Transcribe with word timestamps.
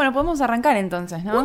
Bueno, 0.00 0.14
podemos 0.14 0.40
arrancar 0.40 0.78
entonces, 0.78 1.22
¿no? 1.24 1.44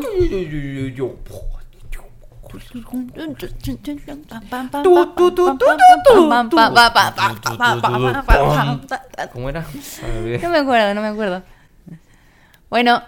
¿Cómo 9.33 9.49
era? 9.49 9.65
No 10.41 10.49
me 10.49 10.57
acuerdo, 10.57 10.93
no 10.93 11.01
me 11.01 11.07
acuerdo. 11.09 11.43
Bueno, 12.69 13.01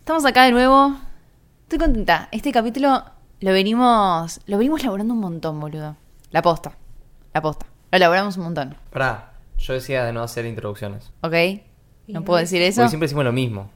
estamos 0.00 0.26
acá 0.26 0.44
de 0.44 0.52
nuevo. 0.52 0.94
Estoy 1.62 1.78
contenta. 1.78 2.28
Este 2.30 2.52
capítulo 2.52 3.04
lo 3.40 3.52
venimos, 3.52 4.42
lo 4.44 4.58
venimos 4.58 4.82
elaborando 4.82 5.14
un 5.14 5.20
montón, 5.20 5.60
boludo. 5.60 5.96
La 6.30 6.42
posta. 6.42 6.72
La 7.32 7.40
posta. 7.40 7.64
Lo 7.90 7.96
elaboramos 7.96 8.36
un 8.36 8.42
montón. 8.44 8.76
Pará, 8.92 9.32
yo 9.56 9.72
decía 9.72 10.04
de 10.04 10.12
no 10.12 10.22
hacer 10.22 10.44
introducciones. 10.44 11.10
¿Ok? 11.22 11.34
¿No 12.08 12.22
puedo 12.22 12.38
decir 12.38 12.60
eso? 12.60 12.82
Porque 12.82 12.90
siempre 12.90 13.06
decimos 13.06 13.24
lo 13.24 13.32
mismo. 13.32 13.70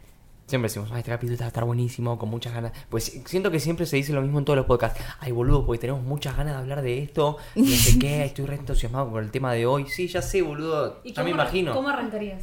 Siempre 0.49 0.71
decimos, 0.71 0.89
ay, 0.93 1.01
este 1.01 1.11
capítulo 1.11 1.35
está 1.35 1.45
va 1.45 1.49
a 1.49 1.49
estar 1.49 1.65
buenísimo, 1.65 2.19
con 2.19 2.31
muchas 2.31 2.55
ganas. 2.55 2.73
Pues 2.89 3.21
siento 3.27 3.51
que 3.51 3.61
siempre 3.61 3.85
se 3.85 3.97
dice 3.97 4.15
lo 4.15 4.23
mismo 4.23 4.39
en 4.39 4.47
todos 4.47 4.57
los 4.57 4.65
podcasts. 4.65 4.99
Ay, 5.21 5.31
boludo, 5.31 5.67
porque 5.67 5.79
tenemos 5.79 6.03
muchas 6.03 6.39
ganas 6.39 6.55
de 6.55 6.61
hablar 6.61 6.81
de 6.81 7.03
esto. 7.03 7.37
No 7.55 7.67
sé 7.67 7.99
qué, 7.99 8.25
estoy 8.25 8.47
re 8.47 8.55
entusiasmado 8.55 9.11
con 9.11 9.23
el 9.23 9.31
tema 9.31 9.53
de 9.53 9.67
hoy. 9.67 9.85
Sí, 9.89 10.09
ya 10.09 10.23
sé, 10.23 10.41
boludo. 10.41 11.03
¿Y 11.05 11.13
Ya 11.13 11.23
me 11.23 11.31
imagino. 11.31 11.75
¿Cómo 11.75 11.91
arrancarías? 11.91 12.43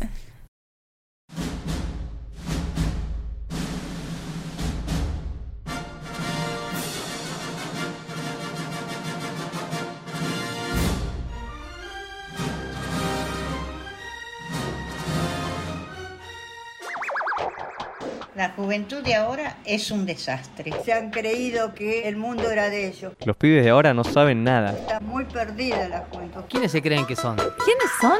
La 18.35 18.49
juventud 18.49 19.01
de 19.01 19.15
ahora 19.15 19.55
es 19.63 19.91
un 19.91 20.05
desastre. 20.05 20.73
Se 20.83 20.91
han 20.91 21.09
creído 21.09 21.73
que 21.73 22.09
el 22.09 22.17
mundo 22.17 22.51
era 22.51 22.69
de 22.69 22.89
ellos. 22.89 23.13
Los 23.23 23.37
pibes 23.37 23.63
de 23.63 23.69
ahora 23.69 23.93
no 23.93 24.03
saben 24.03 24.43
nada. 24.43 24.73
Está 24.73 24.99
muy 24.99 25.23
perdida 25.23 25.87
la 25.87 26.05
juventud. 26.11 26.41
¿Quiénes 26.49 26.73
se 26.73 26.81
creen 26.81 27.05
que 27.05 27.15
son? 27.15 27.37
¿Quiénes 27.37 27.89
son? 28.01 28.19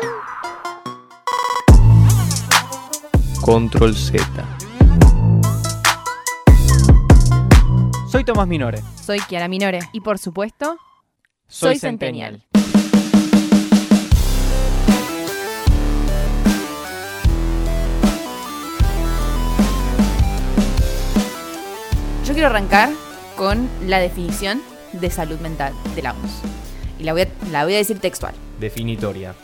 Control 3.42 3.94
Z. 3.94 4.24
Soy 8.10 8.24
Tomás 8.24 8.48
Minore. 8.48 8.80
Soy 9.04 9.20
Kiara 9.20 9.50
Minore. 9.50 9.80
Y 9.92 10.00
por 10.00 10.18
supuesto, 10.18 10.78
Soy, 11.46 11.72
Soy 11.72 11.80
Centennial. 11.80 12.46
Yo 22.26 22.34
quiero 22.34 22.48
arrancar 22.48 22.90
con 23.38 23.70
la 23.86 24.00
definición 24.00 24.60
de 24.94 25.12
salud 25.12 25.40
mental 25.42 25.74
de 25.96 26.02
la 26.02 26.14
OMS. 26.14 26.42
Y 26.98 27.04
la 27.04 27.14
voy 27.14 27.22
a, 27.22 27.28
la 27.52 27.66
voy 27.66 27.76
a 27.76 27.78
decir 27.78 28.00
textual. 28.00 28.34
Definitoria. 28.60 29.36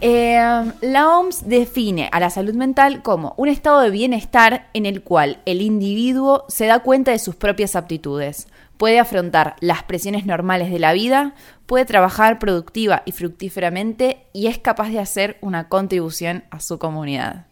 Eh, 0.00 0.40
la 0.80 1.08
OMS 1.18 1.46
define 1.46 2.08
a 2.10 2.20
la 2.20 2.30
salud 2.30 2.54
mental 2.54 3.02
como 3.02 3.34
un 3.36 3.48
estado 3.48 3.80
de 3.80 3.90
bienestar 3.90 4.70
en 4.72 4.86
el 4.86 5.02
cual 5.02 5.42
el 5.44 5.60
individuo 5.60 6.46
se 6.48 6.66
da 6.66 6.78
cuenta 6.78 7.10
de 7.10 7.18
sus 7.18 7.36
propias 7.36 7.76
aptitudes, 7.76 8.48
puede 8.78 8.98
afrontar 8.98 9.56
las 9.60 9.82
presiones 9.82 10.24
normales 10.24 10.70
de 10.70 10.78
la 10.78 10.94
vida, 10.94 11.34
puede 11.66 11.84
trabajar 11.84 12.38
productiva 12.38 13.02
y 13.04 13.12
fructíferamente 13.12 14.24
y 14.32 14.46
es 14.46 14.58
capaz 14.58 14.88
de 14.88 15.00
hacer 15.00 15.36
una 15.42 15.68
contribución 15.68 16.44
a 16.50 16.60
su 16.60 16.78
comunidad. 16.78 17.46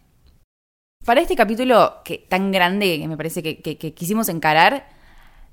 Para 1.05 1.23
este 1.23 1.35
capítulo 1.35 1.95
que, 2.05 2.19
tan 2.19 2.53
grande 2.53 2.99
que 3.01 3.09
me 3.09 3.17
parece 3.17 3.43
que, 3.43 3.61
que- 3.63 3.79
que 3.79 3.95
quisimos 3.95 4.29
encarar, 4.29 4.87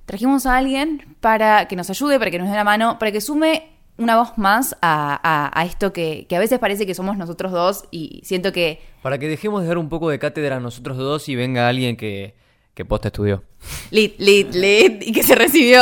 trajimos 0.06 0.46
a 0.46 0.58
alguien 0.58 1.16
para 1.22 1.70
que 1.70 1.78
nos 1.78 1.90
ayude, 1.90 2.20
para 2.20 2.30
que 2.30 2.38
nos 2.38 2.50
dé 2.50 2.56
la 2.56 2.66
mano, 2.66 3.00
para 3.00 3.14
que 3.14 3.22
sume 3.22 3.70
una 3.98 4.18
voz 4.18 4.38
más 4.38 4.76
a, 4.82 5.18
a- 5.24 5.50
a 5.60 5.66
esto 5.66 5.94
que, 5.94 6.26
que 6.28 6.36
a 6.36 6.40
veces 6.40 6.60
parece 6.60 6.86
que 6.86 6.94
somos 6.94 7.16
nosotros 7.18 7.54
dos 7.54 7.86
y 7.92 8.20
siento 8.26 8.52
que 8.52 8.82
Para 9.02 9.18
que 9.20 9.30
dejemos 9.30 9.62
de 9.62 9.70
dar 9.70 9.78
un 9.78 9.88
poco 9.88 10.10
de 10.10 10.20
cátedra 10.20 10.58
a 10.58 10.60
nosotros 10.60 10.98
dos 10.98 11.30
y 11.30 11.36
venga 11.38 11.70
alguien 11.70 11.96
que, 11.96 12.36
que 12.74 12.84
posta 12.84 13.08
estudió. 13.08 13.44
lit, 13.90 14.20
lit, 14.20 14.54
lit 14.54 15.02
y 15.02 15.14
que 15.14 15.24
se 15.24 15.34
recibió. 15.34 15.82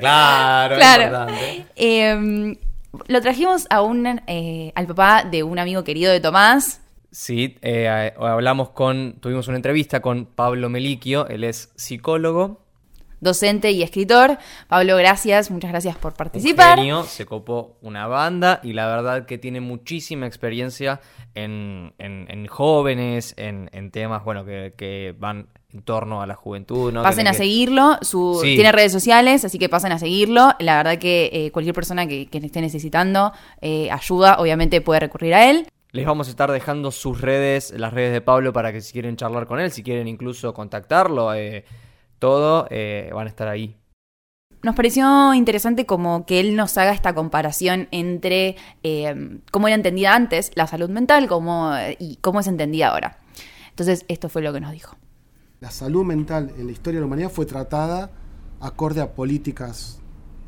Claro, 0.00 0.76
Claro. 0.76 1.02
importante. 1.04 1.66
Eh, 1.76 2.56
lo 3.08 3.20
trajimos 3.20 3.66
a 3.68 3.82
un, 3.82 4.06
eh, 4.26 4.72
al 4.74 4.86
papá 4.86 5.24
de 5.30 5.42
un 5.42 5.58
amigo 5.58 5.84
querido 5.84 6.10
de 6.10 6.20
Tomás. 6.20 6.78
Sí, 7.12 7.58
eh, 7.60 8.12
hablamos 8.18 8.70
con, 8.70 9.18
tuvimos 9.20 9.46
una 9.46 9.56
entrevista 9.58 10.00
con 10.00 10.24
Pablo 10.24 10.68
Meliquio, 10.70 11.28
él 11.28 11.44
es 11.44 11.70
psicólogo, 11.76 12.62
docente 13.20 13.70
y 13.70 13.82
escritor. 13.82 14.38
Pablo, 14.66 14.96
gracias, 14.96 15.50
muchas 15.50 15.70
gracias 15.70 15.94
por 15.96 16.12
un 16.12 16.16
participar. 16.16 16.78
genio, 16.78 17.04
se 17.04 17.26
copó 17.26 17.76
una 17.82 18.06
banda 18.06 18.60
y 18.62 18.72
la 18.72 18.86
verdad 18.86 19.26
que 19.26 19.36
tiene 19.36 19.60
muchísima 19.60 20.26
experiencia 20.26 21.00
en, 21.34 21.92
en- 21.98 22.26
en 22.30 22.46
jóvenes, 22.46 23.34
en, 23.36 23.68
en 23.74 23.90
temas, 23.90 24.24
bueno, 24.24 24.44
que, 24.46 24.72
que 24.76 25.14
van 25.18 25.48
en 25.72 25.82
torno 25.82 26.22
a 26.22 26.26
la 26.26 26.34
juventud, 26.34 26.92
¿no? 26.94 27.02
Pasen 27.02 27.26
a 27.28 27.32
que- 27.32 27.36
seguirlo, 27.38 27.98
su, 28.00 28.40
Sí. 28.42 28.54
tiene 28.54 28.72
redes 28.72 28.90
sociales, 28.92 29.44
así 29.44 29.58
que 29.58 29.68
pasen 29.68 29.92
a 29.92 29.98
seguirlo. 29.98 30.52
La 30.60 30.78
verdad 30.78 30.98
que 30.98 31.28
eh, 31.32 31.50
cualquier 31.52 31.74
persona 31.74 32.06
que, 32.06 32.26
que 32.26 32.38
esté 32.38 32.62
necesitando 32.62 33.32
eh, 33.60 33.90
ayuda, 33.90 34.36
obviamente 34.38 34.80
puede 34.80 35.00
recurrir 35.00 35.34
a 35.34 35.50
él. 35.50 35.66
Les 35.92 36.06
vamos 36.06 36.26
a 36.28 36.30
estar 36.30 36.50
dejando 36.50 36.90
sus 36.90 37.20
redes, 37.20 37.72
las 37.76 37.92
redes 37.92 38.14
de 38.14 38.22
Pablo, 38.22 38.54
para 38.54 38.72
que 38.72 38.80
si 38.80 38.94
quieren 38.94 39.16
charlar 39.16 39.46
con 39.46 39.60
él, 39.60 39.70
si 39.70 39.82
quieren 39.82 40.08
incluso 40.08 40.54
contactarlo, 40.54 41.34
eh, 41.34 41.66
todo, 42.18 42.66
eh, 42.70 43.10
van 43.12 43.26
a 43.26 43.30
estar 43.30 43.46
ahí. 43.46 43.76
Nos 44.62 44.74
pareció 44.74 45.34
interesante 45.34 45.84
como 45.84 46.24
que 46.24 46.40
él 46.40 46.56
nos 46.56 46.78
haga 46.78 46.92
esta 46.92 47.14
comparación 47.14 47.88
entre 47.90 48.56
eh, 48.82 49.40
cómo 49.50 49.68
era 49.68 49.74
entendida 49.74 50.14
antes 50.14 50.52
la 50.54 50.66
salud 50.66 50.88
mental 50.88 51.28
cómo, 51.28 51.72
y 51.98 52.16
cómo 52.22 52.40
es 52.40 52.46
entendida 52.46 52.88
ahora. 52.88 53.18
Entonces, 53.68 54.06
esto 54.08 54.30
fue 54.30 54.40
lo 54.40 54.52
que 54.52 54.60
nos 54.60 54.72
dijo. 54.72 54.96
La 55.60 55.70
salud 55.70 56.04
mental 56.04 56.52
en 56.56 56.66
la 56.66 56.72
historia 56.72 56.98
de 56.98 57.02
la 57.02 57.06
humanidad 57.06 57.30
fue 57.30 57.44
tratada 57.44 58.10
acorde 58.60 59.00
a 59.02 59.12
políticas 59.12 60.00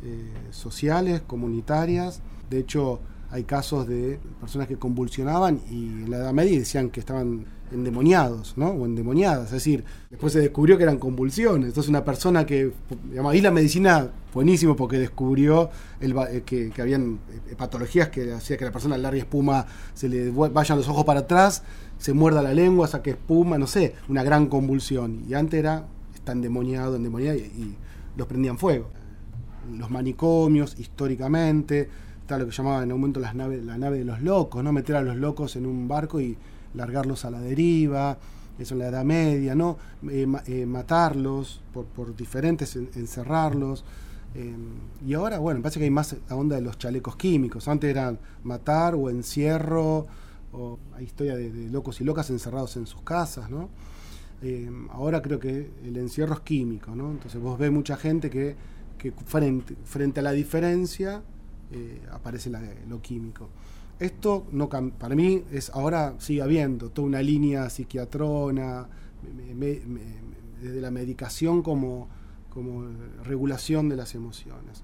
eh, 0.03 0.33
sociales, 0.51 1.21
comunitarias. 1.27 2.23
De 2.49 2.61
hecho, 2.61 3.01
hay 3.35 3.43
casos 3.43 3.89
de 3.89 4.21
personas 4.39 4.69
que 4.69 4.77
convulsionaban 4.77 5.61
y 5.69 5.87
en 5.87 6.11
la 6.11 6.19
Edad 6.19 6.33
Media 6.33 6.57
decían 6.57 6.89
que 6.91 7.01
estaban 7.01 7.47
endemoniados, 7.73 8.57
¿no? 8.57 8.69
O 8.69 8.87
endemoniadas. 8.87 9.47
Es 9.47 9.51
decir, 9.55 9.85
después 10.09 10.33
se 10.33 10.39
descubrió 10.39 10.77
que 10.77 10.85
eran 10.85 10.99
convulsiones. 10.99 11.71
Entonces, 11.71 11.91
una 11.91 12.05
persona 12.05 12.47
que. 12.47 12.71
Digamos, 13.11 13.33
ahí 13.33 13.41
la 13.41 13.51
medicina, 13.51 14.09
buenísimo, 14.33 14.77
porque 14.77 14.99
descubrió 15.01 15.69
eh, 16.01 16.43
que, 16.47 16.71
habían 16.81 17.19
eh, 17.51 17.57
patologías 17.57 18.09
que 18.09 18.33
hacía 18.33 18.57
que 18.57 18.67
la 18.67 18.71
persona 18.71 18.97
larga 18.97 19.19
espuma 19.19 19.67
se 19.95 20.09
le 20.09 20.31
vayan 20.31 20.79
los 20.79 20.87
ojos 20.87 21.05
para 21.05 21.21
atrás, 21.21 21.65
se 21.99 22.13
muerda 22.13 22.41
la 22.41 22.55
lengua, 22.55 22.87
saque 22.87 23.11
espuma, 23.11 23.59
no 23.59 23.67
sé, 23.67 23.97
una 24.09 24.23
gran 24.23 24.47
convulsión. 24.47 25.25
Y 25.29 25.35
antes 25.35 25.59
era, 25.59 25.89
está 26.15 26.31
endemoniado, 26.31 26.95
endemoniado, 26.95 27.37
y, 27.37 27.41
y 27.41 27.77
los 28.17 28.29
prendían 28.29 28.59
fuego. 28.59 28.91
Los 29.77 29.91
manicomios, 29.91 30.79
históricamente, 30.79 31.89
está 32.25 32.39
lo 32.39 32.47
que 32.47 32.53
llamaban 32.53 32.85
en 32.85 32.93
un 32.93 33.01
momento 33.01 33.21
las 33.21 33.35
naves, 33.35 33.63
la 33.63 33.77
nave 33.77 33.99
de 33.99 34.05
los 34.07 34.23
locos, 34.23 34.65
¿no? 34.65 34.73
Meter 34.73 34.97
a 34.97 35.03
los 35.03 35.17
locos 35.17 35.57
en 35.57 35.67
un 35.67 35.87
barco 35.87 36.23
y 36.23 36.39
largarlos 36.73 37.27
a 37.27 37.31
la 37.31 37.39
deriva, 37.39 38.17
eso 38.59 38.75
en 38.75 38.79
la 38.79 38.89
Edad 38.89 39.05
Media, 39.05 39.55
¿no? 39.55 39.77
Eh, 40.09 40.27
eh, 40.47 40.65
matarlos 40.65 41.61
por, 41.75 41.85
por 41.85 42.17
diferentes, 42.17 42.77
en- 42.77 42.89
encerrarlos. 42.95 43.85
Eh, 44.35 44.57
y 45.07 45.13
ahora, 45.13 45.39
bueno, 45.39 45.61
parece 45.61 45.81
que 45.81 45.85
hay 45.85 45.91
más 45.91 46.17
la 46.27 46.35
onda 46.35 46.57
de 46.57 46.63
los 46.63 46.79
chalecos 46.79 47.15
químicos. 47.17 47.69
Antes 47.69 47.91
eran 47.91 48.19
matar 48.43 48.95
o 48.95 49.11
encierro, 49.11 50.07
o 50.55 50.79
hay 50.97 51.05
historia 51.05 51.37
de, 51.37 51.51
locos 51.69 52.01
y 52.01 52.05
locas 52.05 52.31
encerrados 52.31 52.79
en 52.79 52.87
sus 52.87 53.03
casas, 53.03 53.51
¿no? 53.51 53.69
Ahora 54.91 55.23
creo 55.23 55.39
que 55.39 55.71
el 55.85 55.97
encierro 55.97 56.35
es 56.35 56.41
químico, 56.41 56.95
¿no? 56.95 57.11
Entonces 57.11 57.41
vos 57.41 57.59
ves 57.59 57.71
mucha 57.73 57.97
gente 57.97 58.29
que, 58.29 58.57
que 58.99 59.11
frente, 59.13 59.75
frente 59.85 60.21
a 60.21 60.23
la 60.23 60.33
diferencia 60.33 61.23
eh, 61.73 62.01
aparece 62.13 62.51
la- 62.51 62.63
lo 62.89 63.01
químico. 63.01 63.49
Esto 63.99 64.47
no 64.53 64.69
para 64.69 65.15
mí 65.15 65.45
es 65.53 65.71
ahora 65.71 66.15
sigue 66.19 66.43
habiendo 66.43 66.91
toda 66.91 67.07
una 67.07 67.23
línea 67.23 67.71
psiquiatrona, 67.71 68.87
me- 69.37 69.55
me- 69.55 69.81
me- 69.81 69.87
me- 69.87 70.25
desde 70.61 70.81
la 70.81 70.91
medicación 70.91 71.63
como, 71.63 72.09
como 72.51 72.85
regulación 73.25 73.89
de 73.89 73.97
las 73.97 74.15
emociones. 74.15 74.83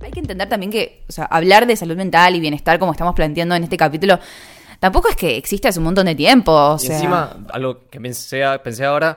Hay 0.00 0.10
que 0.10 0.20
entender 0.20 0.48
también 0.48 0.70
que, 0.72 1.04
o 1.08 1.12
sea, 1.12 1.24
hablar 1.26 1.66
de 1.66 1.76
salud 1.76 1.96
mental 1.96 2.34
y 2.34 2.40
bienestar 2.40 2.78
como 2.78 2.92
estamos 2.92 3.14
planteando 3.14 3.54
en 3.54 3.62
este 3.64 3.76
capítulo, 3.76 4.18
tampoco 4.80 5.08
es 5.08 5.16
que 5.16 5.36
existe 5.36 5.68
hace 5.68 5.78
un 5.78 5.84
montón 5.84 6.06
de 6.06 6.14
tiempo. 6.14 6.52
O 6.52 6.76
y 6.76 6.80
sea, 6.80 6.96
encima, 6.96 7.46
algo 7.52 7.88
que 7.88 8.00
pensé, 8.00 8.42
pensé 8.64 8.84
ahora, 8.84 9.16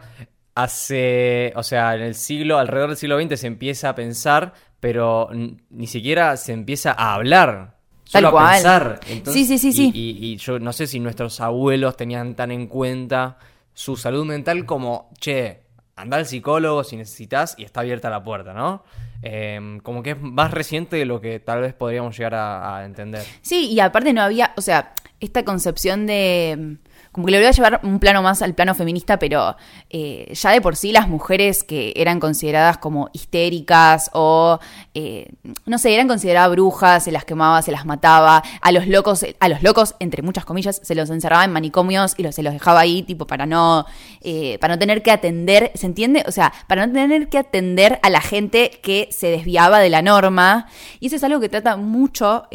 hace, 0.56 1.52
o 1.56 1.63
sea, 1.63 1.96
en 1.96 2.02
el 2.02 2.16
siglo, 2.16 2.57
alrededor 2.57 2.90
del 2.90 2.98
siglo 2.98 3.22
XX 3.22 3.40
se 3.40 3.48
empieza 3.48 3.90
a 3.90 3.96
pensar, 3.96 4.54
pero 4.80 5.30
ni 5.69 5.88
siquiera 5.88 6.38
se 6.38 6.54
empieza 6.54 6.92
a 6.98 7.13
hablar 7.13 7.75
Tal 8.12 8.24
Solo 8.24 8.40
a 8.40 8.52
pensar. 8.54 9.00
Entonces, 9.10 9.48
sí, 9.48 9.57
sí, 9.57 9.72
sí, 9.74 9.88
Y, 9.88 9.92
sí. 9.92 9.92
y- 9.94 10.25
y 10.34 10.38
yo 10.38 10.60
no 10.60 10.72
sé 10.74 10.86
si 10.88 11.00
nuestros 11.00 11.42
abuelos 11.42 11.98
tenían 11.98 12.36
tan 12.36 12.52
en 12.52 12.68
cuenta 12.68 13.38
su 13.74 13.98
salud 13.98 14.25
mental 14.25 14.66
como, 14.66 15.10
che, 15.19 15.62
anda 15.96 16.18
al 16.18 16.25
psicólogo 16.28 16.84
si 16.84 16.98
necesitas 16.98 17.56
y 17.58 17.63
está 17.63 17.80
abierta 17.81 18.10
la 18.10 18.24
puerta, 18.24 18.54
¿no? 18.54 18.84
Eh, 19.24 19.80
como 19.81 20.04
que 20.04 20.12
es 20.12 20.22
más 20.22 20.51
reciente 20.51 20.98
de 20.98 21.06
lo 21.06 21.19
que 21.19 21.40
tal 21.40 21.62
vez 21.62 21.74
podríamos 21.74 22.16
llegar 22.16 22.36
a, 22.36 22.78
a 22.78 22.86
entender. 22.86 23.24
Sí, 23.42 23.72
y 23.72 23.80
aparte 23.80 24.13
no 24.13 24.22
había, 24.22 24.54
o 24.56 24.62
sea, 24.62 24.94
esta 25.19 25.44
concepción 25.44 26.06
de... 26.06 26.78
Como 27.16 27.28
que 27.28 27.32
le 27.32 27.38
voy 27.38 27.48
a 27.48 27.52
llevar 27.52 27.80
un 27.84 28.00
plano 28.00 28.22
más 28.22 28.42
al 28.42 28.56
plano 28.56 28.76
feminista, 28.76 29.18
pero 29.18 29.56
eh, 29.90 30.34
ya 30.34 30.50
de 30.50 30.60
por 30.60 30.76
sí 30.76 30.92
las 30.92 31.08
mujeres 31.08 31.64
que 31.64 31.94
eran 31.96 32.20
consideradas 32.20 32.78
como 32.78 33.10
histéricas 33.14 34.10
o, 34.12 34.60
eh, 34.94 35.30
no 35.66 35.78
sé, 35.78 35.94
eran 35.94 36.10
consideradas 36.10 36.52
brujas, 36.52 37.06
se 37.06 37.14
las 37.14 37.24
quemaba, 37.24 37.62
se 37.62 37.72
las 37.72 37.86
mataba, 37.86 38.44
a 38.60 38.72
los 38.74 38.86
locos, 38.88 39.26
a 39.40 39.48
los 39.48 39.64
locos, 39.64 39.96
entre 40.00 40.24
muchas 40.24 40.44
comillas, 40.44 40.82
se 40.84 40.94
los 40.94 41.10
encerraba 41.10 41.46
en 41.46 41.54
manicomios 41.54 42.16
y 42.18 42.30
se 42.34 42.44
los 42.44 42.52
dejaba 42.52 42.82
ahí, 42.82 43.02
tipo, 43.02 43.26
para 43.26 43.46
no, 43.46 43.86
eh, 44.20 44.58
para 44.60 44.76
no 44.76 44.80
tener 44.80 45.02
que 45.02 45.12
atender, 45.12 45.72
¿se 45.74 45.86
entiende? 45.86 46.26
O 46.28 46.34
sea, 46.34 46.52
para 46.68 46.86
no 46.86 46.92
tener 46.92 47.30
que 47.30 47.38
atender 47.38 47.98
a 48.04 48.10
la 48.10 48.20
gente 48.20 48.72
que 48.84 49.08
se 49.12 49.28
desviaba 49.28 49.80
de 49.80 49.90
la 49.90 50.02
norma. 50.02 50.68
Y 51.00 51.08
eso 51.08 51.16
es 51.16 51.24
algo 51.24 51.40
que 51.40 51.48
trata 51.48 51.78
mucho, 51.78 52.50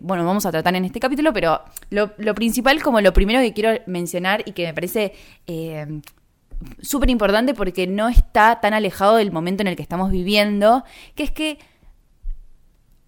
bueno, 0.00 0.24
vamos 0.24 0.46
a 0.46 0.50
tratar 0.52 0.74
en 0.74 0.86
este 0.86 1.00
capítulo, 1.00 1.34
pero 1.34 1.60
lo, 1.90 2.12
lo 2.16 2.34
principal, 2.34 2.82
como 2.82 3.02
lo 3.02 3.12
primero 3.12 3.40
que 3.40 3.52
quiero 3.52 3.78
mencionar 3.84 4.05
y 4.46 4.52
que 4.52 4.66
me 4.66 4.74
parece 4.74 5.12
eh, 5.46 6.00
súper 6.80 7.10
importante 7.10 7.54
porque 7.54 7.86
no 7.86 8.08
está 8.08 8.60
tan 8.60 8.74
alejado 8.74 9.16
del 9.16 9.32
momento 9.32 9.62
en 9.62 9.68
el 9.68 9.76
que 9.76 9.82
estamos 9.82 10.10
viviendo, 10.10 10.84
que 11.14 11.22
es 11.24 11.30
que 11.30 11.58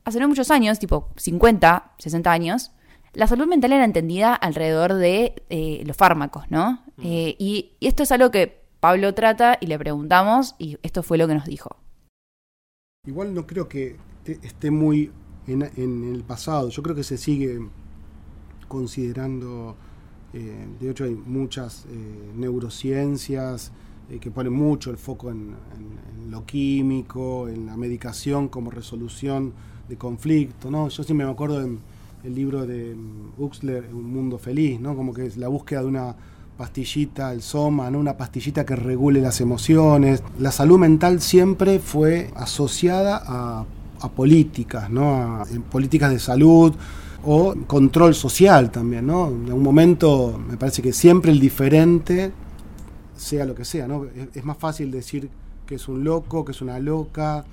hace 0.05 0.21
no 0.21 0.29
muchos 0.29 0.51
años, 0.51 0.79
tipo 0.79 1.11
50, 1.17 1.93
60 1.99 2.31
años, 2.33 2.73
la 3.15 3.27
salud 3.27 3.47
mental 3.47 3.73
era 3.73 3.85
entendida 3.85 4.35
alrededor 4.35 4.95
de 4.95 5.43
eh, 5.51 5.83
los 5.87 5.97
fármacos, 5.97 6.45
¿no? 6.51 6.85
Eh, 7.03 7.37
y, 7.39 7.73
y 7.81 7.87
esto 7.87 8.03
es 8.03 8.13
algo 8.13 8.31
que 8.31 8.63
Pablo 8.81 9.13
trata 9.15 9.59
y 9.61 9.67
le 9.67 9.79
preguntamos 9.79 10.55
y 10.59 10.79
esto 10.83 11.03
fue 11.03 11.19
lo 11.19 11.27
que 11.27 11.35
nos 11.35 11.47
dijo. 11.47 11.77
Igual 13.07 13.35
no 13.35 13.47
creo 13.47 13.69
que 13.69 13.97
te- 14.25 14.39
esté 14.43 14.71
muy 14.71 15.11
en, 15.47 15.63
en 15.77 16.15
el 16.15 16.23
pasado. 16.23 16.69
Yo 16.69 16.83
creo 16.83 16.95
que 16.95 17.03
se 17.05 17.17
sigue 17.17 17.59
considerando. 18.69 19.77
De 20.81 20.91
hecho, 20.91 21.05
hay 21.05 21.15
muchas 21.15 21.85
eh, 21.91 22.33
neurociencias 22.37 23.73
eh, 24.11 24.19
que 24.19 24.31
ponen 24.31 24.53
mucho 24.53 24.91
el 24.91 24.97
foco 24.97 25.31
en, 25.31 25.55
lo 26.31 26.45
químico, 26.45 27.49
en 27.49 27.67
la 27.67 27.77
medicación 27.77 28.49
como 28.49 28.71
resolución 28.71 29.53
de 29.89 29.97
conflicto. 29.97 30.71
¿no? 30.71 30.89
Yo 30.89 31.03
siempre 31.03 31.27
me 31.27 31.33
acuerdo 31.33 31.63
en 31.63 31.79
el 32.25 32.35
libro 32.35 32.67
de 32.67 32.95
mm, 32.95 33.41
Huxley, 33.43 33.83
Un 33.93 34.13
Mundo 34.13 34.39
Feliz, 34.39 34.81
¿no? 34.81 34.95
como 34.95 35.15
que 35.15 35.27
es 35.27 35.37
la 35.37 35.49
búsqueda 35.49 35.83
de 35.83 35.87
una 35.87 36.15
pastillita, 36.57 37.33
el 37.33 37.41
soma, 37.41 37.91
¿no? 37.91 37.99
una 37.99 38.17
pastillita 38.17 38.67
que 38.67 38.77
regule 38.77 39.21
las 39.21 39.41
emociones. 39.41 40.23
La 40.39 40.53
salud 40.53 40.79
mental 40.79 41.21
siempre 41.21 41.79
fue 41.79 42.31
asociada 42.35 43.23
a, 43.25 43.65
políticas, 44.15 44.91
¿no? 44.91 45.41
a, 45.41 45.45
políticas 45.71 46.11
de 46.11 46.19
salud 46.19 46.75
o 47.25 47.55
control 47.67 48.15
social 48.15 48.71
también. 48.71 49.07
¿no? 49.07 49.29
En 49.29 49.47
algún 49.47 49.63
momento 49.63 50.39
me 50.49 50.57
parece 50.57 50.83
que 50.83 50.93
siempre 50.93 51.33
el 51.33 51.41
diferente, 51.41 52.33
sea 53.17 53.45
lo 53.45 53.55
que 53.55 53.65
sea, 53.65 53.89
¿no? 53.89 54.07
es, 54.35 54.45
más 54.45 54.59
fácil 54.59 54.91
decir 54.91 55.29
que 55.67 55.75
es 55.75 55.89
un 55.89 56.05
loco, 56.05 56.45
que 56.45 56.53
es 56.53 56.63
una 56.63 56.79
loca, 56.79 57.45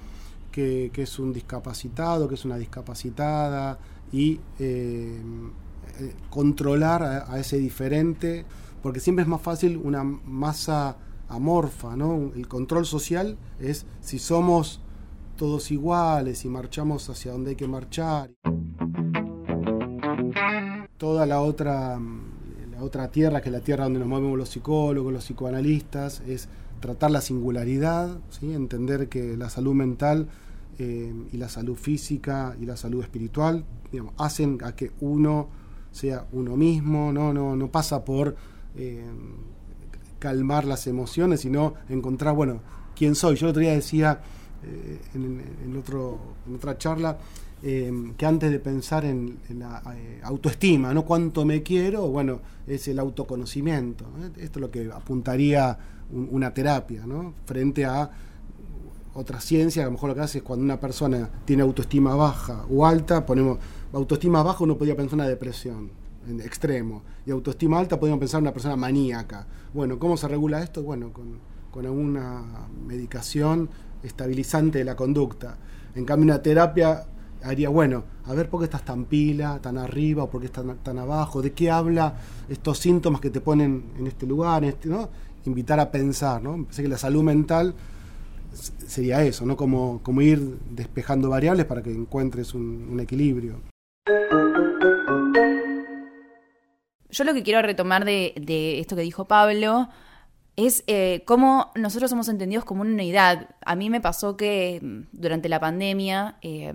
que, 0.52 0.92
que 0.94 1.04
es 1.04 1.20
un 1.20 1.34
discapacitado, 1.34 2.28
que 2.28 2.36
es 2.36 2.46
una 2.46 2.58
discapacitada 2.58 3.78
y 4.12 4.40
eh, 4.60 5.20
eh, 6.00 6.16
controlar 6.30 7.04
a 7.04 7.40
ese 7.40 7.58
diferente, 7.58 8.46
porque 8.82 9.00
siempre 9.00 9.24
es 9.24 9.28
más 9.28 9.42
fácil 9.42 9.78
una 9.84 10.04
masa 10.04 10.98
amorfa, 11.28 11.96
¿no? 11.96 12.32
El 12.36 12.48
control 12.48 12.86
social 12.86 13.38
es 13.60 13.86
si 14.02 14.20
somos 14.20 14.80
todos 15.38 15.72
iguales 15.72 16.46
y 16.46 16.50
marchamos 16.50 17.10
hacia 17.10 17.32
donde 17.32 17.52
hay 17.52 17.56
que 17.56 17.68
marchar. 17.68 18.32
Toda 20.98 21.26
la 21.26 21.42
otra, 21.42 21.98
mm, 22.00 22.72
la 22.72 22.84
otra 22.84 23.10
tierra, 23.10 23.42
que 23.42 23.50
es 23.50 23.54
la 23.54 23.62
tierra 23.62 23.86
donde 23.86 24.00
nos 24.00 24.08
movemos 24.08 24.38
los 24.38 24.50
psicólogos, 24.50 25.12
los 25.12 25.26
psicoanalistas, 25.26 26.22
es 26.28 26.48
tratar 26.80 27.12
la 27.12 27.22
singularidad, 27.22 28.18
¿sí? 28.30 28.54
entender 28.54 29.10
que 29.10 29.38
la 29.38 29.50
salud 29.50 29.74
mental 29.74 30.28
eh, 30.78 31.14
y 31.32 31.38
la 31.38 31.50
salud 31.50 31.76
física 31.76 32.56
y 32.60 32.66
la 32.66 32.78
salud 32.78 33.02
espiritual 33.02 33.64
digamos, 33.92 34.14
hacen 34.18 34.60
a 34.64 34.76
que 34.76 34.92
uno 35.00 35.48
sea 35.92 36.28
uno 36.34 36.58
mismo, 36.58 37.14
no, 37.14 37.34
no, 37.34 37.56
no 37.56 37.72
pasa 37.72 38.04
por 38.04 38.36
eh, 38.76 39.06
calmar 40.20 40.66
las 40.66 40.88
emociones, 40.88 41.42
sino 41.42 41.76
encontrar, 41.88 42.36
bueno, 42.36 42.60
quién 42.96 43.16
soy. 43.16 43.38
Yo 43.38 43.48
el 43.48 43.52
otro 43.52 43.62
día 43.62 43.72
decía 43.72 44.20
eh, 44.64 45.00
en, 45.14 45.42
en 45.64 45.78
otro, 45.78 46.20
en 46.48 46.56
otra 46.56 46.78
charla 46.78 47.18
eh, 47.68 47.92
que 48.16 48.26
antes 48.28 48.52
de 48.52 48.60
pensar 48.60 49.06
en, 49.06 49.40
la 49.58 49.82
eh, 49.96 50.20
autoestima, 50.24 50.94
¿no? 50.94 51.04
Cuánto 51.04 51.46
me 51.46 51.64
quiero, 51.64 52.08
bueno, 52.10 52.40
es 52.68 52.88
el 52.88 53.00
autoconocimiento. 53.00 54.06
Esto 54.38 54.60
es 54.60 54.62
lo 54.62 54.70
que 54.70 54.92
apuntaría 54.94 55.76
un- 56.12 56.30
una 56.32 56.54
terapia, 56.54 57.08
¿no? 57.08 57.34
Frente 57.48 57.84
a 57.84 58.12
otra 59.16 59.42
ciencia, 59.42 59.82
a 59.82 59.86
lo 59.86 59.94
mejor 59.94 60.10
lo 60.10 60.16
que 60.16 60.22
hace 60.22 60.38
es 60.40 60.44
cuando 60.44 60.64
una 60.64 60.80
persona 60.80 61.28
tiene 61.46 61.64
autoestima 61.64 62.16
baja 62.16 62.66
o 62.70 62.86
alta, 62.86 63.26
ponemos 63.26 63.58
autoestima 63.94 64.44
baja, 64.44 64.64
uno 64.64 64.78
podría 64.78 64.96
pensar 64.96 65.14
en 65.14 65.22
una 65.22 65.30
depresión 65.30 65.90
en 66.30 66.42
extremo, 66.42 67.02
y 67.26 67.32
autoestima 67.32 67.80
alta 67.80 68.00
podríamos 68.00 68.20
pensar 68.20 68.40
en 68.40 68.44
una 68.44 68.54
persona 68.54 68.76
maníaca. 68.76 69.48
Bueno, 69.74 69.98
¿cómo 69.98 70.18
se 70.18 70.28
regula 70.28 70.62
esto? 70.62 70.84
Bueno, 70.84 71.12
con, 71.14 71.40
con 71.72 71.86
alguna 71.86 72.44
medicación 72.86 73.70
estabilizante 74.04 74.78
de 74.80 74.84
la 74.86 74.96
conducta. 74.96 75.58
En 75.96 76.06
cambio, 76.06 76.26
una 76.26 76.42
terapia 76.44 77.06
haría, 77.46 77.70
bueno, 77.70 78.04
a 78.26 78.34
ver 78.34 78.50
por 78.50 78.60
qué 78.60 78.66
estás 78.66 78.84
tan 78.84 79.06
pila, 79.06 79.60
tan 79.62 79.78
arriba, 79.78 80.24
o 80.24 80.30
por 80.30 80.42
qué 80.42 80.48
estás 80.48 80.66
tan 80.84 80.98
abajo, 80.98 81.42
de 81.42 81.54
qué 81.54 81.70
habla 81.70 82.16
estos 82.50 82.80
síntomas 82.80 83.22
que 83.22 83.30
te 83.30 83.40
ponen 83.40 83.92
en 83.98 84.08
este 84.08 84.26
lugar, 84.26 84.64
este, 84.64 84.90
¿no? 84.90 85.10
Invitar 85.46 85.80
a 85.80 85.92
pensar, 85.92 86.42
¿no? 86.42 86.66
Pensé 86.66 86.82
que 86.82 86.90
la 86.90 86.98
salud 86.98 87.24
mental 87.24 87.76
sería 88.88 89.24
eso, 89.24 89.46
¿no? 89.46 89.56
Como, 89.56 90.02
como 90.02 90.22
ir 90.22 90.40
despejando 90.72 91.30
variables 91.30 91.66
para 91.66 91.84
que 91.84 91.92
encuentres 91.92 92.54
un, 92.54 93.00
equilibrio. 93.00 93.62
Yo 97.10 97.24
lo 97.24 97.34
que 97.34 97.44
quiero 97.44 97.62
retomar 97.62 98.06
de, 98.06 98.34
de 98.42 98.80
esto 98.80 98.96
que 98.96 99.04
dijo 99.04 99.26
Pablo 99.26 99.88
es 100.56 100.84
eh, 100.88 101.24
cómo 101.26 101.72
nosotros 101.76 102.10
somos 102.10 102.30
entendidos 102.30 102.66
como 102.66 102.82
una 102.82 102.94
unidad. 102.94 103.50
A 103.66 103.76
mí 103.76 103.90
me 103.90 104.02
pasó 104.02 104.38
que 104.38 104.80
mm, 104.82 105.02
durante 105.12 105.50
la 105.50 105.60
pandemia 105.60 106.38
eh, 106.42 106.74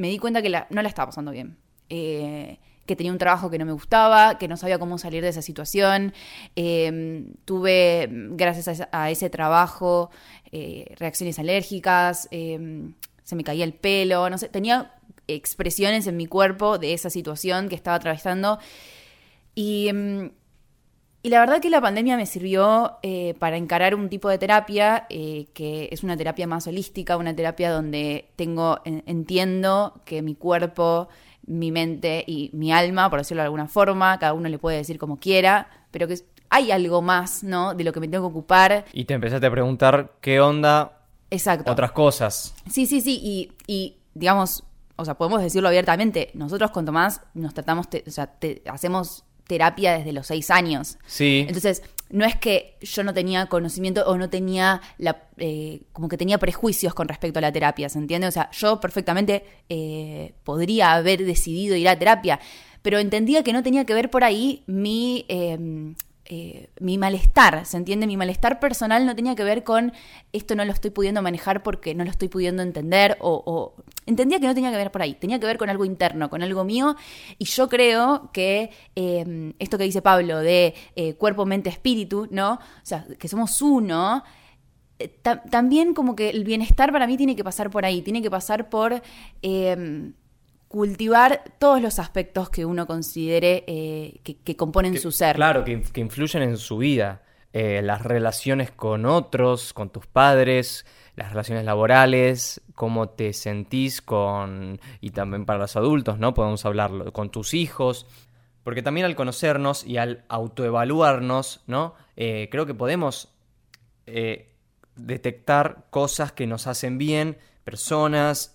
me 0.00 0.08
di 0.08 0.18
cuenta 0.18 0.40
que 0.42 0.48
la- 0.48 0.66
no 0.70 0.80
la 0.82 0.88
estaba 0.88 1.06
pasando 1.06 1.30
bien. 1.30 1.56
Eh, 1.90 2.58
que 2.86 2.96
tenía 2.96 3.12
un 3.12 3.18
trabajo 3.18 3.50
que 3.50 3.58
no 3.58 3.64
me 3.66 3.72
gustaba, 3.72 4.38
que 4.38 4.48
no 4.48 4.56
sabía 4.56 4.78
cómo 4.78 4.98
salir 4.98 5.22
de 5.22 5.28
esa 5.28 5.42
situación. 5.42 6.12
Eh, 6.56 7.26
tuve, 7.44 8.08
gracias 8.10 8.88
a 8.90 9.10
ese, 9.10 9.30
trabajo, 9.30 10.10
eh, 10.50 10.94
reacciones 10.98 11.38
alérgicas, 11.38 12.26
eh, 12.32 12.90
se 13.22 13.36
me 13.36 13.44
caía 13.44 13.64
el 13.64 13.74
pelo, 13.74 14.28
no 14.28 14.38
sé, 14.38 14.48
tenía 14.48 14.92
expresiones 15.28 16.06
en 16.08 16.16
mi 16.16 16.26
cuerpo 16.26 16.78
de 16.78 16.94
esa 16.94 17.10
situación 17.10 17.68
que 17.68 17.76
estaba 17.76 17.96
atravesando. 17.96 18.58
Y, 19.54 19.92
mm, 19.92 20.30
y 21.22 21.28
la 21.30 21.40
verdad 21.40 21.60
que 21.60 21.70
la 21.70 21.80
pandemia 21.80 22.16
me 22.16 22.26
sirvió 22.26 22.98
eh, 23.02 23.34
para 23.38 23.56
encarar 23.56 23.94
un 23.94 24.08
tipo 24.08 24.28
de 24.28 24.38
terapia 24.38 25.06
eh, 25.10 25.46
que 25.54 25.88
es 25.92 26.02
una 26.02 26.16
terapia 26.16 26.46
más 26.46 26.66
holística, 26.66 27.16
una 27.16 27.34
terapia 27.36 27.70
donde 27.70 28.30
tengo, 28.36 28.80
en- 28.84 29.02
entiendo 29.06 30.00
que 30.04 30.22
mi 30.22 30.34
cuerpo, 30.34 31.08
mi 31.46 31.72
mente 31.72 32.24
y 32.26 32.50
mi 32.52 32.72
alma, 32.72 33.10
por 33.10 33.18
decirlo 33.20 33.42
de 33.42 33.46
alguna 33.46 33.66
forma, 33.68 34.18
cada 34.18 34.32
uno 34.34 34.48
le 34.48 34.58
puede 34.58 34.78
decir 34.78 34.98
como 34.98 35.18
quiera, 35.18 35.68
pero 35.90 36.06
que 36.08 36.16
hay 36.48 36.70
algo 36.72 37.00
más, 37.02 37.42
¿no? 37.44 37.74
De 37.74 37.84
lo 37.84 37.92
que 37.92 38.00
me 38.00 38.08
tengo 38.08 38.28
que 38.28 38.30
ocupar. 38.32 38.84
Y 38.92 39.04
te 39.04 39.14
empezaste 39.14 39.46
a 39.46 39.50
preguntar 39.50 40.12
qué 40.20 40.40
onda 40.40 41.00
Exacto. 41.30 41.70
otras 41.70 41.92
cosas. 41.92 42.54
Sí, 42.68 42.86
sí, 42.86 43.00
sí, 43.00 43.20
y, 43.22 43.52
y, 43.66 43.96
digamos, 44.14 44.64
o 44.96 45.04
sea, 45.04 45.14
podemos 45.14 45.40
decirlo 45.42 45.68
abiertamente, 45.68 46.30
nosotros 46.34 46.70
con 46.72 46.84
Tomás 46.84 47.22
nos 47.34 47.54
tratamos, 47.54 47.88
te- 47.88 48.04
o 48.06 48.10
sea, 48.10 48.26
te- 48.26 48.62
hacemos 48.66 49.24
terapia 49.50 49.98
desde 49.98 50.12
los 50.12 50.28
seis 50.28 50.48
años. 50.50 50.96
Sí. 51.06 51.44
Entonces, 51.48 51.82
no 52.08 52.24
es 52.24 52.36
que 52.36 52.76
yo 52.80 53.02
no 53.02 53.12
tenía 53.12 53.46
conocimiento 53.46 54.04
o 54.06 54.16
no 54.16 54.30
tenía 54.30 54.80
la, 54.96 55.24
eh, 55.38 55.82
como 55.92 56.08
que 56.08 56.16
tenía 56.16 56.38
prejuicios 56.38 56.94
con 56.94 57.08
respecto 57.08 57.40
a 57.40 57.42
la 57.42 57.52
terapia, 57.52 57.88
¿se 57.88 57.98
entiende? 57.98 58.28
O 58.28 58.30
sea, 58.30 58.48
yo 58.52 58.80
perfectamente 58.80 59.44
eh, 59.68 60.32
podría 60.44 60.94
haber 60.94 61.24
decidido 61.24 61.74
ir 61.74 61.88
a 61.88 61.98
terapia, 61.98 62.38
pero 62.82 62.98
entendía 62.98 63.42
que 63.42 63.52
no 63.52 63.62
tenía 63.64 63.84
que 63.84 63.94
ver 63.94 64.08
por 64.08 64.22
ahí 64.22 64.62
mi, 64.66 65.24
eh, 65.28 65.58
eh, 66.32 66.70
mi 66.80 66.96
malestar, 66.96 67.66
¿se 67.66 67.76
entiende? 67.76 68.06
Mi 68.06 68.16
malestar 68.16 68.60
personal 68.60 69.04
no 69.04 69.14
tenía 69.16 69.34
que 69.34 69.44
ver 69.44 69.64
con 69.64 69.92
esto 70.32 70.54
no 70.54 70.64
lo 70.64 70.72
estoy 70.72 70.90
pudiendo 70.90 71.22
manejar 71.22 71.62
porque 71.62 71.94
no 71.94 72.04
lo 72.04 72.10
estoy 72.10 72.28
pudiendo 72.28 72.62
entender 72.62 73.18
o, 73.20 73.42
o- 73.44 73.82
entendía 74.06 74.38
que 74.40 74.46
no 74.46 74.54
tenía 74.54 74.70
que 74.70 74.76
ver 74.76 74.90
por 74.92 75.02
ahí, 75.02 75.14
tenía 75.14 75.40
que 75.40 75.46
ver 75.46 75.58
con 75.58 75.68
algo 75.70 75.84
interno, 75.84 76.30
con 76.30 76.42
algo 76.42 76.64
mío 76.64 76.96
y 77.38 77.44
yo 77.46 77.68
creo 77.68 78.30
que 78.32 78.70
eh, 78.96 79.52
esto 79.58 79.76
que 79.76 79.84
dice 79.84 80.02
Pablo 80.02 80.38
de 80.38 80.74
eh, 80.96 81.14
cuerpo, 81.14 81.44
mente, 81.46 81.68
espíritu, 81.68 82.28
¿no? 82.30 82.54
O 82.54 82.58
sea, 82.84 83.06
que 83.18 83.28
somos 83.28 83.60
uno. 83.60 84.22
eh, 84.98 85.08
ta- 85.08 85.42
también 85.42 85.94
como 85.94 86.14
que 86.14 86.30
el 86.30 86.44
bienestar 86.44 86.92
para 86.92 87.06
mí 87.06 87.16
tiene 87.16 87.34
que 87.36 87.44
pasar 87.44 87.70
por 87.70 87.84
ahí, 87.84 88.02
tiene 88.02 88.22
que 88.22 88.30
pasar 88.30 88.68
por 88.68 89.02
eh, 89.42 90.12
cultivar 90.70 91.42
todos 91.58 91.82
los 91.82 91.98
aspectos 91.98 92.48
que 92.48 92.64
uno 92.64 92.86
considere 92.86 93.64
eh, 93.66 94.20
que, 94.22 94.36
que 94.36 94.54
componen 94.54 94.96
su 95.00 95.10
ser. 95.10 95.34
Claro, 95.34 95.64
que, 95.64 95.82
que 95.82 96.00
influyen 96.00 96.44
en 96.44 96.56
su 96.58 96.78
vida. 96.78 97.24
Eh, 97.52 97.82
las 97.82 98.02
relaciones 98.02 98.70
con 98.70 99.04
otros, 99.04 99.72
con 99.72 99.90
tus 99.90 100.06
padres, 100.06 100.86
las 101.16 101.30
relaciones 101.30 101.64
laborales, 101.64 102.60
cómo 102.76 103.08
te 103.08 103.32
sentís 103.32 104.00
con... 104.00 104.80
Y 105.00 105.10
también 105.10 105.44
para 105.44 105.58
los 105.58 105.74
adultos, 105.74 106.20
¿no? 106.20 106.34
Podemos 106.34 106.64
hablarlo 106.64 107.12
con 107.12 107.30
tus 107.30 107.52
hijos. 107.52 108.06
Porque 108.62 108.82
también 108.82 109.06
al 109.06 109.16
conocernos 109.16 109.84
y 109.84 109.96
al 109.96 110.24
autoevaluarnos, 110.28 111.64
¿no? 111.66 111.96
Eh, 112.14 112.48
creo 112.48 112.64
que 112.66 112.74
podemos 112.74 113.34
detectar 114.94 115.86
cosas 115.90 116.30
que 116.30 116.46
nos 116.46 116.66
hacen 116.66 116.98
bien, 116.98 117.38
personas, 117.64 118.52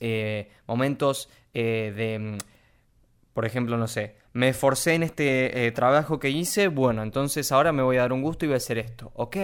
momentos 0.67 1.29
eh, 1.55 1.93
de, 1.95 2.19
mm, 2.19 2.38
por 3.33 3.45
ejemplo, 3.45 3.77
no 3.77 3.88
sé, 3.88 4.15
me 4.33 4.50
esforcé 4.50 4.93
en 4.95 5.03
este 5.03 5.65
eh, 5.67 5.71
trabajo 5.71 6.19
que 6.19 6.29
hice, 6.29 6.67
bueno, 6.69 7.03
entonces 7.03 7.51
ahora 7.51 7.71
me 7.74 7.83
voy 7.83 7.97
a 7.97 8.01
dar 8.01 8.13
un 8.13 8.21
gusto 8.21 8.45
y 8.45 8.50
voy 8.50 8.55
a 8.55 8.57
hacer 8.57 8.77
esto, 8.77 9.12
ok. 9.15 9.38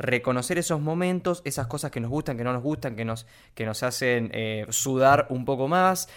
Reconocer 0.00 0.58
esos 0.58 0.80
momentos, 0.80 1.42
esas 1.44 1.66
cosas 1.66 1.90
que 1.90 2.00
nos 2.00 2.10
gustan, 2.10 2.36
que 2.36 2.44
no 2.44 2.52
nos 2.52 2.62
gustan, 2.62 2.96
que 2.96 3.04
nos, 3.04 3.26
que 3.54 3.66
nos 3.66 3.82
hacen 3.82 4.30
eh, 4.32 4.64
sudar 4.70 5.26
un 5.30 5.44
poco 5.44 5.68
más, 5.68 6.08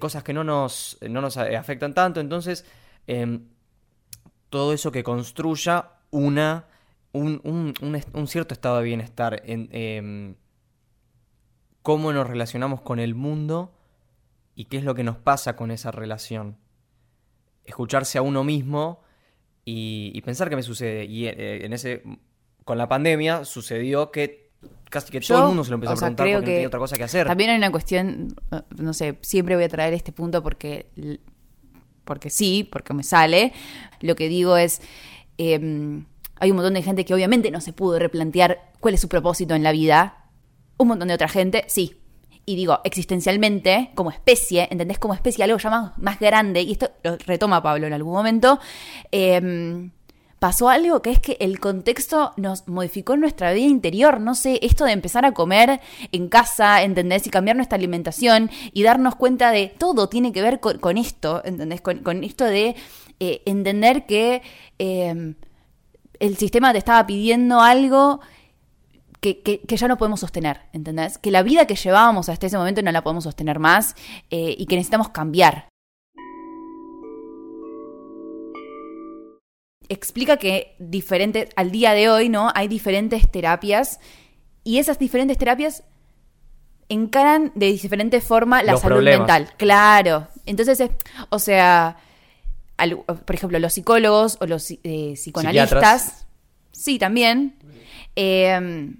cosas 0.00 0.22
que 0.24 0.32
no 0.32 0.42
nos, 0.44 0.98
no 1.08 1.20
nos 1.20 1.36
afectan 1.36 1.94
tanto. 1.94 2.20
Entonces, 2.20 2.64
em, 3.06 3.46
todo 4.50 4.72
eso 4.72 4.90
que 4.92 5.02
construya 5.04 5.90
una, 6.10 6.66
un, 7.12 7.40
un- 7.44 7.74
un 7.82 8.00
un 8.12 8.26
cierto 8.26 8.54
estado 8.54 8.78
de 8.78 8.84
bienestar 8.84 9.42
en 9.44 9.68
em, 9.72 10.34
cómo 11.82 12.12
nos 12.12 12.26
relacionamos 12.26 12.80
con 12.80 12.98
el 12.98 13.14
mundo 13.14 13.72
y 14.56 14.64
qué 14.64 14.78
es 14.78 14.84
lo 14.84 14.94
que 14.94 15.04
nos 15.04 15.18
pasa 15.18 15.54
con 15.54 15.70
esa 15.70 15.92
relación. 15.92 16.56
Escucharse 17.64 18.18
a 18.18 18.22
uno 18.22 18.42
mismo 18.42 19.02
y, 19.64 20.10
y 20.14 20.20
pensar 20.22 20.48
qué 20.48 20.56
me 20.56 20.62
sucede. 20.62 21.04
Y 21.04 21.26
eh, 21.26 21.64
en 21.64 21.74
ese, 21.74 22.02
con 22.64 22.78
la 22.78 22.88
pandemia 22.88 23.44
sucedió 23.44 24.10
que 24.10 24.50
casi 24.88 25.12
que 25.12 25.20
todo 25.20 25.42
el 25.42 25.48
mundo 25.48 25.62
se 25.62 25.70
lo 25.70 25.74
empezó 25.74 25.92
o 25.92 25.94
a 25.94 25.98
preguntar 25.98 26.24
creo 26.24 26.38
porque 26.38 26.50
no 26.50 26.54
tenía 26.54 26.68
otra 26.68 26.80
cosa 26.80 26.96
que 26.96 27.04
hacer. 27.04 27.26
También 27.26 27.50
hay 27.50 27.58
una 27.58 27.70
cuestión, 27.70 28.34
eh, 28.50 28.62
no 28.78 28.94
sé, 28.94 29.18
siempre 29.20 29.56
voy 29.56 29.64
a 29.64 29.68
traer 29.68 29.92
este 29.92 30.12
punto 30.12 30.42
porque, 30.42 30.90
porque 32.04 32.30
sí, 32.30 32.66
porque 32.70 32.94
me 32.94 33.02
sale. 33.02 33.52
Lo 34.00 34.16
que 34.16 34.28
digo 34.28 34.56
es, 34.56 34.80
eh, 35.36 36.02
hay 36.38 36.50
un 36.50 36.56
montón 36.56 36.74
de 36.74 36.82
gente 36.82 37.04
que 37.04 37.12
obviamente 37.12 37.50
no 37.50 37.60
se 37.60 37.74
pudo 37.74 37.98
replantear 37.98 38.72
cuál 38.80 38.94
es 38.94 39.00
su 39.02 39.08
propósito 39.08 39.54
en 39.54 39.62
la 39.62 39.72
vida. 39.72 40.30
Un 40.78 40.88
montón 40.88 41.08
de 41.08 41.14
otra 41.14 41.28
gente, 41.28 41.64
sí. 41.68 42.00
Y 42.46 42.54
digo, 42.56 42.80
existencialmente, 42.84 43.90
como 43.94 44.10
especie, 44.10 44.68
¿entendés? 44.70 44.98
Como 44.98 45.14
especie, 45.14 45.42
algo 45.44 45.58
ya 45.58 45.92
más, 45.96 46.20
grande, 46.20 46.62
y 46.62 46.72
esto 46.72 46.90
lo 47.02 47.16
retoma 47.18 47.62
Pablo 47.62 47.88
en 47.88 47.92
algún 47.92 48.14
momento, 48.14 48.60
eh, 49.10 49.90
pasó 50.38 50.68
algo 50.68 51.02
que 51.02 51.10
es 51.10 51.18
que 51.18 51.36
el 51.40 51.58
contexto 51.58 52.32
nos 52.36 52.68
modificó 52.68 53.16
nuestra 53.16 53.52
vida 53.52 53.66
interior. 53.66 54.20
No 54.20 54.34
sé, 54.34 54.60
esto 54.62 54.84
de 54.84 54.92
empezar 54.92 55.24
a 55.24 55.32
comer 55.32 55.80
en 56.12 56.28
casa, 56.28 56.82
¿entendés? 56.82 57.26
Y 57.26 57.30
cambiar 57.30 57.56
nuestra 57.56 57.76
alimentación 57.76 58.50
y 58.72 58.82
darnos 58.82 59.16
cuenta 59.16 59.50
de 59.50 59.74
todo 59.76 60.08
tiene 60.08 60.32
que 60.32 60.42
ver 60.42 60.60
con, 60.60 60.98
esto, 60.98 61.42
¿entendés? 61.44 61.80
Con, 61.80 61.98
con 62.00 62.22
esto 62.22 62.44
de 62.44 62.76
eh, 63.18 63.42
entender 63.46 64.06
que 64.06 64.42
eh, 64.78 65.34
el 66.20 66.36
sistema 66.36 66.72
te 66.72 66.78
estaba 66.78 67.06
pidiendo 67.06 67.60
algo 67.60 68.20
que, 69.20 69.42
que- 69.42 69.60
que 69.60 69.76
ya 69.76 69.88
no 69.88 69.96
podemos 69.98 70.20
sostener, 70.20 70.60
¿entendés? 70.72 71.18
Que 71.18 71.30
la 71.30 71.42
vida 71.42 71.66
que 71.66 71.74
llevábamos 71.76 72.28
hasta 72.28 72.46
ese 72.46 72.58
momento 72.58 72.82
no 72.82 72.92
la 72.92 73.02
podemos 73.02 73.24
sostener 73.24 73.58
más 73.58 73.94
eh, 74.30 74.54
y 74.58 74.66
que 74.66 74.76
necesitamos 74.76 75.08
cambiar. 75.10 75.68
Explica 79.88 80.36
que 80.36 80.74
diferentes, 80.80 81.48
al 81.54 81.70
día 81.70 81.92
de 81.92 82.08
hoy, 82.10 82.28
¿no? 82.28 82.50
Hay 82.56 82.66
diferentes 82.66 83.30
terapias 83.30 84.00
y 84.64 84.78
esas 84.78 84.98
diferentes 84.98 85.38
terapias 85.38 85.84
encaran 86.88 87.52
de 87.54 87.66
diferente 87.66 88.20
forma 88.20 88.62
la 88.64 88.72
Los 88.72 88.80
salud 88.80 88.96
problemas. 88.96 89.20
mental. 89.28 89.54
Claro. 89.56 90.28
Entonces, 90.44 90.80
es- 90.80 90.90
o 91.30 91.38
sea, 91.38 91.96
al- 92.76 92.96
por 92.98 93.34
ejemplo, 93.34 93.58
los 93.60 93.72
psicólogos 93.74 94.38
o 94.40 94.46
los 94.46 94.70
eh, 94.72 95.12
psicoanalistas, 95.14 95.68
Psiquiatras. 96.02 96.26
sí, 96.72 96.98
también, 96.98 97.56
eh, 98.16 98.90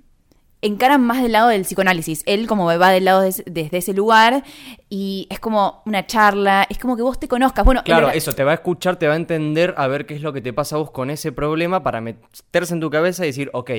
encaran 0.62 1.02
más 1.04 1.22
del 1.22 1.32
lado 1.32 1.48
del 1.48 1.62
psicoanálisis. 1.62 2.22
Él 2.26 2.46
como 2.46 2.64
va 2.66 2.90
del 2.90 3.04
lado 3.04 3.20
de- 3.22 3.42
desde 3.46 3.76
ese 3.78 3.92
lugar 3.94 4.42
y 4.88 5.26
es 5.30 5.38
como 5.38 5.82
una 5.86 6.06
charla, 6.06 6.66
es 6.70 6.78
como 6.78 6.96
que 6.96 7.02
vos 7.02 7.18
te 7.20 7.28
conozcas. 7.28 7.64
Bueno, 7.64 7.82
Claro, 7.84 8.10
eso, 8.10 8.32
te 8.32 8.42
va 8.44 8.52
a 8.52 8.54
escuchar, 8.54 8.96
te 8.96 9.06
va 9.06 9.12
a 9.14 9.16
entender 9.16 9.74
a 9.76 9.86
ver 9.86 10.06
qué 10.06 10.14
es 10.14 10.22
lo 10.22 10.32
que 10.32 10.40
te 10.40 10.52
pasa 10.52 10.76
a 10.76 10.78
vos 10.78 10.90
con 10.90 11.10
ese 11.10 11.30
problema 11.32 11.82
para 11.82 12.00
meterse 12.00 12.74
en 12.74 12.80
tu 12.80 12.90
cabeza 12.90 13.24
y 13.24 13.28
decir, 13.28 13.50
ok, 13.52 13.70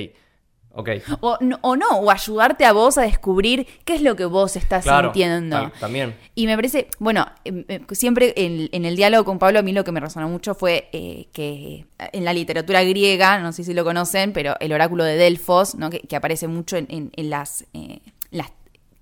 ok. 0.80 0.88
O, 1.20 1.36
no- 1.40 1.58
o 1.62 1.76
no, 1.76 1.88
o 1.90 2.10
ayudarte 2.10 2.64
a 2.64 2.72
vos 2.72 2.96
a 2.98 3.02
descubrir 3.02 3.66
qué 3.84 3.94
es 3.96 4.02
lo 4.02 4.16
que 4.16 4.24
vos 4.24 4.56
estás 4.56 4.84
Claro, 4.84 5.08
sintiendo. 5.08 5.70
también. 5.80 6.14
Y 6.34 6.46
me 6.46 6.54
parece, 6.56 6.88
bueno, 6.98 7.26
em, 7.44 7.64
em, 7.68 7.84
siempre 7.92 8.32
en, 8.36 8.68
en 8.72 8.84
el 8.84 8.96
diálogo 8.96 9.24
con 9.24 9.38
Pablo 9.38 9.58
a 9.58 9.62
mí 9.62 9.72
lo 9.72 9.82
que 9.84 9.92
me 9.92 10.00
resonó 10.00 10.28
mucho 10.28 10.54
fue 10.54 10.88
eh, 10.92 11.26
que 11.32 11.84
en 12.12 12.24
la 12.24 12.32
literatura 12.32 12.82
griega, 12.84 13.38
no 13.40 13.52
sé 13.52 13.64
si 13.64 13.74
lo 13.74 13.84
conocen, 13.84 14.32
pero 14.32 14.54
el 14.60 14.72
oráculo 14.72 15.04
de 15.04 15.16
Delfos, 15.16 15.74
¿no? 15.74 15.90
que, 15.90 16.00
que 16.00 16.16
aparece 16.16 16.46
mucho 16.48 16.76
en, 16.76 16.86
en- 16.90 17.12
en 17.16 17.30
las, 17.30 17.64
eh, 17.74 18.00
las 18.30 18.52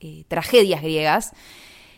eh, 0.00 0.24
tragedias 0.28 0.82
griegas, 0.82 1.32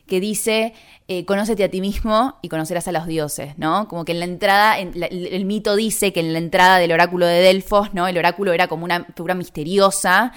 que 0.08 0.18
dice, 0.18 0.72
eh, 1.06 1.24
conócete 1.24 1.62
a 1.62 1.70
ti 1.70 1.80
mismo 1.80 2.34
y 2.42 2.48
conocerás 2.48 2.88
a 2.88 2.92
los 2.92 3.06
dioses, 3.06 3.56
¿no? 3.58 3.86
Como 3.86 4.04
que 4.04 4.12
en 4.12 4.18
la 4.18 4.24
entrada, 4.24 4.78
el, 4.80 5.44
mito 5.44 5.76
dice 5.76 6.12
que 6.12 6.20
en 6.20 6.32
la 6.32 6.38
entrada 6.40 6.78
del 6.78 6.90
oráculo 6.90 7.26
de 7.26 7.40
Delfos, 7.40 7.94
¿no? 7.94 8.08
El 8.08 8.18
oráculo 8.18 8.52
era 8.52 8.66
como 8.66 8.84
una 8.84 9.04
figura 9.14 9.34
misteriosa 9.34 10.32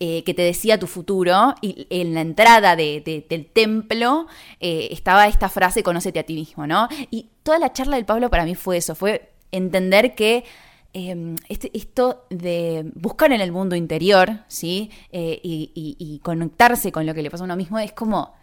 eh, 0.00 0.24
que 0.24 0.34
te 0.34 0.42
decía 0.42 0.78
tu 0.78 0.86
futuro 0.86 1.54
y 1.62 1.86
en 1.90 2.14
la 2.14 2.20
entrada 2.20 2.76
de- 2.76 3.00
de- 3.04 3.24
del 3.28 3.46
templo 3.46 4.26
eh, 4.60 4.88
estaba 4.90 5.26
esta 5.26 5.48
frase, 5.48 5.82
conócete 5.82 6.18
a 6.18 6.22
ti 6.24 6.34
mismo, 6.34 6.66
¿no? 6.66 6.88
Y 7.10 7.28
toda 7.42 7.58
la 7.58 7.72
charla 7.72 7.96
del 7.96 8.04
Pablo 8.04 8.28
para 8.30 8.44
mí 8.44 8.54
fue 8.54 8.76
eso, 8.78 8.94
fue 8.94 9.32
entender 9.52 10.14
que 10.14 10.44
eh, 10.92 11.34
este- 11.48 11.70
esto 11.74 12.24
de 12.30 12.90
buscar 12.94 13.30
en 13.32 13.40
el 13.42 13.52
mundo 13.52 13.74
interior, 13.76 14.40
¿sí? 14.48 14.90
Y, 15.12 16.20
conectarse 16.22 16.90
con 16.92 17.04
lo 17.06 17.14
que 17.14 17.22
le 17.22 17.30
pasa 17.30 17.44
a 17.44 17.46
uno 17.46 17.56
mismo 17.56 17.78
es 17.78 17.92
como, 17.92 18.34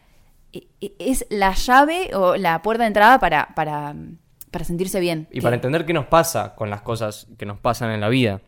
es 1.00 1.26
la 1.30 1.54
llave 1.54 2.12
o 2.16 2.36
la 2.36 2.62
puerta 2.62 2.84
de 2.84 2.88
entrada 2.88 3.20
para, 3.20 3.50
para, 3.56 3.96
para 4.52 4.66
sentirse 4.66 5.00
bien. 5.00 5.28
Y 5.32 5.36
Que- 5.36 5.42
para 5.42 5.56
entender 5.56 5.86
qué 5.86 5.94
nos 5.94 6.06
pasa 6.06 6.56
con 6.56 6.70
las 6.70 6.82
cosas 6.82 7.28
que 7.38 7.46
nos 7.46 7.60
pasan 7.60 7.92
en 7.92 8.02
la 8.02 8.10
vida. 8.10 8.42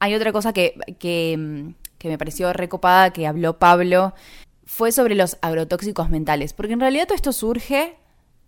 Hay 0.00 0.14
otra 0.14 0.32
cosa 0.32 0.52
que, 0.52 0.74
que, 0.98 1.72
que 1.98 2.08
me 2.08 2.18
pareció 2.18 2.52
recopada 2.52 3.10
que 3.10 3.26
habló 3.26 3.58
Pablo, 3.58 4.12
fue 4.66 4.92
sobre 4.92 5.14
los 5.14 5.38
agrotóxicos 5.40 6.10
mentales, 6.10 6.52
porque 6.52 6.72
en 6.74 6.80
realidad 6.80 7.04
todo 7.06 7.14
esto 7.16 7.32
surge, 7.32 7.96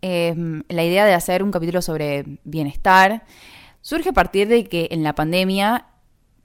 eh, 0.02 0.34
la 0.68 0.84
idea 0.84 1.04
de 1.06 1.14
hacer 1.14 1.42
un 1.42 1.50
capítulo 1.50 1.80
sobre 1.82 2.24
bienestar, 2.44 3.24
surge 3.80 4.10
a 4.10 4.12
partir 4.12 4.48
de 4.48 4.64
que 4.64 4.88
en 4.90 5.02
la 5.02 5.14
pandemia 5.14 5.86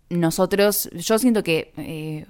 nosotros, 0.09 0.89
yo 0.93 1.19
siento 1.19 1.43
que 1.43 1.73
eh, 1.77 2.25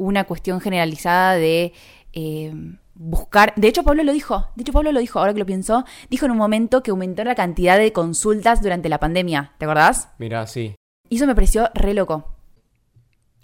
una 0.00 0.24
cuestión 0.24 0.60
generalizada 0.60 1.34
de 1.34 1.72
eh, 2.12 2.52
buscar, 2.94 3.52
de 3.56 3.68
hecho 3.68 3.82
Pablo 3.82 4.02
lo 4.02 4.12
dijo, 4.12 4.46
de 4.56 4.62
hecho 4.62 4.72
Pablo 4.72 4.92
lo 4.92 5.00
dijo, 5.00 5.18
ahora 5.18 5.32
que 5.32 5.38
lo 5.38 5.46
pienso, 5.46 5.84
dijo 6.08 6.26
en 6.26 6.32
un 6.32 6.38
momento 6.38 6.82
que 6.82 6.90
aumentó 6.90 7.22
la 7.24 7.34
cantidad 7.34 7.78
de 7.78 7.92
consultas 7.92 8.62
durante 8.62 8.88
la 8.88 8.98
pandemia, 8.98 9.52
¿te 9.58 9.64
acordás? 9.64 10.08
Mira, 10.18 10.46
sí. 10.46 10.74
Y 11.08 11.16
eso 11.16 11.26
me 11.26 11.34
pareció 11.34 11.70
re 11.74 11.94
loco. 11.94 12.34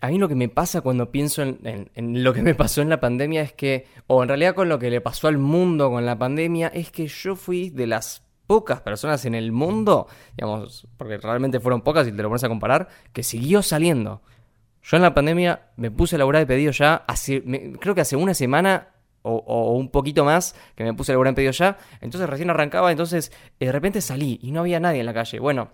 A 0.00 0.08
mí 0.08 0.18
lo 0.18 0.28
que 0.28 0.34
me 0.34 0.48
pasa 0.48 0.82
cuando 0.82 1.10
pienso 1.10 1.42
en, 1.42 1.58
en- 1.64 1.90
en 1.94 2.22
lo 2.22 2.32
que 2.34 2.42
me 2.42 2.54
pasó 2.54 2.82
en 2.82 2.90
la 2.90 3.00
pandemia 3.00 3.40
es 3.42 3.52
que, 3.52 3.86
o 4.06 4.22
en 4.22 4.28
realidad 4.28 4.54
con 4.54 4.68
lo 4.68 4.78
que 4.78 4.90
le 4.90 5.00
pasó 5.00 5.26
al 5.28 5.38
mundo 5.38 5.90
con 5.90 6.04
la 6.04 6.18
pandemia, 6.18 6.68
es 6.68 6.90
que 6.90 7.06
yo 7.06 7.34
fui 7.34 7.70
de 7.70 7.86
las 7.86 8.22
pocas 8.46 8.80
personas 8.82 9.24
en 9.24 9.34
el 9.34 9.50
mundo, 9.52 10.06
digamos, 10.36 10.86
porque 10.96 11.16
realmente 11.18 11.58
fueron 11.60 11.80
pocas 11.80 12.06
y 12.06 12.12
te 12.12 12.22
lo 12.22 12.28
pones 12.28 12.44
a 12.44 12.48
comparar, 12.48 12.88
que 13.12 13.22
siguió 13.22 13.62
saliendo. 13.62 14.22
Yo 14.88 14.96
en 14.96 15.02
la 15.02 15.14
pandemia 15.14 15.62
me 15.74 15.90
puse 15.90 16.14
a 16.14 16.18
laburar 16.18 16.42
de 16.42 16.46
pedido 16.46 16.70
ya, 16.70 17.04
creo 17.80 17.96
que 17.96 18.00
hace 18.00 18.14
una 18.14 18.34
semana 18.34 18.90
o, 19.22 19.72
un 19.72 19.90
poquito 19.90 20.24
más, 20.24 20.54
que 20.76 20.84
me 20.84 20.94
puse 20.94 21.10
el 21.10 21.18
buen 21.18 21.34
pedido 21.34 21.50
ya. 21.50 21.76
Entonces 22.00 22.30
recién 22.30 22.50
arrancaba, 22.50 22.92
entonces 22.92 23.32
eh, 23.58 23.66
de 23.66 23.72
repente 23.72 24.00
salí 24.00 24.38
y 24.40 24.52
no 24.52 24.60
había 24.60 24.78
nadie 24.78 25.00
en 25.00 25.06
la 25.06 25.12
calle. 25.12 25.40
Bueno, 25.40 25.70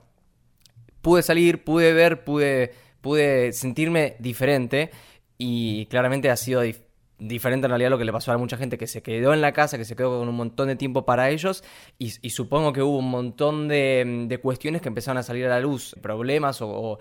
pude 1.03 1.23
salir, 1.23 1.63
pude 1.63 1.93
ver, 1.93 2.25
pude, 2.25 2.73
pude 3.03 3.53
sentirme 3.53 4.17
diferente 4.19 4.91
y 5.37 5.85
claramente 5.87 6.31
ha 6.31 6.37
sido 6.37 6.65
dif- 6.65 6.81
diferente 7.19 7.67
en 7.67 7.71
realidad 7.73 7.91
lo 7.91 7.99
que 7.99 8.07
le 8.07 8.13
pasó 8.13 8.33
a 8.33 8.39
mucha 8.39 8.57
gente 8.57 8.79
que 8.79 8.87
se 8.87 9.03
quedó 9.03 9.35
en 9.35 9.43
la 9.43 9.53
casa, 9.53 9.77
que 9.77 9.85
se 9.85 9.95
quedó 9.95 10.21
con 10.21 10.29
un 10.31 10.35
montón 10.35 10.69
de 10.69 10.77
tiempo 10.77 11.05
para 11.05 11.29
ellos 11.29 11.63
y, 11.99 12.09
supongo 12.31 12.73
que 12.73 12.81
hubo 12.81 12.97
un 12.97 13.11
montón 13.11 13.69
de, 13.69 14.41
cuestiones 14.43 14.81
que 14.81 14.89
empezaron 14.89 15.19
a 15.19 15.23
salir 15.23 15.45
a 15.45 15.51
la 15.51 15.61
luz, 15.61 15.95
problemas 16.01 16.63
o 16.63 16.99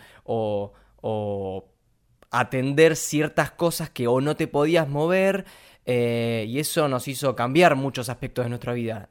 atender 2.32 2.96
ciertas 2.96 3.52
cosas 3.52 3.90
que 3.90 4.08
o 4.08 4.22
no 4.22 4.36
te 4.36 4.48
podías 4.48 4.88
mover 4.88 5.46
eh, 5.86 6.46
y 6.48 6.60
eso 6.60 6.88
nos 6.88 7.08
hizo 7.08 7.36
cambiar 7.36 7.76
muchos 7.76 8.10
aspectos 8.10 8.46
de 8.46 8.50
nuestra 8.50 8.74
vida 8.74 9.10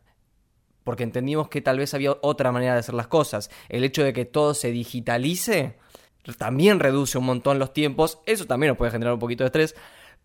porque 0.85 1.03
entendimos 1.05 1.49
que 1.49 1.61
tal 1.61 1.79
vez 1.79 1.95
había 1.95 2.17
otra 2.23 2.53
manera 2.53 2.73
de 2.75 2.81
hacer 2.81 2.95
las 2.95 3.07
cosas. 3.07 3.51
El 3.69 3.85
hecho 3.85 4.03
de 4.03 4.13
que 4.13 4.25
todo 4.25 4.55
se 4.55 4.71
digitalice 4.71 5.77
también 6.37 6.81
reduce 6.81 7.19
un 7.19 7.27
montón 7.27 7.59
los 7.59 7.73
tiempos. 7.73 8.19
Eso 8.27 8.47
también 8.47 8.71
nos 8.71 8.79
puede 8.79 8.91
generar 8.91 9.15
un 9.15 9.21
poquito 9.21 9.45
de 9.45 9.49
estrés, 9.49 9.77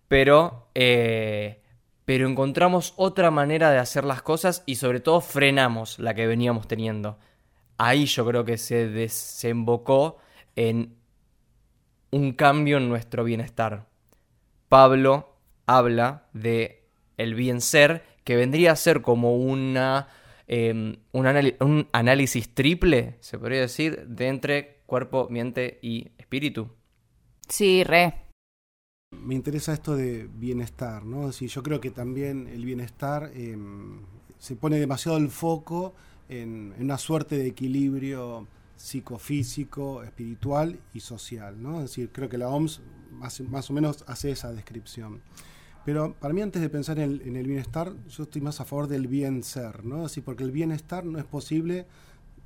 pero, 0.07 0.69
eh, 0.75 1.61
pero 2.05 2.27
encontramos 2.27 2.93
otra 2.95 3.31
manera 3.31 3.71
de 3.71 3.77
hacer 3.77 4.05
las 4.05 4.21
cosas 4.21 4.63
y 4.65 4.75
sobre 4.75 4.99
todo 4.99 5.21
frenamos 5.21 5.99
la 5.99 6.13
que 6.13 6.27
veníamos 6.27 6.67
teniendo. 6.67 7.17
Ahí 7.77 8.05
yo 8.05 8.25
creo 8.25 8.45
que 8.45 8.57
se 8.57 8.87
desembocó 8.87 10.17
en 10.55 10.95
un 12.15 12.31
cambio 12.31 12.77
en 12.77 12.87
nuestro 12.87 13.25
bienestar. 13.25 13.89
Pablo 14.69 15.35
habla 15.65 16.29
de 16.31 16.87
el 17.17 17.35
bien 17.35 17.59
ser, 17.59 18.03
que 18.23 18.37
vendría 18.37 18.71
a 18.71 18.77
ser 18.77 19.01
como 19.01 19.35
una, 19.35 20.07
eh, 20.47 20.97
un, 21.11 21.87
análisis 21.91 22.55
triple, 22.55 23.17
se 23.19 23.37
podría 23.37 23.59
decir, 23.59 24.07
de 24.07 24.29
entre 24.29 24.77
cuerpo, 24.85 25.27
mente 25.29 25.77
y 25.81 26.07
espíritu. 26.17 26.69
Sí, 27.49 27.83
re. 27.83 28.13
Me 29.11 29.35
interesa 29.35 29.73
esto 29.73 29.97
de 29.97 30.29
bienestar, 30.33 31.03
¿no? 31.03 31.23
Es 31.23 31.35
decir, 31.35 31.49
yo 31.49 31.63
creo 31.63 31.81
que 31.81 31.91
también 31.91 32.47
el 32.47 32.63
bienestar 32.63 33.29
eh, 33.33 33.57
se 34.39 34.55
pone 34.55 34.79
demasiado 34.79 35.17
el 35.17 35.29
foco 35.29 35.93
en, 36.29 36.73
en 36.77 36.83
una 36.85 36.97
suerte 36.97 37.37
de 37.37 37.47
equilibrio 37.47 38.47
psicofísico, 38.75 40.03
espiritual 40.03 40.79
y 40.93 40.99
social, 40.99 41.61
¿no? 41.61 41.77
Es 41.77 41.91
decir, 41.91 42.09
creo 42.11 42.29
que 42.29 42.37
la 42.37 42.49
OMS 42.49 42.81
más, 43.11 43.39
más 43.41 43.69
o 43.69 43.73
menos 43.73 44.03
hace 44.07 44.31
esa 44.31 44.51
descripción. 44.51 45.21
Pero 45.85 46.15
para 46.19 46.33
mí 46.33 46.41
antes 46.41 46.61
de 46.61 46.69
pensar 46.69 46.97
en 46.97 47.11
el, 47.11 47.21
en 47.21 47.35
el 47.35 47.47
bienestar, 47.47 47.93
yo 48.09 48.23
estoy 48.23 48.41
más 48.41 48.59
a 48.59 48.65
favor 48.65 48.87
del 48.87 49.07
bien 49.07 49.43
ser, 49.43 49.85
¿no? 49.85 50.03
Decir, 50.03 50.23
porque 50.23 50.43
el 50.43 50.51
bienestar 50.51 51.05
no 51.05 51.19
es 51.19 51.25
posible, 51.25 51.85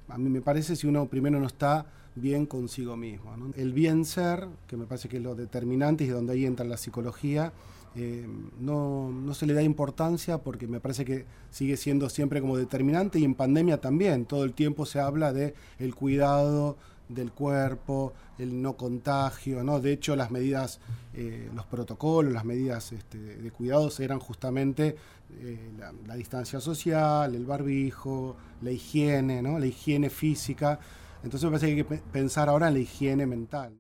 a 0.10 0.18
mí 0.18 0.30
me 0.30 0.42
parece, 0.42 0.76
si 0.76 0.88
uno 0.88 1.08
primero 1.08 1.40
no 1.40 1.48
está 1.48 1.86
bien 2.16 2.46
consigo 2.46 2.98
mismo. 2.98 3.34
El 3.56 3.74
bien 3.74 4.06
ser, 4.06 4.48
que 4.68 4.76
me 4.76 4.86
parece 4.86 5.08
que 5.08 5.18
es 5.18 5.24
lo 5.24 5.36
determinante 5.36 6.04
y 6.04 6.08
donde 6.08 6.34
ahí 6.34 6.46
entra 6.46 6.66
la 6.66 6.78
psicología, 6.78 7.54
eh, 7.96 8.28
no, 8.60 9.12
no 9.12 9.34
se 9.34 9.46
le 9.46 9.54
da 9.54 9.64
importancia 9.64 10.38
porque 10.38 10.68
me 10.68 10.80
parece 10.80 11.06
que 11.06 11.26
sigue 11.50 11.76
siendo 11.78 12.10
siempre 12.10 12.42
como 12.42 12.58
determinante 12.58 13.20
y 13.20 13.24
en 13.26 13.36
pandemia 13.36 13.82
también. 13.82 14.26
Todo 14.26 14.44
el 14.44 14.54
tiempo 14.54 14.86
se 14.86 15.00
habla 15.00 15.34
de 15.34 15.54
el 15.80 15.96
cuidado 15.96 16.78
del 17.10 17.32
cuerpo, 17.32 18.14
el 18.38 18.62
no 18.62 18.78
contagio, 18.78 19.64
¿no? 19.64 19.80
De 19.80 19.92
hecho, 19.92 20.16
las 20.16 20.30
medidas, 20.30 20.80
eh, 21.16 21.50
los 21.56 21.66
protocolos, 21.66 22.32
las 22.32 22.46
medidas 22.46 22.92
este, 22.92 23.18
de 23.18 23.52
cuidados 23.52 24.00
eran 24.00 24.20
justamente 24.20 24.96
eh, 25.40 25.72
la, 26.06 26.16
distancia 26.16 26.60
social, 26.60 27.34
el 27.34 27.46
barbijo, 27.48 28.36
la 28.62 28.72
higiene, 28.72 29.42
¿no? 29.42 29.58
La 29.58 29.66
higiene 29.66 30.12
física. 30.12 30.80
Entonces 31.24 31.46
me 31.46 31.58
parece 31.58 31.66
que 31.66 31.72
hay 31.72 31.78
que 31.78 31.86
pe- 31.86 32.04
pensar 32.12 32.48
ahora 32.48 32.68
en 32.68 32.76
la 32.76 32.80
higiene 32.80 33.26
mental. 33.26 33.80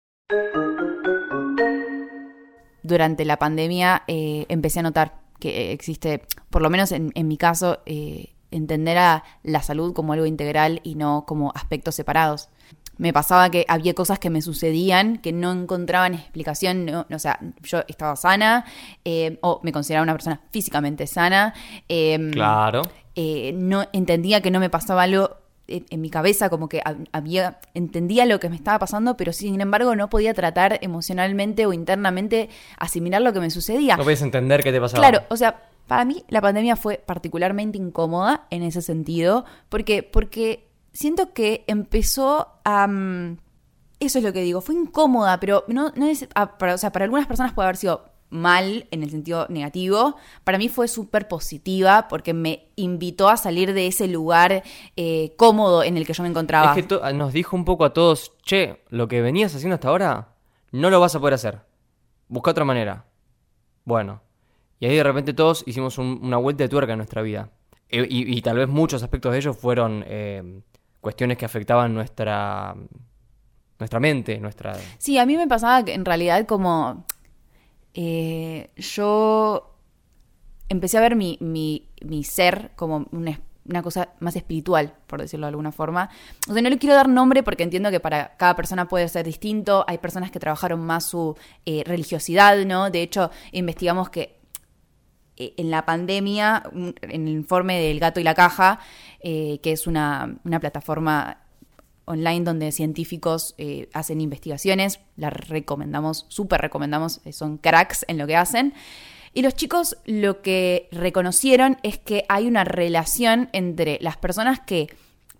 Durante 2.89 3.23
la 3.23 3.37
pandemia 3.37 4.03
eh, 4.07 4.45
empecé 4.49 4.79
a 4.79 4.83
notar 4.83 5.13
que 5.39 5.71
existe, 5.71 6.23
por 6.49 6.61
lo 6.61 6.69
menos 6.69 6.91
en, 6.91 7.11
en 7.15 7.27
mi 7.27 7.37
caso, 7.37 7.79
eh, 7.85 8.33
entender 8.51 8.97
a 8.97 9.23
la 9.43 9.61
salud 9.61 9.93
como 9.93 10.13
algo 10.13 10.25
integral 10.25 10.81
y 10.83 10.95
no 10.95 11.23
como 11.27 11.51
aspectos 11.55 11.93
separados. 11.95 12.49
Me 12.97 13.13
pasaba 13.13 13.49
que 13.49 13.63
había 13.69 13.93
cosas 13.93 14.19
que 14.19 14.29
me 14.29 14.41
sucedían 14.41 15.19
que 15.19 15.31
no 15.31 15.51
encontraban 15.53 16.15
explicación, 16.15 16.85
no, 16.85 17.05
o 17.09 17.19
sea, 17.19 17.39
yo 17.63 17.83
estaba 17.87 18.15
sana 18.17 18.65
eh, 19.05 19.37
o 19.41 19.61
me 19.63 19.71
consideraba 19.71 20.03
una 20.03 20.13
persona 20.13 20.41
físicamente 20.51 21.07
sana. 21.07 21.53
eh, 21.87 22.31
Claro. 22.33 22.81
eh, 23.15 23.53
no 23.55 23.85
entendía 23.93 24.41
que 24.41 24.51
no 24.51 24.59
me 24.59 24.69
pasaba 24.69 25.03
algo 25.03 25.37
en, 25.69 25.85
en 25.89 26.01
mi 26.01 26.09
cabeza, 26.09 26.49
como 26.49 26.67
que 26.67 26.81
hab- 26.81 27.07
había 27.11 27.59
entendía 27.73 28.25
lo 28.25 28.39
que 28.39 28.49
me 28.49 28.55
estaba 28.55 28.79
pasando, 28.79 29.15
pero 29.17 29.31
sin 29.33 29.59
embargo 29.61 29.95
no 29.95 30.09
podía 30.09 30.33
tratar 30.33 30.79
emocionalmente 30.81 31.65
o 31.65 31.73
internamente 31.73 32.49
asimilar 32.77 33.21
lo 33.21 33.33
que 33.33 33.39
me 33.39 33.49
sucedía. 33.49 33.95
No 33.97 34.03
puedes 34.03 34.21
entender 34.21 34.63
qué 34.63 34.71
te 34.71 34.81
pasaba. 34.81 35.07
Claro, 35.07 35.25
o 35.29 35.37
sea, 35.37 35.63
para 35.87 36.05
mí 36.05 36.23
la 36.27 36.41
pandemia 36.41 36.75
fue 36.75 37.01
particularmente 37.05 37.77
incómoda 37.77 38.45
en 38.49 38.63
ese 38.63 38.81
sentido, 38.81 39.45
porque 39.69 40.03
porque 40.03 40.67
siento 40.93 41.33
que 41.33 41.63
empezó 41.67 42.47
a 42.63 42.87
mm, 42.87 43.37
eso 43.99 44.17
es 44.19 44.23
lo 44.23 44.31
que 44.33 44.41
digo, 44.41 44.61
fue 44.61 44.75
incómoda, 44.75 45.39
pero 45.39 45.65
no, 45.67 45.91
no 45.95 46.05
es, 46.05 46.27
para, 46.57 46.73
o 46.73 46.77
sea, 46.77 46.91
para 46.91 47.05
algunas 47.05 47.27
personas 47.27 47.53
puede 47.53 47.65
haber 47.67 47.77
sido 47.77 48.05
mal 48.29 48.87
en 48.91 49.03
el 49.03 49.09
sentido 49.09 49.47
negativo. 49.49 50.15
Para 50.43 50.57
mí 50.57 50.69
fue 50.69 50.87
súper 50.87 51.27
positiva 51.27 52.07
porque 52.09 52.33
me 52.33 52.67
invitó 52.75 53.27
a 53.29 53.37
salir 53.37 53.73
de 53.73 53.87
ese 53.87 54.07
lugar 54.07 54.63
eh, 54.95 55.33
cómodo 55.37 55.83
en 55.83 55.97
el 55.97 56.05
que 56.05 56.13
yo 56.13 56.23
me 56.23 56.29
encontraba. 56.29 56.75
Es 56.77 56.85
que 56.85 57.13
nos 57.13 57.33
dijo 57.33 57.55
un 57.55 57.65
poco 57.65 57.85
a 57.85 57.93
todos, 57.93 58.33
che, 58.43 58.83
lo 58.89 59.07
que 59.07 59.21
venías 59.21 59.53
haciendo 59.55 59.75
hasta 59.75 59.87
ahora, 59.89 60.29
no 60.71 60.89
lo 60.89 60.99
vas 60.99 61.15
a 61.15 61.19
poder 61.19 61.33
hacer. 61.33 61.61
Busca 62.27 62.51
otra 62.51 62.65
manera. 62.65 63.05
Bueno. 63.85 64.21
Y 64.79 64.85
ahí 64.85 64.95
de 64.95 65.03
repente 65.03 65.33
todos 65.33 65.63
hicimos 65.67 65.97
un- 65.97 66.19
una 66.21 66.37
vuelta 66.37 66.63
de 66.63 66.69
tuerca 66.69 66.93
en 66.93 66.99
nuestra 66.99 67.21
vida. 67.21 67.49
E- 67.89 68.07
Y, 68.09 68.37
y 68.37 68.41
tal 68.41 68.57
vez 68.57 68.67
muchos 68.69 69.01
aspectos 69.03 69.31
de 69.31 69.39
ellos 69.39 69.57
fueron 69.57 70.03
eh, 70.07 70.61
cuestiones 71.01 71.37
que 71.37 71.45
afectaban 71.45 71.93
nuestra, 71.93 72.75
nuestra 73.79 73.99
mente, 73.99 74.39
nuestra... 74.39 74.75
Sí, 74.97 75.17
a 75.17 75.25
mí 75.25 75.35
me 75.37 75.47
pasaba 75.47 75.83
que 75.83 75.93
en 75.93 76.05
realidad 76.05 76.45
como 76.45 77.05
eh, 77.93 78.71
yo 78.77 79.75
empecé 80.69 80.97
a 80.97 81.01
ver 81.01 81.15
mi, 81.15 81.37
mi, 81.41 82.23
ser 82.23 82.71
como 82.75 83.07
una, 83.11 83.39
cosa 83.83 84.09
más 84.19 84.35
espiritual, 84.35 84.93
por 85.07 85.21
decirlo 85.21 85.45
de 85.45 85.49
alguna 85.49 85.71
forma. 85.71 86.09
O 86.47 86.53
sea, 86.53 86.61
no 86.61 86.69
le 86.69 86.77
quiero 86.77 86.95
dar 86.95 87.09
nombre 87.09 87.43
porque 87.43 87.63
entiendo 87.63 87.91
que 87.91 87.99
para 87.99 88.35
cada 88.37 88.55
persona 88.55 88.87
puede 88.87 89.07
ser 89.09 89.25
distinto. 89.25 89.85
Hay 89.87 89.97
personas 89.97 90.31
que 90.31 90.39
trabajaron 90.39 90.81
más 90.81 91.05
su 91.05 91.37
eh, 91.65 91.83
religiosidad, 91.85 92.57
¿no? 92.65 92.89
De 92.89 93.01
hecho, 93.01 93.31
investigamos 93.51 94.09
que 94.09 94.39
eh, 95.37 95.53
en 95.57 95.71
la 95.71 95.85
pandemia, 95.85 96.63
en 96.73 97.27
el 97.27 97.29
informe 97.29 97.79
del 97.79 97.99
gato 97.99 98.19
y 98.19 98.23
la 98.23 98.33
caja, 98.35 98.79
que 99.21 99.59
es 99.63 99.87
una, 99.87 100.37
una 100.43 100.59
plataforma 100.59 101.48
online 102.09 102.43
donde 102.43 102.71
científicos 102.71 103.53
eh, 103.57 103.87
hacen 103.93 104.19
investigaciones, 104.19 104.99
la 105.15 105.29
recomendamos, 105.29 106.25
súper 106.27 106.59
recomendamos, 106.59 107.21
eh, 107.23 107.31
son 107.31 107.57
cracks 107.57 108.03
en 108.07 108.17
lo 108.17 108.27
que 108.27 108.35
hacen. 108.35 108.73
Y 109.33 109.43
los 109.43 109.53
chicos 109.53 109.95
lo 110.05 110.41
que 110.41 110.89
reconocieron 110.91 111.77
es 111.83 111.99
que 111.99 112.25
hay 112.29 112.47
una 112.47 112.63
relación 112.63 113.49
entre 113.53 113.99
las 114.01 114.17
personas 114.17 114.59
que 114.59 114.87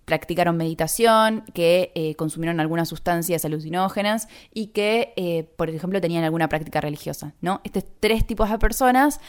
practicaron 0.04 0.56
meditación, 0.56 1.44
que 1.54 1.92
eh, 1.94 2.14
consumieron 2.14 2.60
algunas 2.60 2.88
sustancias 2.88 3.44
alucinógenas 3.44 4.28
y 4.54 4.68
que, 4.68 5.48
por 5.56 5.70
ejemplo, 5.70 6.00
tenían 6.00 6.24
alguna 6.24 6.48
práctica 6.48 6.80
religiosa, 6.80 7.34
¿no? 7.40 7.60
Estos 7.64 7.84
tres 8.00 8.26
tipos 8.26 8.48
de 8.50 8.58
personas 8.58 9.20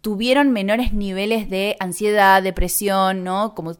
tuvieron 0.00 0.50
menores 0.50 0.92
niveles 0.92 1.50
de 1.50 1.76
ansiedad, 1.78 2.42
depresión, 2.42 3.22
¿no? 3.22 3.54
Como 3.54 3.74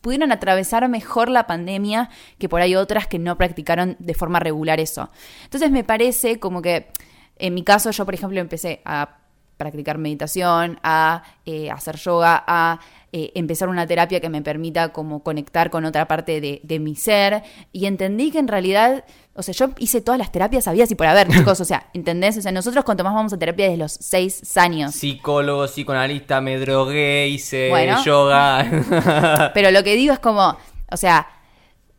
pudieron 0.00 0.32
atravesar 0.32 0.86
mejor 0.88 1.28
la 1.28 1.46
pandemia 1.46 2.10
que 2.38 2.48
por 2.48 2.60
ahí 2.60 2.74
otras 2.74 3.06
que 3.06 3.18
no 3.18 3.38
practicaron 3.38 3.96
de 3.98 4.14
forma 4.14 4.38
regular 4.40 4.80
eso. 4.80 5.10
Entonces 5.44 5.70
me 5.70 5.84
parece 5.84 6.38
como 6.38 6.60
que, 6.60 6.88
en 7.36 7.54
mi 7.54 7.64
caso, 7.64 7.90
yo 7.90 8.04
por 8.04 8.14
ejemplo 8.14 8.38
empecé 8.40 8.82
a 8.84 9.21
practicar 9.62 9.98
meditación, 9.98 10.78
a 10.82 11.22
eh, 11.46 11.70
hacer 11.70 11.96
yoga, 11.96 12.42
a 12.46 12.80
eh, 13.12 13.30
empezar 13.34 13.68
una 13.68 13.86
terapia 13.86 14.20
que 14.20 14.28
me 14.28 14.42
permita 14.42 14.90
como 14.90 15.22
conectar 15.22 15.70
con 15.70 15.84
otra 15.84 16.08
parte 16.08 16.40
de, 16.40 16.60
de 16.62 16.78
mi 16.78 16.96
ser 16.96 17.42
y 17.70 17.86
entendí 17.86 18.30
que 18.30 18.38
en 18.38 18.48
realidad, 18.48 19.04
o 19.34 19.42
sea, 19.42 19.52
yo 19.52 19.70
hice 19.78 20.00
todas 20.00 20.18
las 20.18 20.32
terapias 20.32 20.66
habías 20.66 20.90
y 20.90 20.94
por 20.94 21.06
haber, 21.06 21.28
chicos, 21.32 21.60
o 21.60 21.64
sea, 21.64 21.88
¿entendés? 21.92 22.38
O 22.38 22.42
sea, 22.42 22.52
nosotros 22.52 22.84
con 22.84 22.96
Tomás 22.96 23.14
vamos 23.14 23.32
a 23.32 23.38
terapia 23.38 23.66
desde 23.66 23.78
los 23.78 23.92
seis 23.92 24.56
años. 24.56 24.94
Psicólogo, 24.94 25.66
psicoanalista, 25.66 26.40
me 26.40 26.58
drogué, 26.58 27.28
hice 27.28 27.68
Bueno. 27.68 28.02
yoga. 28.02 29.50
Pero 29.54 29.70
lo 29.70 29.82
que 29.84 29.94
digo 29.94 30.12
es 30.14 30.18
como, 30.18 30.56
o 30.90 30.96
sea, 30.96 31.28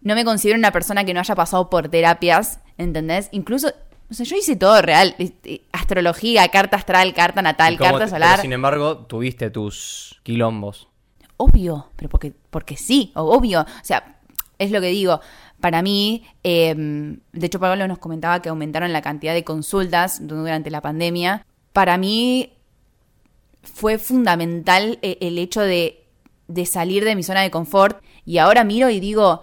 no 0.01 0.15
me 0.15 0.25
considero 0.25 0.57
una 0.57 0.71
persona 0.71 1.05
que 1.05 1.13
no 1.13 1.19
haya 1.19 1.35
pasado 1.35 1.69
por 1.69 1.89
terapias, 1.89 2.59
¿entendés? 2.77 3.29
Incluso, 3.31 3.71
O 4.13 4.15
sea, 4.15 4.27
yo 4.27 4.35
hice 4.35 4.55
todo 4.55 4.79
real. 4.83 5.15
este, 5.17 5.63
Astrología, 5.71 6.47
carta 6.49 6.77
astral, 6.77 7.15
carta 7.15 7.41
natal, 7.41 7.73
¿Y 7.73 7.77
cómo 7.77 7.93
carta 7.93 8.07
solar. 8.07 8.29
pero, 8.33 8.41
sin 8.43 8.53
embargo, 8.53 8.97
tuviste 9.07 9.49
tus 9.49 10.19
quilombos. 10.21 10.87
Obvio, 11.37 11.89
pero 11.95 12.09
porque, 12.09 12.31
porque 12.51 12.77
sí, 12.77 13.11
obvio. 13.15 13.61
O 13.61 13.65
sea, 13.81 14.19
es 14.59 14.69
lo 14.69 14.81
que 14.81 14.87
digo. 14.89 15.19
Para 15.59 15.81
mí, 15.81 16.27
eh, 16.43 16.75
de 16.75 17.45
hecho, 17.47 17.59
Pablo 17.59 17.87
nos 17.87 17.97
comentaba 17.97 18.39
que 18.39 18.49
aumentaron 18.49 18.93
la 18.93 19.01
cantidad 19.01 19.33
de 19.33 19.43
consultas 19.43 20.27
durante 20.27 20.69
la 20.69 20.81
pandemia. 20.81 21.43
Para 21.71 21.97
mí 21.97 22.53
fue 23.63 23.97
fundamental 23.97 24.99
eh, 25.01 25.17
el 25.21 25.39
hecho 25.39 25.61
de, 25.61 26.05
de 26.47 26.67
salir 26.67 27.03
de 27.03 27.15
mi 27.15 27.23
zona 27.23 27.41
de 27.41 27.49
confort. 27.49 28.03
Y 28.25 28.37
ahora 28.37 28.63
miro 28.63 28.91
y 28.91 28.99
digo, 28.99 29.41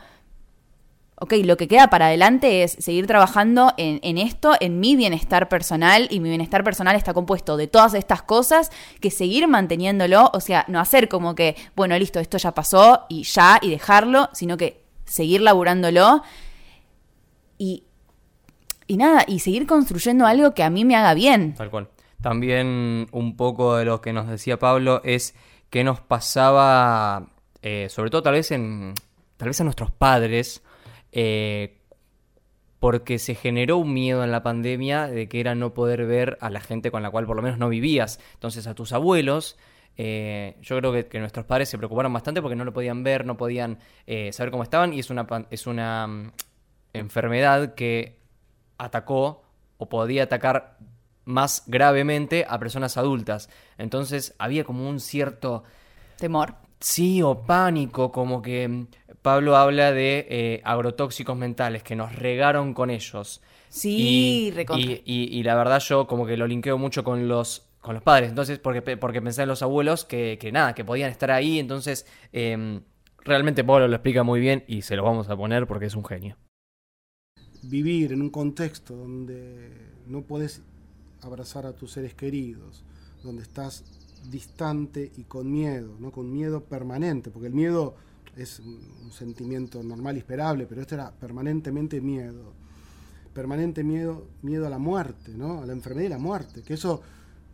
ok, 1.21 1.35
lo 1.45 1.57
que 1.59 1.69
queda 1.69 1.89
para 1.89 2.07
adelante 2.07 2.63
es 2.63 2.73
seguir 2.73 3.07
trabajando 3.07 3.75
en, 3.77 4.01
en 4.03 4.17
esto, 4.17 4.55
en 4.59 4.81
mi 4.81 4.97
bienestar 4.97 5.51
personal, 5.51 6.09
y 6.11 6.19
mi 6.19 6.31
bienestar 6.31 6.65
personal 6.65 6.97
está 6.97 7.13
compuesto 7.13 7.59
de 7.59 7.67
todas 7.67 7.93
estas 7.93 8.23
cosas, 8.23 8.71
que 9.01 9.11
seguir 9.11 9.47
manteniéndolo, 9.47 10.31
o 10.33 10.41
sea, 10.41 10.65
no 10.67 10.81
hacer 10.81 11.09
como 11.09 11.35
que, 11.35 11.57
bueno, 11.77 11.97
listo, 11.99 12.21
esto 12.21 12.39
ya 12.39 12.53
pasó 12.53 13.05
y 13.11 13.25
ya, 13.25 13.59
y 13.61 13.71
dejarlo, 13.71 14.31
sino 14.33 14.57
que 14.57 14.83
seguir 15.05 15.43
laburándolo 15.43 16.23
y, 17.59 17.85
y 18.87 18.97
nada, 18.97 19.25
y 19.27 19.41
seguir 19.41 19.67
construyendo 19.67 20.27
algo 20.27 20.55
que 20.55 20.63
a 20.63 20.71
mí 20.71 20.87
me 20.87 20.97
haga 20.97 21.13
bien. 21.13 21.55
Tal 21.55 21.71
cual. 21.71 21.89
También 22.23 23.09
un 23.13 23.37
poco 23.37 23.77
de 23.77 23.85
lo 23.85 24.01
que 24.01 24.15
nos 24.15 24.27
decía 24.27 24.59
Pablo 24.59 25.03
es 25.05 25.35
que 25.69 25.85
nos 25.85 26.01
pasaba, 26.01 27.29
eh, 27.61 27.89
sobre 27.91 28.09
todo 28.09 28.23
tal 28.23 28.35
vez 28.35 28.51
en, 28.51 28.95
tal 29.37 29.49
vez 29.49 29.61
a 29.61 29.65
nuestros 29.65 29.91
padres, 29.91 30.63
eh, 31.13 31.79
porque 32.79 33.19
se 33.19 33.35
generó 33.35 33.77
un 33.77 33.93
miedo 33.93 34.25
en 34.25 34.33
la 34.33 34.43
pandemia 34.43 35.07
de 35.07 35.29
que 35.29 35.41
era 35.41 35.55
no 35.55 35.75
poder 35.75 36.07
ver 36.07 36.39
a 36.41 36.51
la 36.51 36.61
gente 36.61 36.91
con 36.91 37.03
la 37.03 37.11
cual 37.11 37.27
por 37.27 37.37
lo 37.37 37.43
menos 37.43 37.59
no 37.59 37.69
vivías. 37.69 38.21
Entonces 38.35 38.67
a 38.67 38.75
tus 38.75 38.93
abuelos, 38.93 39.59
eh, 39.97 40.57
yo 40.63 40.79
creo 40.79 40.93
que, 40.93 41.07
que 41.07 41.19
nuestros 41.21 41.45
padres 41.45 41.69
se 41.69 41.77
preocuparon 41.77 42.13
bastante 42.13 42.41
porque 42.41 42.57
no 42.57 42.65
lo 42.65 42.73
podían 42.73 43.03
ver, 43.03 43.27
no 43.27 43.37
podían 43.37 43.79
eh, 44.07 44.33
saber 44.33 44.51
cómo 44.51 44.63
estaban 44.63 44.95
y 44.95 45.01
es 45.01 45.11
una, 45.11 45.27
es 45.51 45.67
una 45.67 46.07
mm, 46.07 46.33
enfermedad 46.95 47.75
que 47.75 48.19
atacó 48.79 49.43
o 49.77 49.89
podía 49.89 50.23
atacar 50.25 50.79
más 51.27 51.65
gravemente 51.67 52.47
a 52.49 52.59
personas 52.59 52.97
adultas. 52.97 53.51
Entonces 53.77 54.35
había 54.39 54.65
como 54.65 54.89
un 54.89 55.01
cierto 55.01 55.65
Temor. 56.21 56.55
Sí, 56.79 57.23
o 57.23 57.43
pánico, 57.43 58.13
como 58.13 58.41
que 58.41 58.69
mm, 58.69 58.87
Pablo 59.23 59.57
habla 59.57 59.93
de 59.93 60.27
eh, 60.31 60.61
agrotóxicos 60.65 61.37
mentales 61.37 61.83
que 61.83 61.97
nos 61.97 62.15
regaron 62.17 62.75
con 62.75 62.91
ellos. 62.91 63.43
Sí, 63.69 63.97
y, 63.97 64.47
y, 64.71 65.03
y- 65.05 65.39
y 65.39 65.43
la 65.43 65.55
verdad 65.57 65.81
yo 65.81 66.07
como 66.07 66.27
que 66.27 66.37
lo 66.37 66.47
linkeo 66.47 66.79
mucho 66.79 67.05
con 67.05 67.29
los 67.29 67.67
con 67.81 67.95
los 67.95 68.03
padres, 68.03 68.29
entonces 68.29 68.59
porque, 68.59 68.83
porque 68.99 69.23
pensé 69.23 69.43
en 69.43 69.49
los 69.49 69.63
abuelos 69.63 70.05
que, 70.05 70.37
que 70.39 70.53
nada, 70.53 70.75
que 70.75 70.85
podían 70.85 71.11
estar 71.11 71.31
ahí, 71.31 71.59
entonces 71.59 72.07
em, 72.33 72.83
realmente 73.25 73.65
Pablo 73.65 73.89
lo 73.89 73.97
explica 73.97 74.23
muy 74.23 74.39
bien 74.41 74.65
y 74.69 74.83
se 74.83 74.97
lo 74.97 75.03
vamos 75.05 75.31
a 75.31 75.37
poner 75.37 75.67
porque 75.67 75.87
es 75.87 75.95
un 75.95 76.05
genio. 76.05 76.37
vivir 77.63 78.13
en 78.13 78.23
un 78.23 78.31
contexto 78.31 78.97
donde 78.97 79.71
no 80.07 80.23
puedes 80.23 80.63
abrazar 81.21 81.67
a 81.67 81.75
tus 81.75 81.93
seres 81.93 82.15
queridos, 82.15 82.85
donde 83.23 83.43
estás 83.43 83.85
distante 84.31 85.13
y 85.17 85.25
con 85.25 85.51
miedo, 85.51 85.97
¿no? 85.99 86.13
con 86.13 86.33
miedo 86.33 86.65
permanente, 86.65 87.31
porque 87.31 87.49
el 87.49 87.55
miedo 87.55 87.95
es 88.37 88.61
un 88.61 89.11
sentimiento 89.13 89.83
normal 89.83 90.17
y 90.17 90.21
esperable, 90.21 90.67
pero 90.67 90.81
esto 90.81 90.95
era 90.95 91.11
permanentemente 91.11 92.01
miedo. 92.01 92.53
Permanente 93.35 93.85
miedo, 93.85 94.27
miedo 94.43 94.67
a 94.67 94.71
la 94.71 94.79
muerte, 94.79 95.33
¿no? 95.37 95.63
a 95.63 95.67
la 95.67 95.73
enfermedad 95.73 96.07
y 96.07 96.11
la 96.11 96.19
muerte, 96.19 96.63
que 96.63 96.75
eso 96.75 97.01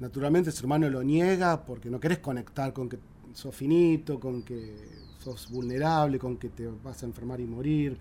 naturalmente 0.01 0.51
el 0.51 0.57
ser 0.57 0.67
humano 0.67 0.89
lo 0.89 1.03
niega 1.03 1.65
porque 1.65 1.91
no 1.91 2.01
querés 2.01 2.19
conectar 2.19 2.73
con 2.73 2.89
que 2.89 2.99
sos 3.35 3.55
finito, 3.55 4.19
con 4.19 4.43
que 4.43 4.75
sos 5.19 5.51
vulnerable, 5.51 6.19
con 6.19 6.39
que 6.39 6.49
te 6.49 6.67
vas 6.67 7.03
a 7.03 7.07
enfermar 7.07 7.41
y 7.41 7.47
morir 7.47 7.99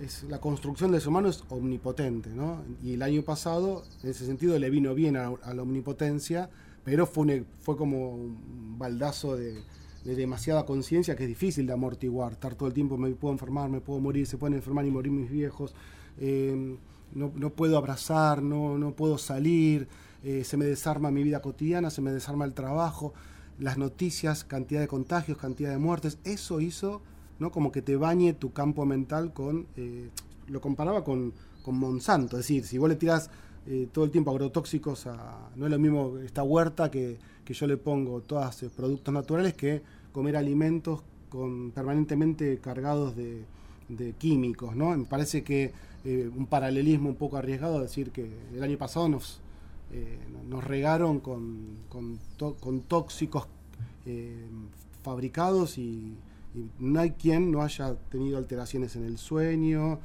es, 0.00 0.24
la 0.24 0.40
construcción 0.40 0.92
del 0.92 1.00
ser 1.00 1.08
humano 1.08 1.28
es 1.28 1.42
omnipotente, 1.48 2.30
¿no? 2.30 2.62
Y 2.82 2.94
el 2.94 3.02
año 3.02 3.22
pasado, 3.22 3.84
en 4.02 4.10
ese 4.10 4.26
sentido, 4.26 4.58
le 4.58 4.70
vino 4.70 4.94
bien 4.94 5.16
a, 5.16 5.30
la 5.54 5.62
omnipotencia, 5.62 6.50
pero 6.84 7.06
fue, 7.06 7.24
un- 7.24 7.46
fue 7.62 7.76
como 7.76 8.10
un 8.10 8.78
baldazo 8.78 9.36
de, 9.36 9.62
de 10.04 10.14
demasiada 10.14 10.66
conciencia 10.66 11.16
que 11.16 11.24
es 11.24 11.28
difícil 11.28 11.66
de 11.66 11.72
amortiguar. 11.72 12.32
Estar 12.32 12.54
todo 12.54 12.68
el 12.68 12.74
tiempo, 12.74 12.96
me 12.96 13.10
puedo 13.10 13.32
enfermar, 13.32 13.70
me 13.70 13.80
puedo 13.80 14.00
morir, 14.00 14.26
se 14.26 14.36
pueden 14.36 14.54
enfermar 14.54 14.84
y 14.86 14.90
morir 14.90 15.12
mis 15.12 15.30
viejos, 15.30 15.74
eh, 16.18 16.76
no, 17.14 17.32
no 17.34 17.50
puedo 17.50 17.78
abrazar, 17.78 18.42
no, 18.42 18.78
no 18.78 18.92
puedo 18.92 19.18
salir, 19.18 19.88
eh, 20.22 20.44
se 20.44 20.56
me 20.56 20.66
desarma 20.66 21.10
mi 21.10 21.22
vida 21.22 21.40
cotidiana, 21.40 21.90
se 21.90 22.02
me 22.02 22.12
desarma 22.12 22.44
el 22.44 22.54
trabajo, 22.54 23.14
las 23.58 23.78
noticias, 23.78 24.44
cantidad 24.44 24.80
de 24.80 24.88
contagios, 24.88 25.38
cantidad 25.38 25.70
de 25.70 25.78
muertes. 25.78 26.18
Eso 26.24 26.60
hizo 26.60 27.02
¿no? 27.38 27.50
Como 27.50 27.72
que 27.72 27.82
te 27.82 27.96
bañe 27.96 28.32
tu 28.32 28.52
campo 28.52 28.86
mental 28.86 29.32
con, 29.32 29.66
eh, 29.76 30.08
lo 30.46 30.60
comparaba 30.60 31.02
con, 31.02 31.32
con 31.64 31.76
Monsanto, 31.76 32.36
es 32.36 32.44
decir, 32.44 32.64
si 32.64 32.78
vos 32.78 32.88
le 32.88 32.96
tirás 32.96 33.30
todo 33.92 34.04
el 34.04 34.10
tiempo 34.10 34.30
agrotóxicos 34.30 35.06
a, 35.06 35.48
no 35.56 35.64
es 35.64 35.72
lo 35.72 35.78
mismo 35.78 36.18
esta 36.18 36.42
huerta 36.42 36.90
que, 36.90 37.18
que 37.44 37.54
yo 37.54 37.66
le 37.66 37.76
pongo 37.76 38.22
todos 38.22 38.62
eh, 38.62 38.70
productos 38.74 39.12
naturales 39.12 39.54
que 39.54 39.82
comer 40.14 40.36
alimentos 40.36 41.02
permanentemente 41.74 42.58
cargados 42.58 43.16
de, 43.16 43.44
químicos, 44.18 44.74
¿no? 44.74 44.96
Me 44.96 45.04
parece 45.04 45.42
que 45.42 45.72
eh, 46.04 46.30
un 46.34 46.46
paralelismo 46.46 47.08
un 47.10 47.16
poco 47.16 47.36
arriesgado 47.36 47.80
decir 47.80 48.12
que 48.12 48.30
el 48.54 48.62
año 48.62 48.78
pasado 48.78 49.08
nos, 49.08 49.40
eh, 49.92 50.18
nos 50.48 50.64
regaron 50.64 51.18
con, 51.20 51.80
con, 51.88 52.80
tóxicos 52.82 53.46
eh, 54.06 54.46
fabricados 55.02 55.76
y, 55.76 56.16
no 56.78 57.00
hay 57.00 57.10
quien 57.10 57.50
no 57.50 57.62
haya 57.62 57.96
tenido 58.10 58.38
alteraciones 58.38 58.94
en 58.94 59.04
el 59.04 59.18
sueño, 59.18 59.98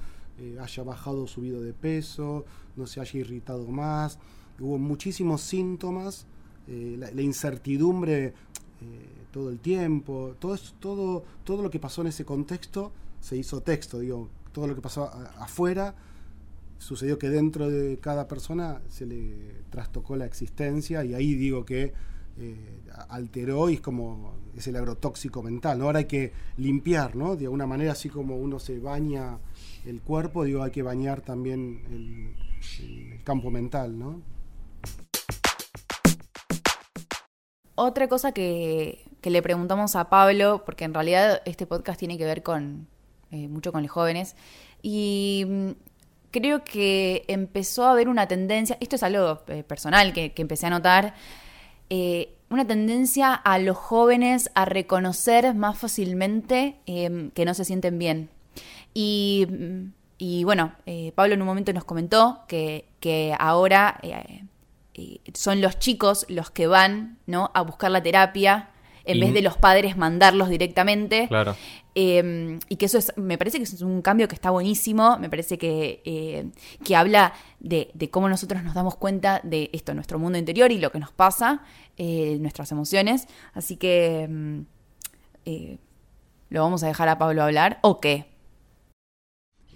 haya 0.60 0.84
bajado 0.84 1.26
o 1.26 1.28
subido 1.28 1.62
de 1.62 1.74
peso, 1.74 2.44
no 2.76 2.88
se 2.88 3.00
haya 3.00 3.20
irritado 3.20 3.68
más. 3.68 4.18
Hubo 4.60 4.80
muchísimos 4.80 5.42
síntomas, 5.42 6.26
la, 6.68 7.12
la 7.12 7.22
incertidumbre 7.22 8.34
eh, 8.82 9.26
todo 9.32 9.50
el 9.50 9.60
tiempo, 9.60 10.36
todo, 10.40 10.58
todo, 10.80 11.24
todo 11.44 11.62
lo 11.62 11.70
que 11.70 11.80
pasó 11.80 12.02
en 12.02 12.08
ese 12.08 12.26
contexto 12.26 12.92
se 13.20 13.38
hizo 13.38 13.62
texto, 13.62 14.00
digo, 14.00 14.30
todo 14.52 14.68
lo 14.68 14.76
que 14.76 14.82
pasó 14.82 15.06
afuera 15.38 15.96
sucedió 16.78 17.20
que 17.20 17.30
dentro 17.30 17.70
de 17.70 18.00
cada 18.00 18.28
persona 18.28 18.82
se 18.88 19.06
le 19.06 19.64
trastocó 19.70 20.16
la 20.16 20.26
existencia 20.26 21.04
y 21.04 21.14
ahí 21.14 21.36
digo 21.36 21.66
que 21.66 21.94
eh, 22.38 22.82
alteró 23.10 23.70
y 23.70 23.76
es 23.76 23.82
como 23.82 24.34
es 24.56 24.66
el 24.68 24.78
agrotóxico 24.78 25.44
mental. 25.44 25.82
Ahora 25.82 26.00
hay 26.00 26.06
que 26.06 26.32
limpiar, 26.58 27.16
¿no? 27.16 27.36
De 27.36 27.46
alguna 27.46 27.68
manera, 27.68 27.92
así 27.92 28.10
como 28.10 28.38
uno 28.38 28.60
se 28.60 28.80
baña 28.80 29.38
el 29.86 30.02
cuerpo, 30.02 30.46
digo, 30.46 30.64
hay 30.64 30.72
que 30.72 30.82
bañar 30.82 31.22
también 31.22 31.82
el, 31.92 32.34
el 32.86 33.24
campo 33.24 33.52
mental, 33.52 34.00
¿no? 34.00 34.22
Otra 37.82 38.10
cosa 38.10 38.34
que, 38.34 39.06
le 39.24 39.42
preguntamos 39.42 39.96
a 39.96 40.10
Pablo, 40.10 40.64
porque 40.66 40.84
en 40.84 40.94
realidad 40.94 41.42
este 41.46 41.66
podcast 41.66 41.98
tiene 41.98 42.18
que 42.18 42.26
ver 42.26 42.44
con 42.44 42.90
eh, 43.32 43.48
mucho 43.48 43.72
con 43.72 43.84
los 43.84 43.90
jóvenes, 43.90 44.36
y 44.82 45.46
mm, 45.48 45.70
creo 46.30 46.66
que 46.66 47.24
empezó 47.30 47.86
a 47.86 47.92
haber 47.92 48.10
una 48.10 48.28
tendencia, 48.28 48.76
esto 48.82 48.98
es 48.98 49.04
algo 49.04 49.44
eh, 49.48 49.64
personal 49.64 50.12
que, 50.12 50.34
empecé 50.36 50.68
a 50.68 50.72
notar, 50.72 51.14
eh, 51.90 52.36
una 52.50 52.68
tendencia 52.68 53.34
a 53.34 53.58
los 53.60 53.78
jóvenes 53.78 54.52
a 54.56 54.66
reconocer 54.66 55.56
más 55.56 55.80
fácilmente 55.80 56.82
eh, 56.86 57.30
que 57.34 57.46
no 57.46 57.54
se 57.54 57.64
sienten 57.64 57.98
bien. 57.98 58.30
Y, 58.94 59.48
mm, 59.50 60.44
bueno, 60.44 60.74
Pablo 61.16 61.34
en 61.34 61.42
un 61.42 61.48
momento 61.48 61.72
nos 61.72 61.86
comentó 61.86 62.44
que 62.46 63.36
ahora 63.40 64.02
eh, 65.00 65.32
son 65.34 65.62
los 65.62 65.80
chicos 65.80 66.26
los 66.30 66.52
que 66.52 66.68
van 66.68 67.18
¿no? 67.26 67.52
a 67.54 67.62
buscar 67.62 67.92
la 67.92 68.02
terapia 68.04 68.70
en 69.06 69.18
Y- 69.18 69.22
vez 69.22 69.34
de 69.34 69.42
los 69.42 69.58
padres 69.58 69.98
mandarlos 69.98 70.50
directamente. 70.50 71.28
Claro. 71.28 71.56
Eh, 71.96 72.60
y 72.70 72.76
que 72.76 72.86
eso 72.86 72.98
es, 72.98 73.12
me 73.18 73.38
parece 73.38 73.58
que 73.58 73.64
es 73.64 73.82
un 73.82 74.02
cambio 74.02 74.28
que 74.28 74.36
está 74.36 74.52
buenísimo, 74.52 75.18
me 75.18 75.30
parece 75.30 75.58
que, 75.58 76.02
eh, 76.06 76.46
que 76.84 76.96
habla 76.96 77.34
de, 77.60 77.90
de 77.94 78.10
cómo 78.10 78.30
nosotros 78.30 78.64
nos 78.64 78.74
damos 78.76 78.96
cuenta 78.96 79.42
de 79.44 79.70
esto, 79.74 79.94
nuestro 79.94 80.20
mundo 80.20 80.38
interior 80.38 80.72
y 80.72 80.78
lo 80.80 80.92
que 80.92 81.00
nos 81.00 81.12
pasa, 81.12 81.64
eh, 81.98 82.38
nuestras 82.40 82.72
emociones. 82.72 83.28
Así 83.54 83.76
que 83.78 84.30
eh, 85.46 85.78
lo 86.50 86.62
vamos 86.62 86.84
a 86.84 86.88
dejar 86.88 87.10
a 87.10 87.18
Pablo 87.18 87.44
hablar. 87.44 87.80
¿O 87.82 88.00
qué? 88.00 88.26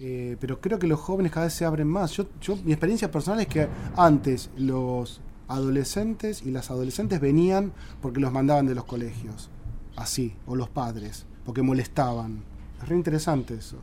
Eh, 0.00 0.36
pero 0.40 0.60
creo 0.60 0.78
que 0.78 0.88
los 0.88 0.98
jóvenes 0.98 1.32
cada 1.32 1.46
vez 1.46 1.54
se 1.54 1.64
abren 1.64 1.88
más. 1.88 2.12
Yo, 2.12 2.26
yo, 2.40 2.56
mi 2.64 2.72
experiencia 2.72 3.10
personal 3.10 3.40
es 3.40 3.46
que 3.46 3.68
antes 3.96 4.50
los 4.56 5.20
adolescentes 5.48 6.42
y 6.42 6.50
las 6.50 6.70
adolescentes 6.70 7.20
venían 7.20 7.72
porque 8.00 8.20
los 8.20 8.32
mandaban 8.32 8.66
de 8.66 8.74
los 8.74 8.84
colegios, 8.84 9.50
así, 9.96 10.34
o 10.46 10.56
los 10.56 10.68
padres, 10.68 11.26
porque 11.44 11.62
molestaban. 11.62 12.42
Es 12.82 12.88
re 12.88 12.96
interesante 12.96 13.54
eso. 13.54 13.76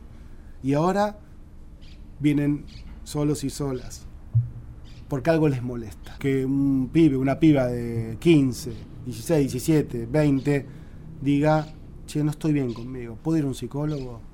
Y 0.62 0.74
ahora 0.74 1.18
vienen 2.20 2.64
solos 3.04 3.42
y 3.44 3.50
solas, 3.50 4.06
porque 5.08 5.30
algo 5.30 5.48
les 5.48 5.62
molesta. 5.62 6.16
Que 6.18 6.44
un 6.44 6.90
pibe, 6.92 7.16
una 7.16 7.38
piba 7.38 7.66
de 7.66 8.16
15, 8.20 8.72
16, 9.06 9.52
17, 9.52 10.06
20, 10.06 10.66
diga, 11.20 11.66
che, 12.06 12.22
no 12.22 12.30
estoy 12.30 12.52
bien 12.52 12.72
conmigo, 12.74 13.16
¿puedo 13.22 13.38
ir 13.38 13.44
a 13.44 13.48
un 13.48 13.54
psicólogo? 13.54 14.31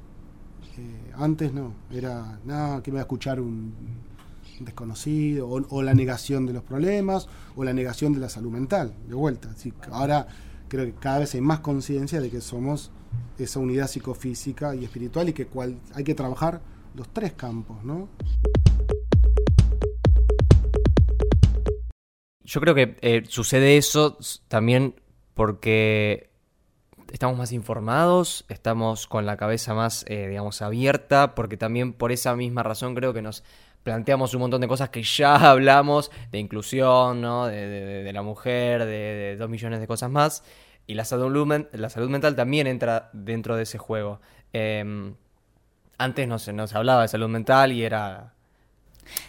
Antes 1.14 1.53
no, 1.53 1.73
era, 1.91 2.38
nada, 2.45 2.83
que 2.83 2.91
me 2.91 2.97
va 2.97 3.01
a 3.01 3.05
escuchar 3.05 3.41
un 3.41 3.73
desconocido, 4.61 5.49
o, 5.49 5.83
la 5.83 5.95
negación 5.95 6.47
de 6.47 6.53
los 6.53 6.62
problemas, 6.62 7.29
o 7.57 7.64
la 7.64 7.73
negación 7.73 8.12
de 8.12 8.21
la 8.21 8.29
salud 8.29 8.51
mental, 8.51 8.95
de 9.07 9.14
vuelta. 9.14 9.51
Así 9.51 9.73
ahora 9.91 10.27
creo 10.69 10.85
que 10.87 10.95
cada 10.95 11.21
vez 11.21 11.35
hay 11.35 11.41
más 11.41 11.61
conciencia 11.61 12.21
de 12.21 12.31
que 12.31 12.41
somos 12.41 12.91
esa 13.38 13.61
unidad 13.61 13.88
psicofísica 13.88 14.75
y 14.75 14.85
espiritual 14.85 15.29
y 15.29 15.33
que 15.33 15.47
cual, 15.47 15.79
hay 15.95 16.05
que 16.05 16.14
trabajar 16.14 16.61
los 16.95 17.09
tres 17.09 17.33
campos, 17.33 17.83
¿no? 17.85 18.09
Yo 22.45 22.61
creo 22.61 22.75
que 22.75 22.97
eh, 23.03 23.25
sucede 23.29 23.77
eso 23.77 24.19
también 24.49 24.95
porque 25.35 26.28
estamos 27.12 27.37
más 27.38 27.53
informados, 27.53 28.44
estamos 28.49 29.07
con 29.07 29.27
la 29.27 29.37
cabeza 29.37 29.75
más, 29.75 30.05
eh, 30.09 30.27
digamos, 30.29 30.62
abierta, 30.62 31.35
porque 31.35 31.57
también 31.57 31.92
por 31.92 32.12
esa 32.12 32.35
misma 32.37 32.62
razón 32.62 32.94
creo 32.94 33.12
que 33.12 33.23
nos 33.23 33.42
planteamos 33.83 34.35
un 34.35 34.40
montón 34.40 34.61
de 34.61 34.68
cosas 34.68 34.90
que 34.90 35.03
ya 35.03 35.37
hablamos, 35.51 36.11
de 36.31 36.38
inclusión, 36.38 37.21
¿no? 37.21 37.47
de, 37.47 37.57
de- 37.66 37.85
de- 37.85 38.03
de 38.05 38.12
la 38.12 38.23
mujer, 38.23 38.85
de, 38.85 38.87
de 38.87 39.37
dos 39.37 39.49
millones 39.49 39.81
de 39.81 39.87
cosas 39.87 40.11
más, 40.11 40.42
y 40.87 40.94
la 40.94 41.05
salud, 41.05 41.66
la 41.73 41.88
salud 41.90 42.09
mental 42.11 42.35
también 42.37 42.66
entra 42.66 43.11
dentro 43.12 43.57
de 43.57 43.62
ese 43.64 43.79
juego. 43.79 44.21
Em, 44.53 45.14
antes 45.99 46.27
no 46.29 46.38
se, 46.38 46.53
no 46.53 46.66
se 46.66 46.77
hablaba 46.77 47.03
de 47.03 47.09
salud 47.09 47.29
mental 47.29 47.73
y 47.73 47.83
era... 47.83 48.33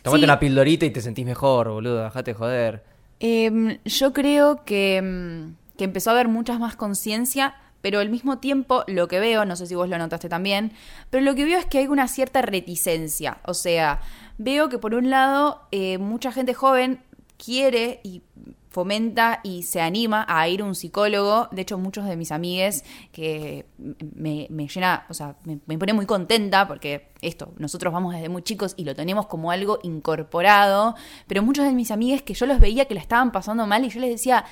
Tomate 0.04 0.20
Sí. 0.20 0.24
una 0.26 0.40
pildorita 0.40 0.86
y 0.86 0.90
te 0.92 1.02
sentís 1.02 1.26
mejor, 1.26 1.70
boludo, 1.70 2.04
dejate 2.04 2.32
de 2.32 2.36
joder. 2.38 2.84
Em, 3.22 3.80
yo 3.86 4.12
creo 4.14 4.64
que, 4.66 4.98
em, 4.98 5.56
que 5.78 5.86
empezó 5.86 6.10
a 6.10 6.14
haber 6.14 6.28
muchas 6.28 6.60
más 6.60 6.76
conciencia, 6.76 7.56
pero 7.82 8.00
al 8.00 8.10
mismo 8.10 8.40
tiempo 8.40 8.84
lo 8.88 9.08
que 9.08 9.20
veo, 9.20 9.46
no 9.46 9.56
sé 9.56 9.68
si 9.68 9.76
vos 9.76 9.90
lo 9.90 9.98
notaste 9.98 10.30
también, 10.30 10.72
pero 11.10 11.24
lo 11.24 11.36
que 11.36 11.46
veo 11.46 11.60
es 11.60 11.66
que 11.66 11.80
hay 11.80 11.88
una 11.88 12.08
cierta 12.08 12.42
reticencia. 12.42 13.40
O 13.46 13.54
sea, 13.54 14.02
veo 14.38 14.70
que 14.70 14.78
por 14.78 14.94
un 14.96 15.10
lado 15.10 15.62
eh, 15.72 15.98
mucha 15.98 16.32
gente 16.32 16.54
joven 16.54 17.02
quiere 17.38 18.02
y 18.04 18.22
fomenta 18.70 19.40
y 19.44 19.64
se 19.64 19.82
anima 19.82 20.26
a 20.30 20.48
ir 20.48 20.62
a 20.62 20.66
un 20.66 20.76
psicólogo. 20.76 21.48
De 21.52 21.64
hecho, 21.64 21.78
muchos 21.78 22.06
de 22.06 22.16
mis 22.16 22.32
amigues 22.32 22.84
que 23.12 23.66
me, 23.78 24.48
me 24.50 24.68
llena, 24.68 25.06
o 25.10 25.14
sea, 25.14 25.36
me, 25.44 25.60
me 25.66 25.78
pone 25.78 25.94
muy 25.94 26.06
contenta 26.06 26.68
porque 26.68 27.10
esto, 27.22 27.52
nosotros 27.58 27.92
vamos 27.92 28.14
desde 28.14 28.30
muy 28.30 28.44
chicos 28.44 28.76
y 28.78 28.86
lo 28.86 28.96
tenemos 28.96 29.26
como 29.26 29.52
algo 29.52 29.80
incorporado, 29.84 30.96
pero 31.28 31.42
muchos 31.42 31.66
de 31.66 31.72
mis 31.72 31.92
amigues 31.92 32.22
que 32.22 32.34
yo 32.34 32.46
los 32.46 32.60
veía 32.60 32.86
que 32.86 32.94
la 32.94 33.02
estaban 33.02 33.32
pasando 33.32 33.66
mal 33.66 33.84
y 33.84 33.90
yo 33.90 34.00
les 34.00 34.12
decía, 34.12 34.46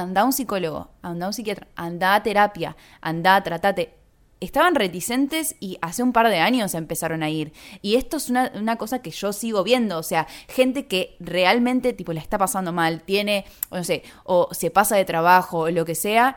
anda 0.00 0.22
a 0.22 0.24
un 0.24 0.32
psicólogo, 0.32 0.90
anda 1.02 1.26
a 1.26 1.28
un 1.28 1.32
psiquiatra, 1.32 1.66
anda 1.76 2.14
a 2.14 2.22
terapia, 2.22 2.76
anda, 3.00 3.42
tratate. 3.42 3.94
Estaban 4.38 4.74
reticentes 4.74 5.56
y 5.60 5.78
hace 5.80 6.02
un 6.02 6.12
par 6.12 6.28
de 6.28 6.38
años 6.40 6.74
empezaron 6.74 7.22
a 7.22 7.30
ir. 7.30 7.54
Y 7.80 7.94
esto 7.96 8.18
es 8.18 8.28
una, 8.28 8.52
una 8.54 8.76
cosa 8.76 9.00
que 9.00 9.10
yo 9.10 9.32
sigo 9.32 9.64
viendo. 9.64 9.96
O 9.98 10.02
sea, 10.02 10.26
gente 10.48 10.86
que 10.86 11.16
realmente 11.20 11.94
tipo 11.94 12.12
la 12.12 12.20
está 12.20 12.36
pasando 12.36 12.70
mal, 12.72 13.02
tiene, 13.02 13.46
o 13.70 13.76
no 13.78 13.84
sé, 13.84 14.02
o 14.24 14.48
se 14.52 14.70
pasa 14.70 14.94
de 14.96 15.06
trabajo, 15.06 15.60
o 15.60 15.70
lo 15.70 15.86
que 15.86 15.94
sea. 15.94 16.36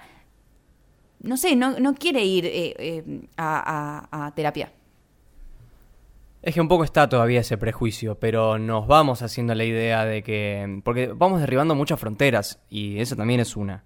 No 1.22 1.36
sé, 1.36 1.58
no, 1.58 1.78
no 1.80 1.94
quiere 1.96 2.24
ir 2.24 2.46
eh, 2.46 2.74
eh, 2.80 3.22
a, 3.36 4.08
a- 4.12 4.28
a 4.28 4.32
terapia. 4.36 4.72
Es 6.42 6.54
que 6.54 6.62
un 6.62 6.68
poco 6.70 6.84
está 6.86 7.10
todavía 7.10 7.42
ese 7.42 7.58
prejuicio, 7.58 8.18
pero 8.18 8.58
nos 8.58 8.88
vamos 8.88 9.22
haciendo 9.22 9.54
la 9.56 9.66
idea 9.66 10.06
de 10.06 10.24
que... 10.24 10.82
Porque 10.86 11.08
vamos 11.14 11.42
derribando 11.42 11.76
muchas 11.76 12.00
fronteras 12.00 12.62
y 12.70 13.00
eso 13.00 13.16
también 13.18 13.42
es 13.42 13.58
una. 13.58 13.84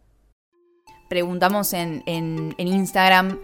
preguntamos 1.10 1.74
en, 1.74 2.04
en- 2.06 2.54
Instagram 2.60 3.39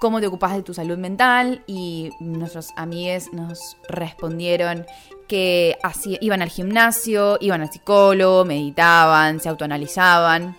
cómo 0.00 0.20
te 0.20 0.26
ocupas 0.26 0.54
de 0.54 0.62
tu 0.62 0.72
salud 0.74 0.98
mental 0.98 1.62
y 1.66 2.10
nuestros 2.20 2.70
amigues 2.76 3.32
nos 3.32 3.76
respondieron 3.88 4.84
que 5.28 5.76
así, 5.82 6.18
iban 6.20 6.42
al 6.42 6.50
gimnasio, 6.50 7.36
iban 7.40 7.62
al 7.62 7.72
psicólogo, 7.72 8.44
meditaban, 8.44 9.40
se 9.40 9.48
autoanalizaban, 9.48 10.56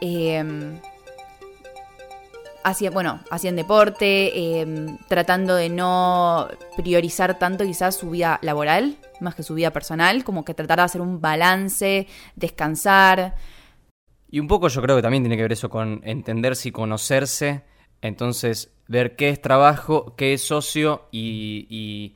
eh, 0.00 0.80
hacían, 2.68 2.94
bueno, 2.94 3.20
hacían 3.30 3.56
deporte, 3.56 4.60
eh, 4.60 4.96
tratando 5.08 5.54
de 5.54 5.68
no 5.68 6.48
priorizar 6.76 7.38
tanto 7.38 7.64
quizás 7.64 7.96
su 7.96 8.10
vida 8.10 8.38
laboral 8.42 8.96
más 9.20 9.34
que 9.34 9.42
su 9.42 9.54
vida 9.54 9.72
personal, 9.72 10.24
como 10.24 10.44
que 10.44 10.54
tratar 10.54 10.78
de 10.78 10.84
hacer 10.84 11.00
un 11.00 11.20
balance, 11.20 12.06
descansar, 12.36 13.34
Y 14.30 14.40
un 14.40 14.46
poco 14.46 14.68
yo 14.68 14.82
creo 14.82 14.96
que 14.96 15.02
también 15.02 15.22
tiene 15.22 15.36
que 15.36 15.42
ver 15.42 15.52
eso 15.52 15.70
con 15.70 16.00
entenderse 16.04 16.68
y 16.68 16.72
conocerse. 16.72 17.62
Entonces, 18.02 18.70
ver 18.86 19.16
qué 19.16 19.30
es 19.30 19.40
trabajo, 19.40 20.14
qué 20.16 20.34
es 20.34 20.42
socio 20.42 21.08
y, 21.10 22.14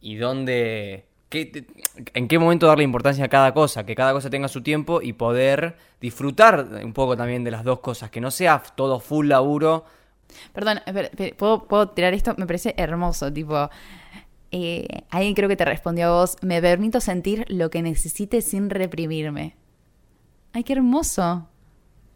y 0.00 0.16
dónde... 0.16 1.07
qué 1.28 1.46
te- 1.46 1.66
en 2.14 2.28
qué 2.28 2.38
momento 2.38 2.66
darle 2.66 2.84
importancia 2.84 3.24
a 3.24 3.28
cada 3.28 3.52
cosa, 3.54 3.84
que 3.84 3.94
cada 3.94 4.12
cosa 4.12 4.30
tenga 4.30 4.48
su 4.48 4.62
tiempo 4.62 5.02
y 5.02 5.12
poder 5.12 5.76
disfrutar 6.00 6.66
un 6.84 6.92
poco 6.92 7.16
también 7.16 7.44
de 7.44 7.50
las 7.50 7.64
dos 7.64 7.80
cosas, 7.80 8.10
que 8.10 8.20
no 8.20 8.30
sea 8.30 8.62
todo 8.76 9.00
full 9.00 9.28
laburo. 9.28 9.84
Perdón, 10.52 10.80
espera, 10.86 11.10
¿puedo, 11.36 11.64
puedo 11.64 11.88
tirar 11.90 12.14
esto? 12.14 12.34
Me 12.36 12.46
parece 12.46 12.74
hermoso, 12.76 13.32
tipo... 13.32 13.68
eh, 14.50 14.86
alguien 15.10 15.34
creo 15.34 15.48
que 15.48 15.56
te 15.56 15.64
respondió 15.64 16.06
a 16.08 16.10
vos, 16.20 16.36
me 16.42 16.60
permito 16.60 17.00
sentir 17.00 17.44
lo 17.48 17.70
que 17.70 17.82
necesite 17.82 18.40
sin 18.42 18.70
reprimirme. 18.70 19.56
Ay, 20.52 20.64
qué 20.64 20.72
hermoso. 20.74 21.48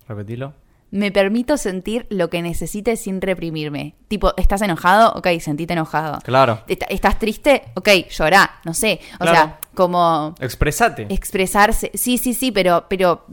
Repetilo. 0.08 0.54
Me 0.92 1.10
permito 1.10 1.56
sentir 1.56 2.06
lo 2.10 2.28
que 2.28 2.42
necesite 2.42 2.96
sin 2.96 3.20
reprimirme. 3.22 3.94
Tipo, 4.08 4.34
¿estás 4.36 4.60
enojado? 4.60 5.12
Ok, 5.14 5.26
sentite 5.40 5.72
enojado. 5.72 6.18
Claro. 6.22 6.62
Est- 6.68 6.82
¿Estás 6.90 7.18
triste? 7.18 7.62
Ok, 7.74 7.88
llorá, 8.10 8.60
no 8.66 8.74
sé. 8.74 9.00
O 9.14 9.24
Claro. 9.24 9.32
sea, 9.34 9.58
como 9.74 10.34
Expresate. 10.38 11.06
expresarse. 11.08 11.90
Sí, 11.94 12.18
sí, 12.18 12.34
sí, 12.34 12.52
pero, 12.52 12.84
pero 12.90 13.24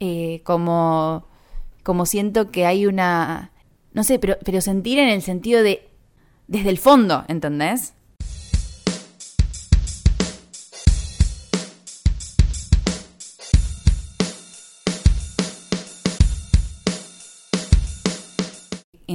eh, 0.00 0.40
como, 0.42 1.28
como 1.82 2.06
siento 2.06 2.50
que 2.50 2.64
hay 2.64 2.86
una. 2.86 3.50
No 3.92 4.04
sé, 4.04 4.18
pero, 4.18 4.38
pero 4.42 4.62
sentir 4.62 4.98
en 4.98 5.10
el 5.10 5.20
sentido 5.20 5.62
de. 5.62 5.86
desde 6.48 6.70
el 6.70 6.78
fondo, 6.78 7.24
¿entendés? 7.28 7.92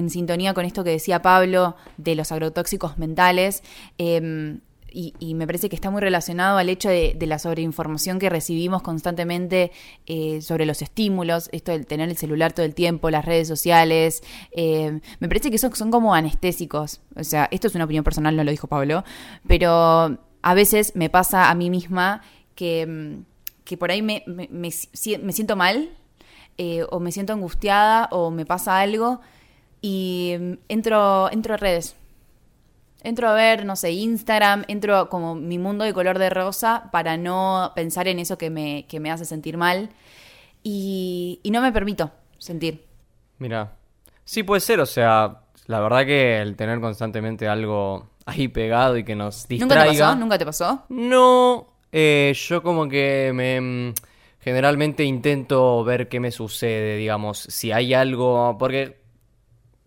En 0.08 0.12
sintonía 0.12 0.54
con 0.54 0.64
esto 0.64 0.86
que 0.86 0.92
decía 0.92 1.22
Pablo 1.22 1.76
de 1.98 2.16
los 2.16 2.32
agrotóxicos 2.32 2.98
mentales, 2.98 3.62
eh, 3.98 4.58
y, 4.90 5.36
me 5.36 5.46
parece 5.46 5.68
que 5.68 5.76
está 5.76 5.92
muy 5.92 6.00
relacionado 6.00 6.58
al 6.58 6.70
hecho 6.70 6.88
de, 6.88 7.14
de 7.14 7.28
la 7.28 7.40
sobreinformación 7.40 8.20
que 8.20 8.30
recibimos 8.30 8.82
constantemente 8.82 9.74
eh, 10.06 10.42
sobre 10.42 10.66
los 10.66 10.82
estímulos, 10.82 11.50
esto 11.52 11.74
del 11.74 11.86
tener 11.86 12.08
el 12.08 12.16
celular 12.16 12.54
todo 12.54 12.66
el 12.66 12.74
tiempo, 12.74 13.10
las 13.10 13.26
redes 13.26 13.50
sociales. 13.50 14.24
eh, 14.54 15.02
me 15.20 15.28
parece 15.28 15.52
que 15.52 15.58
son, 15.58 15.76
son 15.76 15.92
como 15.92 16.16
anestésicos. 16.16 17.02
O 17.18 17.26
sea, 17.26 17.50
esto 17.52 17.68
es 17.68 17.76
una 17.76 17.84
opinión 17.84 18.06
personal, 18.06 18.34
no 18.38 18.46
lo 18.46 18.52
dijo 18.52 18.68
Pablo, 18.68 19.04
pero 19.46 20.18
a 20.42 20.54
veces 20.54 20.96
me 20.96 21.10
pasa 21.10 21.50
a 21.50 21.56
mí 21.56 21.70
misma 21.70 22.22
que, 22.56 22.88
mm, 22.88 23.26
que 23.66 23.76
por 23.76 23.92
ahí 23.92 24.02
me, 24.02 24.24
me 24.26 24.72
siento 24.72 25.58
mal 25.58 25.90
eh, 26.60 26.84
o 26.90 27.00
me 27.00 27.12
siento 27.12 27.34
angustiada 27.34 28.08
o 28.12 28.32
me 28.32 28.44
pasa 28.44 28.80
algo 28.80 29.22
y 29.82 30.36
mm, 30.40 30.54
entro, 30.70 31.32
entro 31.32 31.54
a 31.54 31.58
redes. 31.58 31.96
Entro 33.04 33.30
a 33.30 33.34
ver, 33.34 33.66
no 33.66 33.76
sé, 33.76 33.92
Instagram, 33.92 34.66
entro 34.68 35.08
como 35.10 35.36
mi 35.36 35.60
mundo 35.60 35.86
de 35.86 35.94
color 35.94 36.18
de 36.20 36.30
rosa 36.30 36.90
para 36.92 37.16
no 37.16 37.72
pensar 37.76 38.08
en 38.08 38.20
eso 38.20 38.38
que 38.38 38.50
me, 38.50 38.86
que 38.88 39.00
me 39.00 39.12
hace 39.12 39.24
sentir 39.24 39.56
mal 39.58 39.90
y, 40.64 41.40
y 41.44 41.52
no 41.52 41.62
me 41.62 41.72
permito 41.72 42.12
sentir. 42.40 42.84
Mira, 43.38 43.74
sí 44.26 44.44
puede 44.44 44.62
ser, 44.62 44.80
o 44.80 44.86
sea, 44.86 45.42
la 45.68 45.80
verdad 45.80 46.06
que 46.06 46.42
el 46.42 46.56
tener 46.56 46.80
constantemente 46.80 47.48
algo 47.48 48.08
ahí 48.26 48.48
pegado 48.48 48.98
y 48.98 49.04
que 49.04 49.16
nos 49.16 49.48
¿Nunca 49.50 49.50
te 49.50 49.56
distraiga. 49.56 50.06
pasó? 50.08 50.16
¿Nunca 50.20 50.38
te 50.38 50.46
pasó? 50.46 50.84
No, 50.90 51.68
eh, 51.92 52.34
yo 52.36 52.62
como 52.64 52.90
que 52.90 53.32
me 53.34 53.62
mm, 53.62 53.94
generalmente 54.40 55.04
intento 55.04 55.84
ver 55.84 56.10
qué 56.10 56.20
me 56.20 56.32
sucede, 56.32 56.98
digamos, 56.98 57.38
si 57.40 57.72
hay 57.72 57.94
algo, 57.94 58.58
porque 58.58 58.98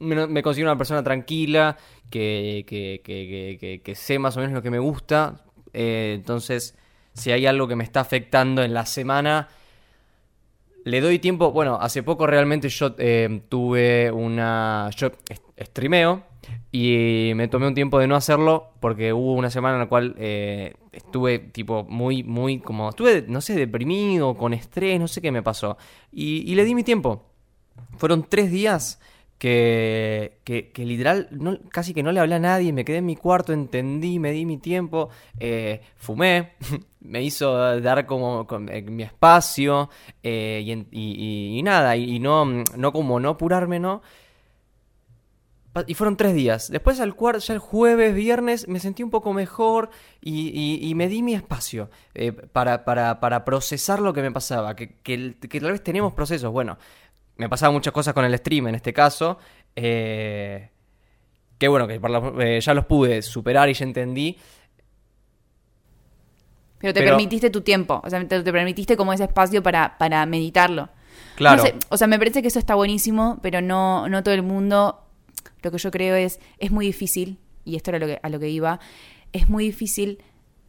me, 0.01 0.27
me 0.27 0.43
considero 0.43 0.71
una 0.71 0.79
persona 0.79 1.03
tranquila, 1.03 1.77
que, 2.11 2.65
que, 2.67 3.01
que, 3.05 3.81
que, 3.83 3.95
sé 3.95 4.19
más 4.19 4.37
o 4.37 4.41
menos 4.41 4.55
lo 4.55 4.63
que 4.63 4.71
me 4.71 4.79
gusta, 4.79 5.45
eh, 5.73 6.15
entonces 6.17 6.75
si 7.15 7.31
hay 7.31 7.47
algo 7.47 7.69
que 7.69 7.77
me 7.77 7.85
está 7.85 8.01
afectando 8.01 8.63
en 8.63 8.75
la 8.75 8.87
semana, 8.87 9.49
le 10.85 11.01
doy 11.01 11.19
tiempo, 11.19 11.53
bueno, 11.53 11.79
hace 11.81 12.03
poco 12.03 12.27
realmente 12.27 12.69
yo 12.69 12.95
eh, 12.99 13.43
tuve 13.49 14.11
una... 14.11 14.91
Yo 14.97 15.11
streameo 15.59 16.25
y 16.73 17.33
me 17.35 17.49
tomé 17.49 17.67
un 17.67 17.75
tiempo 17.75 17.99
de 17.99 18.07
no 18.07 18.17
hacerlo 18.17 18.73
porque 18.81 19.13
hubo 19.13 19.35
una 19.35 19.51
semana 19.51 19.75
en 19.75 19.81
la 19.81 19.89
cual 19.89 20.15
eh, 20.17 20.75
estuve 20.93 21.39
tipo 21.39 21.85
muy, 21.85 22.23
muy 22.23 22.61
como, 22.61 22.89
estuve, 22.89 23.27
no 23.29 23.43
sé, 23.43 23.55
deprimido, 23.57 24.35
con 24.37 24.55
estrés, 24.55 24.99
no 24.99 25.07
sé 25.07 25.21
qué 25.21 25.31
me 25.31 25.43
pasó. 25.43 25.77
Y 26.11 26.55
le 26.55 26.65
di 26.65 26.75
mi 26.75 26.83
tiempo. 26.83 27.27
Fueron 27.99 28.25
tres 28.29 28.51
días 28.51 28.99
que, 29.41 30.39
que, 30.45 30.71
que 30.71 30.85
literal 30.85 31.29
no, 31.31 31.59
casi 31.71 31.95
que 31.95 32.03
no 32.03 32.13
le 32.13 32.21
hablé 32.21 32.35
a 32.35 32.39
nadie, 32.39 32.75
me 32.75 32.85
quedé 32.85 32.99
en 32.99 33.07
mi 33.07 33.17
cuarto, 33.17 33.55
entendí, 33.55 34.19
me 34.19 34.33
di 34.33 34.45
mi 34.45 34.59
tiempo, 34.59 35.09
eh, 35.39 35.81
fumé, 35.97 36.53
me 37.01 37.23
hizo 37.23 37.81
dar 37.81 38.05
como 38.05 38.47
eh, 38.69 38.83
mi 38.83 39.03
espacio 39.03 39.89
eh, 40.23 40.63
y, 40.93 41.63
nada, 41.65 41.97
y, 41.97 42.19
no, 42.19 42.45
no 42.45 42.93
como 42.93 43.19
no 43.19 43.31
apurarme, 43.31 43.81
¿no? 43.81 44.03
Y 45.87 45.95
fueron 45.95 46.19
tres 46.19 46.35
días. 46.35 46.71
Después 46.71 47.01
al 47.01 47.15
cuarto, 47.15 47.39
ya 47.39 47.55
el 47.55 47.61
jueves, 47.61 48.15
viernes, 48.15 48.69
me 48.69 48.79
sentí 48.79 49.03
un 49.03 49.11
poco 49.11 49.33
mejor 49.33 49.89
y, 50.21 50.93
me 50.97 51.09
di 51.09 51.23
mi 51.23 51.33
espacio 51.33 51.89
para, 52.53 52.85
para, 52.85 53.21
para 53.21 53.45
procesar 53.47 54.01
lo 54.01 54.13
que 54.13 54.21
me 54.21 54.33
pasaba. 54.33 54.75
Que, 54.77 54.99
que, 54.99 55.37
que 55.39 55.61
tal 55.61 55.71
vez 55.71 55.83
tenemos 55.83 56.13
procesos. 56.13 56.53
Bueno, 56.53 56.77
me 57.41 57.49
pasaban 57.49 57.75
muchas 57.75 57.93
cosas 57.93 58.15
con 58.15 58.25
el 58.25 58.37
stream 58.39 58.69
en 58.69 58.75
este 58.77 58.93
caso. 58.93 59.39
eh, 59.77 60.69
que 61.59 61.69
bueno, 61.69 61.87
que 61.87 61.99
la- 62.01 62.33
eh, 62.41 62.61
ya 62.61 62.75
los 62.75 62.87
pude 62.87 63.23
superar 63.23 63.69
y 63.69 63.75
ya 63.75 63.85
entendí. 63.85 64.37
Pero 66.79 66.95
te 66.95 67.01
Pero- 67.01 67.11
permitiste 67.17 67.51
tu 67.51 67.61
tiempo, 67.61 68.01
o 68.03 68.09
sea, 68.11 68.27
te, 68.27 68.43
te 68.43 68.53
permitiste 68.53 68.97
como 68.97 69.13
ese 69.13 69.25
espacio 69.25 69.63
para, 69.63 69.99
para 69.99 70.25
meditarlo. 70.27 70.89
Claro. 71.37 71.59
No 71.59 71.63
sé, 71.63 71.75
o 71.91 71.97
sea, 71.97 72.07
me 72.07 72.19
parece 72.19 72.41
que 72.43 72.49
eso 72.49 72.59
está 72.59 72.75
buenísimo, 72.75 73.39
pero 73.43 73.61
no, 73.61 74.09
no 74.09 74.23
todo 74.23 74.35
el 74.35 74.43
mundo, 74.43 75.01
lo 75.63 75.71
que 75.71 75.79
yo 75.79 75.91
creo 75.91 76.17
es, 76.17 76.41
es 76.59 76.71
muy 76.71 76.87
difícil, 76.87 77.39
y 77.65 77.77
esto 77.77 77.91
era 77.91 77.99
lo 77.99 78.07
que, 78.07 78.19
a 78.23 78.29
lo 78.31 78.41
que 78.41 78.49
iba, 78.49 78.81
es 79.33 79.49
muy 79.51 79.65
difícil 79.65 80.23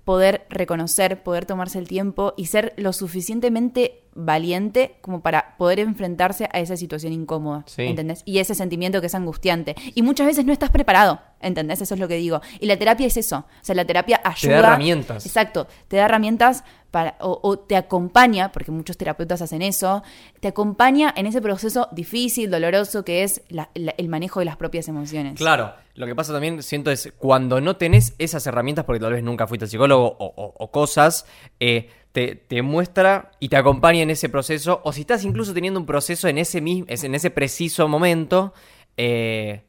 poder 0.03 0.45
reconocer, 0.49 1.23
poder 1.23 1.45
tomarse 1.45 1.79
el 1.79 1.87
tiempo 1.87 2.33
y 2.35 2.47
ser 2.47 2.73
lo 2.75 2.91
suficientemente 2.91 4.03
valiente 4.13 4.95
como 5.01 5.21
para 5.21 5.55
poder 5.57 5.79
enfrentarse 5.79 6.49
a 6.51 6.59
esa 6.59 6.77
situación 6.77 7.13
incómoda, 7.13 7.63
Sí. 7.67 7.83
¿entendés? 7.83 8.21
Y 8.25 8.39
ese 8.39 8.55
sentimiento 8.55 8.99
que 9.01 9.07
es 9.07 9.15
angustiante. 9.15 9.75
Y 9.95 10.01
muchas 10.01 10.27
veces 10.27 10.45
no 10.45 10.53
estás 10.53 10.69
preparado, 10.69 11.21
¿entendés? 11.41 11.81
Eso 11.81 11.93
es 11.93 11.99
lo 11.99 12.07
que 12.07 12.15
digo. 12.15 12.41
Y 12.59 12.65
la 12.65 12.77
terapia 12.77 13.07
es 13.07 13.17
eso. 13.17 13.37
O 13.61 13.63
sea, 13.65 13.75
la 13.75 13.85
terapia 13.85 14.21
ayuda... 14.23 14.59
herramientas. 14.59 15.25
Exacto, 15.25 15.67
te 15.87 15.97
da 15.97 16.05
herramientas 16.05 16.63
para, 16.91 17.15
o, 17.21 17.39
o 17.41 17.57
te 17.57 17.77
acompaña, 17.77 18.51
porque 18.51 18.69
muchos 18.71 18.97
terapeutas 18.97 19.41
hacen 19.41 19.61
eso, 19.61 20.03
te 20.41 20.49
acompaña 20.49 21.13
en 21.15 21.25
ese 21.25 21.41
proceso 21.41 21.87
difícil, 21.93 22.51
doloroso 22.51 23.05
que 23.05 23.23
es 23.23 23.43
la- 23.47 23.69
la- 23.75 23.95
el 23.97 24.09
manejo 24.09 24.39
de 24.39 24.45
las 24.45 24.57
propias 24.57 24.89
emociones. 24.89 25.35
Claro, 25.37 25.73
lo 25.95 26.05
que 26.05 26.15
pasa 26.15 26.33
también, 26.33 26.61
siento, 26.63 26.91
es 26.91 27.13
cuando 27.17 27.61
no 27.61 27.77
tenés 27.77 28.13
esas 28.17 28.45
herramientas, 28.45 28.83
porque 28.83 28.99
tal 28.99 29.13
vez 29.13 29.23
nunca 29.23 29.47
fuiste 29.47 29.67
psicólogo 29.67 30.05
o, 30.19 30.25
o- 30.35 30.53
o 30.57 30.71
cosas, 30.71 31.25
eh, 31.61 31.89
te, 32.11 32.61
muestra 32.61 33.31
y 33.39 33.49
te 33.49 33.55
acompaña 33.55 34.01
en 34.01 34.09
ese 34.09 34.29
proceso, 34.29 34.81
o 34.83 34.91
si 34.91 35.01
estás 35.01 35.23
incluso 35.23 35.53
teniendo 35.53 35.79
un 35.79 35.85
proceso 35.85 36.27
en 36.27 36.37
ese, 36.37 36.61
mismo, 36.61 36.85
en 36.89 37.15
ese 37.15 37.29
preciso 37.29 37.87
momento, 37.87 38.53
eh, 38.97 39.63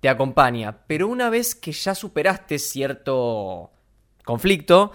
te 0.00 0.08
acompaña. 0.08 0.84
Pero 0.86 1.08
una 1.08 1.30
vez 1.30 1.54
que 1.54 1.72
ya 1.72 1.94
superaste 1.94 2.58
cierto 2.58 3.70
conflicto, 4.24 4.92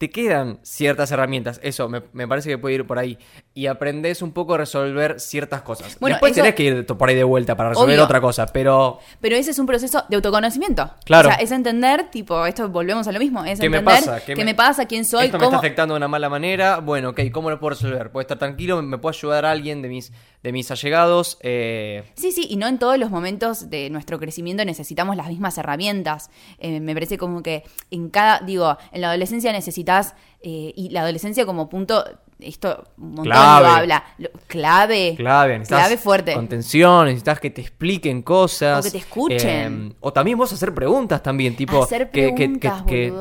te 0.00 0.08
quedan 0.08 0.60
ciertas 0.62 1.12
herramientas. 1.12 1.60
Eso, 1.62 1.86
me, 1.90 2.00
me 2.14 2.26
parece 2.26 2.48
que 2.48 2.56
puede 2.56 2.76
ir 2.76 2.86
por 2.86 2.98
ahí. 2.98 3.18
Y 3.52 3.66
aprendes 3.66 4.22
un 4.22 4.32
poco 4.32 4.54
a 4.54 4.56
resolver 4.56 5.20
ciertas 5.20 5.60
cosas. 5.60 5.98
Bueno, 6.00 6.14
Después 6.14 6.32
eso- 6.32 6.40
tenés 6.40 6.54
que 6.54 6.62
ir 6.62 6.86
por 6.86 7.06
ahí 7.10 7.14
de 7.14 7.22
vuelta 7.24 7.54
para 7.54 7.68
resolver 7.68 7.96
Obvio. 7.96 8.04
otra 8.04 8.18
cosa, 8.18 8.46
pero... 8.46 8.98
Pero 9.20 9.36
ese 9.36 9.50
es 9.50 9.58
un 9.58 9.66
proceso 9.66 10.02
de 10.08 10.16
autoconocimiento. 10.16 10.90
Claro. 11.04 11.28
O 11.28 11.32
sea, 11.32 11.40
es 11.42 11.52
entender, 11.52 12.10
tipo, 12.10 12.46
esto 12.46 12.70
volvemos 12.70 13.06
a 13.08 13.12
lo 13.12 13.18
mismo, 13.18 13.44
es 13.44 13.60
¿Qué 13.60 13.68
me 13.68 13.76
entender 13.76 14.04
pasa? 14.06 14.24
qué, 14.24 14.42
me... 14.42 14.54
pasa, 14.54 14.86
quién 14.86 15.04
soy, 15.04 15.26
Esto 15.26 15.36
me 15.36 15.44
cómo... 15.44 15.56
está 15.56 15.66
afectando 15.66 15.92
de 15.92 15.98
una 15.98 16.08
mala 16.08 16.30
manera. 16.30 16.78
Bueno, 16.78 17.10
ok, 17.10 17.20
¿cómo 17.30 17.50
lo 17.50 17.60
puedo 17.60 17.74
resolver? 17.74 18.10
¿Puedo 18.10 18.22
estar 18.22 18.38
tranquilo? 18.38 18.80
¿Me 18.80 18.96
puedo 18.96 19.14
ayudar 19.14 19.44
a 19.44 19.50
alguien 19.50 19.82
de 19.82 19.88
mis, 19.90 20.12
de 20.42 20.52
mis 20.52 20.70
allegados? 20.70 21.36
Eh, 21.42 22.04
Sí, 22.14 22.32
sí, 22.32 22.46
y 22.48 22.56
no 22.56 22.68
en 22.68 22.78
todos 22.78 22.96
los 22.96 23.10
momentos 23.10 23.68
de 23.68 23.90
nuestro 23.90 24.18
crecimiento 24.18 24.64
necesitamos 24.64 25.14
las 25.16 25.28
mismas 25.28 25.58
herramientas. 25.58 26.30
Eh, 26.58 26.80
me 26.80 26.94
parece 26.94 27.18
como 27.18 27.42
que 27.42 27.64
en 27.90 28.08
cada, 28.08 28.40
digo, 28.40 28.78
en 28.92 29.02
la 29.02 29.08
adolescencia 29.10 29.52
necesitas, 29.98 30.14
eh, 30.42 30.72
y 30.76 30.88
la 30.90 31.02
adolescencia 31.02 31.44
como 31.46 31.68
punto, 31.68 32.04
esto 32.38 32.84
un 32.96 33.08
montón 33.08 33.24
Clave. 33.26 33.66
lo 33.66 33.72
habla, 33.74 34.04
lo- 34.18 34.30
clave, 34.46 35.14
clave, 35.16 35.62
clave 35.62 35.96
fuerte. 35.98 36.32
Contención, 36.34 37.04
necesitas 37.06 37.38
que 37.40 37.50
te 37.50 37.60
expliquen 37.60 38.22
cosas. 38.22 38.80
O 38.80 38.82
que 38.82 38.90
te 38.92 38.98
escuchen. 38.98 39.90
eh, 39.92 39.96
o 40.00 40.12
también 40.12 40.38
vos 40.38 40.52
hacer 40.52 40.74
preguntas 40.74 41.22
también, 41.22 41.54
tipo... 41.56 41.82
Hacer 41.84 42.10
que- 42.10 42.34
que- 42.34 42.34
que- 42.34 42.68
preguntas, 42.68 42.82
que-. 42.86 43.12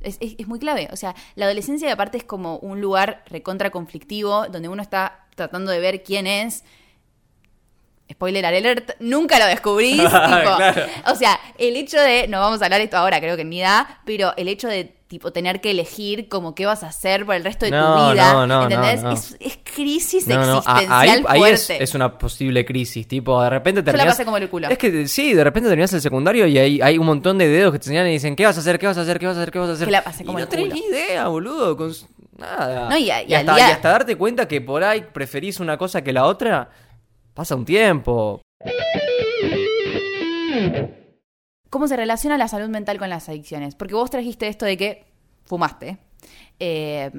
Es, 0.00 0.16
es- 0.20 0.36
es 0.38 0.48
muy 0.48 0.58
clave. 0.58 0.88
O 0.92 0.96
sea, 0.96 1.14
la 1.34 1.44
adolescencia 1.44 1.92
aparte 1.92 2.16
es 2.16 2.24
como 2.24 2.56
un 2.58 2.80
lugar 2.80 3.22
recontra 3.26 3.68
conflictivo 3.70 4.46
donde 4.48 4.68
uno 4.70 4.80
está 4.80 5.26
tratando 5.36 5.70
de 5.70 5.80
ver 5.80 6.02
quién 6.02 6.26
es. 6.26 6.64
Spoiler 8.10 8.44
alert, 8.44 8.92
nunca 8.98 9.38
lo 9.38 9.46
descubrís. 9.46 9.96
tipo, 10.02 10.08
Claro. 10.08 10.82
O 11.06 11.14
sea, 11.14 11.38
el 11.58 11.76
hecho 11.76 12.00
de, 12.00 12.26
no 12.28 12.40
vamos 12.40 12.60
a 12.60 12.64
hablar 12.64 12.78
de 12.80 12.84
esto 12.84 12.96
ahora, 12.96 13.20
creo 13.20 13.36
que 13.36 13.44
ni 13.44 13.60
da, 13.60 14.00
pero 14.04 14.32
el 14.36 14.48
hecho 14.48 14.66
de 14.68 14.96
tipo 15.10 15.32
tener 15.32 15.60
que 15.60 15.72
elegir 15.72 16.28
como 16.28 16.54
qué 16.54 16.66
vas 16.66 16.84
a 16.84 16.86
hacer 16.86 17.26
por 17.26 17.34
el 17.34 17.42
resto 17.42 17.64
de 17.64 17.72
No, 17.72 18.06
tu 18.06 18.12
vida, 18.12 18.32
no, 18.32 18.46
no, 18.46 18.62
¿entendés? 18.62 19.02
no, 19.02 19.08
no. 19.10 19.14
Es, 19.16 19.36
es 19.40 19.58
crisis 19.64 20.24
existencial 20.28 20.86
ahí, 20.88 21.24
ahí 21.26 21.42
es, 21.52 21.66
fuerte. 21.66 21.82
es 21.82 21.94
una 21.96 22.16
posible 22.16 22.64
crisis, 22.64 23.08
tipo, 23.08 23.42
de 23.42 23.50
repente 23.50 23.82
Yo 23.84 23.92
la 23.96 24.06
pasé 24.06 24.24
como 24.24 24.36
el 24.36 24.48
culo. 24.48 24.68
Es 24.68 24.78
que 24.78 25.08
sí, 25.08 25.34
de 25.34 25.42
repente 25.42 25.68
terminás 25.68 25.92
el 25.94 26.00
secundario 26.00 26.46
y 26.46 26.56
hay, 26.58 26.80
hay 26.80 26.96
un 26.96 27.06
montón 27.06 27.38
de 27.38 27.48
dedos 27.48 27.72
que 27.72 27.80
te 27.80 27.86
señalan 27.86 28.08
y 28.10 28.12
dicen, 28.14 28.36
¿qué 28.36 28.46
vas 28.46 28.56
a 28.56 28.60
hacer? 28.60 28.78
¿Qué 28.78 28.86
vas 28.86 28.98
a 28.98 29.02
hacer? 29.02 29.18
¿Qué 29.18 29.26
vas 29.26 29.36
a 29.36 29.40
hacer? 29.40 29.50
¿Qué 29.50 29.58
vas 29.58 29.68
a 29.68 29.72
hacer? 29.72 29.86
Que 29.88 29.92
la 29.92 30.04
pasé 30.04 30.24
como 30.24 30.38
y 30.38 30.42
el 30.42 30.46
no 30.46 30.48
tenés 30.48 30.72
ni 30.72 30.78
idea, 30.80 31.26
boludo, 31.26 31.76
con 31.76 31.92
nada. 32.38 32.88
No, 32.88 32.96
y 32.96 33.10
a- 33.10 33.24
y 33.24 33.34
hasta, 33.34 33.56
día- 33.56 33.68
y 33.68 33.72
hasta 33.72 33.88
darte 33.90 34.14
cuenta 34.16 34.46
que 34.46 34.60
por 34.60 34.84
ahí 34.84 35.04
preferís 35.12 35.58
una 35.58 35.76
cosa 35.76 36.04
que 36.04 36.12
la 36.12 36.24
otra, 36.24 36.70
pasa 37.34 37.56
un 37.56 37.64
tiempo. 37.64 38.42
¿Cómo 41.70 41.86
se 41.86 41.96
relaciona 41.96 42.36
la 42.36 42.48
salud 42.48 42.68
mental 42.68 42.98
con 42.98 43.08
las 43.08 43.28
adicciones? 43.28 43.76
Porque 43.76 43.94
vos 43.94 44.10
trajiste 44.10 44.48
esto 44.48 44.66
de 44.66 44.76
que 44.76 45.04
fumaste, 45.44 45.98
eh, 46.58 47.12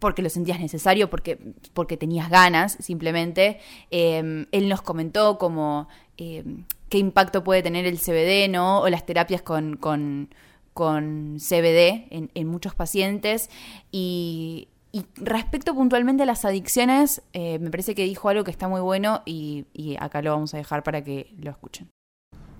porque 0.00 0.22
lo 0.22 0.28
sentías 0.28 0.58
necesario, 0.58 1.08
porque, 1.08 1.38
porque 1.72 1.96
tenías 1.96 2.28
ganas, 2.28 2.76
simplemente. 2.80 3.60
Eh, 3.92 4.46
él 4.50 4.68
nos 4.68 4.82
comentó 4.82 5.38
como 5.38 5.88
eh, 6.16 6.42
qué 6.88 6.98
impacto 6.98 7.44
puede 7.44 7.62
tener 7.62 7.86
el 7.86 8.00
CBD, 8.00 8.50
¿no? 8.50 8.80
O 8.80 8.88
las 8.88 9.06
terapias 9.06 9.40
con, 9.40 9.76
con, 9.76 10.34
con 10.74 11.36
CBD 11.38 12.08
en, 12.10 12.32
en 12.34 12.48
muchos 12.48 12.74
pacientes. 12.74 13.50
Y, 13.92 14.68
respecto 15.16 15.74
puntualmente 15.74 16.24
a 16.24 16.26
las 16.26 16.44
adicciones, 16.44 17.22
me 17.32 17.70
parece 17.70 17.94
que 17.94 18.04
dijo 18.04 18.28
algo 18.28 18.44
que 18.44 18.50
está 18.50 18.68
muy 18.68 18.82
bueno 18.82 19.22
y, 19.24 19.64
y 19.72 19.96
acá 19.98 20.20
lo 20.20 20.32
vamos 20.32 20.52
a 20.52 20.58
dejar 20.58 20.82
para 20.82 21.02
que 21.02 21.32
lo 21.40 21.50
escuchen. 21.50 21.88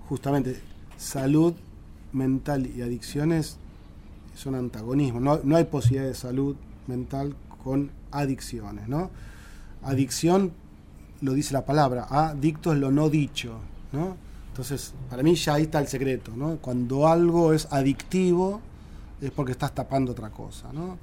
justamente 0.08 0.62
salud 1.02 1.54
mental 2.12 2.66
y 2.66 2.82
adicciones 2.82 3.56
son 4.36 4.54
antagonismos. 4.54 5.20
No, 5.20 5.40
no 5.42 5.56
hay 5.56 5.64
posibilidad 5.64 6.06
de 6.06 6.14
salud 6.14 6.56
mental 6.86 7.34
con 7.62 7.90
adicciones, 8.10 8.88
¿no? 8.88 9.10
Adicción 9.82 10.52
lo 11.20 11.32
dice 11.32 11.54
la 11.54 11.64
palabra, 11.64 12.06
adicto 12.08 12.72
es 12.72 12.78
lo 12.78 12.90
no 12.90 13.08
dicho, 13.08 13.58
¿no? 13.92 14.16
Entonces, 14.48 14.94
para 15.08 15.22
mí 15.22 15.34
ya 15.34 15.54
ahí 15.54 15.62
está 15.62 15.80
el 15.80 15.88
secreto, 15.88 16.32
¿no? 16.36 16.56
Cuando 16.58 17.08
algo 17.08 17.52
es 17.52 17.66
adictivo 17.70 18.60
es 19.20 19.30
porque 19.30 19.52
estás 19.52 19.74
tapando 19.74 20.12
otra 20.12 20.30
cosa, 20.30 20.72
¿no? 20.72 20.98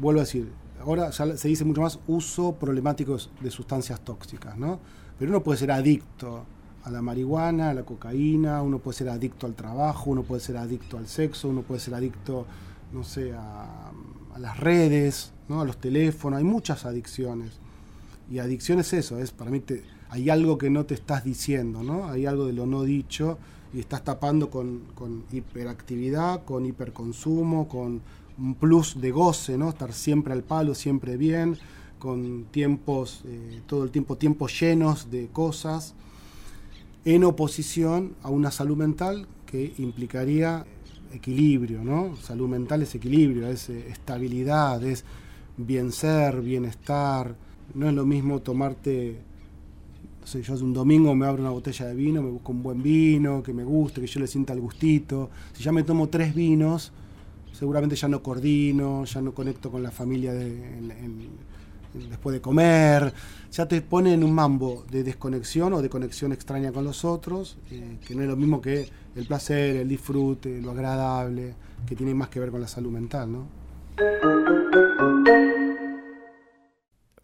Vuelvo 0.00 0.20
a 0.20 0.24
decir, 0.24 0.50
ahora 0.80 1.10
ya 1.10 1.36
se 1.36 1.48
dice 1.48 1.64
mucho 1.64 1.80
más 1.80 1.98
uso 2.06 2.52
problemático 2.52 3.16
de 3.40 3.50
sustancias 3.50 4.00
tóxicas, 4.00 4.56
¿no? 4.56 4.78
Pero 5.18 5.30
uno 5.30 5.42
puede 5.42 5.58
ser 5.58 5.70
adicto 5.70 6.44
a 6.86 6.90
la 6.90 7.02
marihuana, 7.02 7.70
a 7.70 7.74
la 7.74 7.82
cocaína, 7.82 8.62
uno 8.62 8.78
puede 8.78 8.96
ser 8.98 9.08
adicto 9.08 9.46
al 9.46 9.54
trabajo, 9.54 10.10
uno 10.10 10.22
puede 10.22 10.40
ser 10.40 10.56
adicto 10.56 10.96
al 10.98 11.08
sexo, 11.08 11.48
uno 11.48 11.62
puede 11.62 11.80
ser 11.80 11.94
adicto, 11.94 12.46
no 12.92 13.02
sé, 13.02 13.32
a, 13.34 13.90
las 14.38 14.60
redes, 14.60 15.32
¿no? 15.48 15.60
a 15.62 15.64
los 15.64 15.78
teléfonos, 15.78 16.38
hay 16.38 16.44
muchas 16.44 16.84
adicciones. 16.86 17.52
Y 18.30 18.38
adicción 18.38 18.78
es 18.78 18.92
eso, 18.92 19.18
es 19.18 19.32
para 19.32 19.50
mí 19.50 19.58
te- 19.60 19.82
hay 20.10 20.30
algo 20.30 20.58
que 20.58 20.70
no 20.70 20.84
te 20.86 20.94
estás 20.94 21.24
diciendo, 21.24 21.82
¿no? 21.82 22.08
Hay 22.08 22.24
algo 22.26 22.46
de 22.46 22.52
lo 22.52 22.66
no 22.66 22.84
dicho 22.84 23.38
y 23.74 23.80
estás 23.80 24.04
tapando 24.04 24.48
con, 24.50 24.82
con 24.94 25.24
hiperactividad, 25.32 26.44
con 26.44 26.66
hiperconsumo, 26.66 27.66
con 27.66 28.00
un 28.38 28.54
plus 28.54 29.00
de 29.00 29.10
goce, 29.10 29.58
¿no? 29.58 29.70
Estar 29.70 29.92
siempre 29.92 30.32
al 30.34 30.42
palo, 30.44 30.74
siempre 30.74 31.16
bien, 31.16 31.56
con 31.98 32.44
tiempos, 32.52 33.22
eh, 33.24 33.62
todo 33.66 33.82
el 33.82 33.90
tiempo, 33.90 34.16
tiempos 34.16 34.60
llenos 34.60 35.10
de 35.10 35.28
cosas, 35.28 35.94
en 37.06 37.24
oposición 37.24 38.16
a 38.22 38.30
una 38.30 38.50
salud 38.50 38.76
mental 38.76 39.28
que 39.46 39.72
implicaría 39.78 40.66
equilibrio, 41.14 41.84
¿no? 41.84 42.16
Salud 42.16 42.48
mental 42.48 42.82
es 42.82 42.94
equilibrio, 42.96 43.48
es 43.48 43.70
eh, 43.70 43.88
estabilidad, 43.90 44.84
es 44.84 45.04
bien 45.56 45.92
ser, 45.92 46.42
bienestar. 46.42 47.36
No 47.74 47.88
es 47.88 47.94
lo 47.94 48.04
mismo 48.06 48.40
tomarte 48.42 49.22
Entonces 50.18 50.46
yo 50.46 50.54
un 50.64 50.72
domingo 50.72 51.14
me 51.14 51.26
abro 51.26 51.42
una 51.42 51.52
botella 51.52 51.86
de 51.86 51.94
vino, 51.94 52.22
me 52.22 52.30
busco 52.30 52.52
un 52.52 52.62
buen 52.62 52.82
vino, 52.82 53.42
que 53.42 53.52
me 53.54 53.64
guste, 53.64 54.00
que 54.00 54.08
yo 54.08 54.20
le 54.20 54.26
sienta 54.26 54.52
el 54.52 54.60
gustito. 54.60 55.30
Si 55.52 55.62
ya 55.62 55.72
me 55.72 55.84
tomo 55.84 56.08
tres 56.08 56.34
vinos, 56.34 56.92
seguramente 57.52 57.94
ya 57.96 58.08
no 58.08 58.22
coordino, 58.22 59.04
ya 59.04 59.20
no 59.22 59.32
conecto 59.34 59.70
con 59.70 59.82
la 59.84 59.92
familia 59.92 60.32
de- 60.34 60.48
después 62.08 62.34
de 62.34 62.40
comer. 62.40 63.12
Ya 63.50 63.66
te 63.66 63.80
pone 63.80 64.12
en 64.12 64.22
un 64.22 64.32
mambo 64.32 64.84
de 64.90 65.02
desconexión 65.02 65.72
o 65.72 65.82
de 65.82 65.88
conexión 65.88 66.32
extraña 66.32 66.72
con 66.72 66.84
los 66.84 67.04
otros, 67.04 67.56
eh, 67.70 67.96
que 68.06 68.14
no 68.14 68.22
es 68.22 68.28
lo 68.28 68.36
mismo 68.36 68.60
que 68.60 68.88
el 69.14 69.26
placer, 69.26 69.76
el 69.76 69.88
disfrute, 69.88 70.60
lo 70.60 70.72
agradable, 70.72 71.54
que 71.86 71.96
tiene 71.96 72.14
más 72.14 72.28
que 72.28 72.40
ver 72.40 72.50
con 72.50 72.60
la 72.60 72.68
salud 72.68 72.90
mental, 72.90 73.32
¿no? 73.32 73.48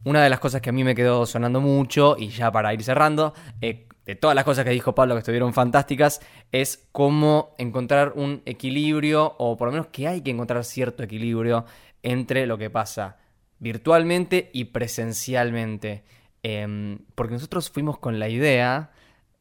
Una 0.04 0.24
de 0.24 0.30
las 0.30 0.40
cosas 0.40 0.60
que 0.60 0.70
a 0.70 0.72
mí 0.72 0.82
me 0.82 0.94
quedó 0.94 1.26
sonando 1.26 1.60
mucho, 1.60 2.16
y 2.18 2.28
ya 2.28 2.50
para 2.50 2.74
ir 2.74 2.82
cerrando, 2.82 3.34
eh, 3.60 3.86
de 4.04 4.16
todas 4.16 4.34
las 4.34 4.44
cosas 4.44 4.64
que 4.64 4.70
dijo 4.70 4.94
Pablo 4.94 5.14
que 5.14 5.20
estuvieron 5.20 5.52
fantásticas, 5.52 6.20
es 6.50 6.88
cómo 6.90 7.54
encontrar 7.58 8.14
un 8.16 8.42
equilibrio, 8.46 9.34
o 9.38 9.56
por 9.56 9.68
lo 9.68 9.72
menos 9.72 9.88
que 9.88 10.08
hay 10.08 10.22
que 10.22 10.30
encontrar 10.30 10.64
cierto 10.64 11.02
equilibrio 11.02 11.66
entre 12.02 12.46
lo 12.46 12.58
que 12.58 12.68
pasa 12.68 13.21
virtualmente 13.62 14.50
y 14.52 14.64
presencialmente. 14.66 16.02
Em, 16.42 16.98
porque 17.14 17.34
nosotros 17.34 17.70
fuimos 17.70 17.98
con 17.98 18.18
la 18.18 18.28
idea, 18.28 18.90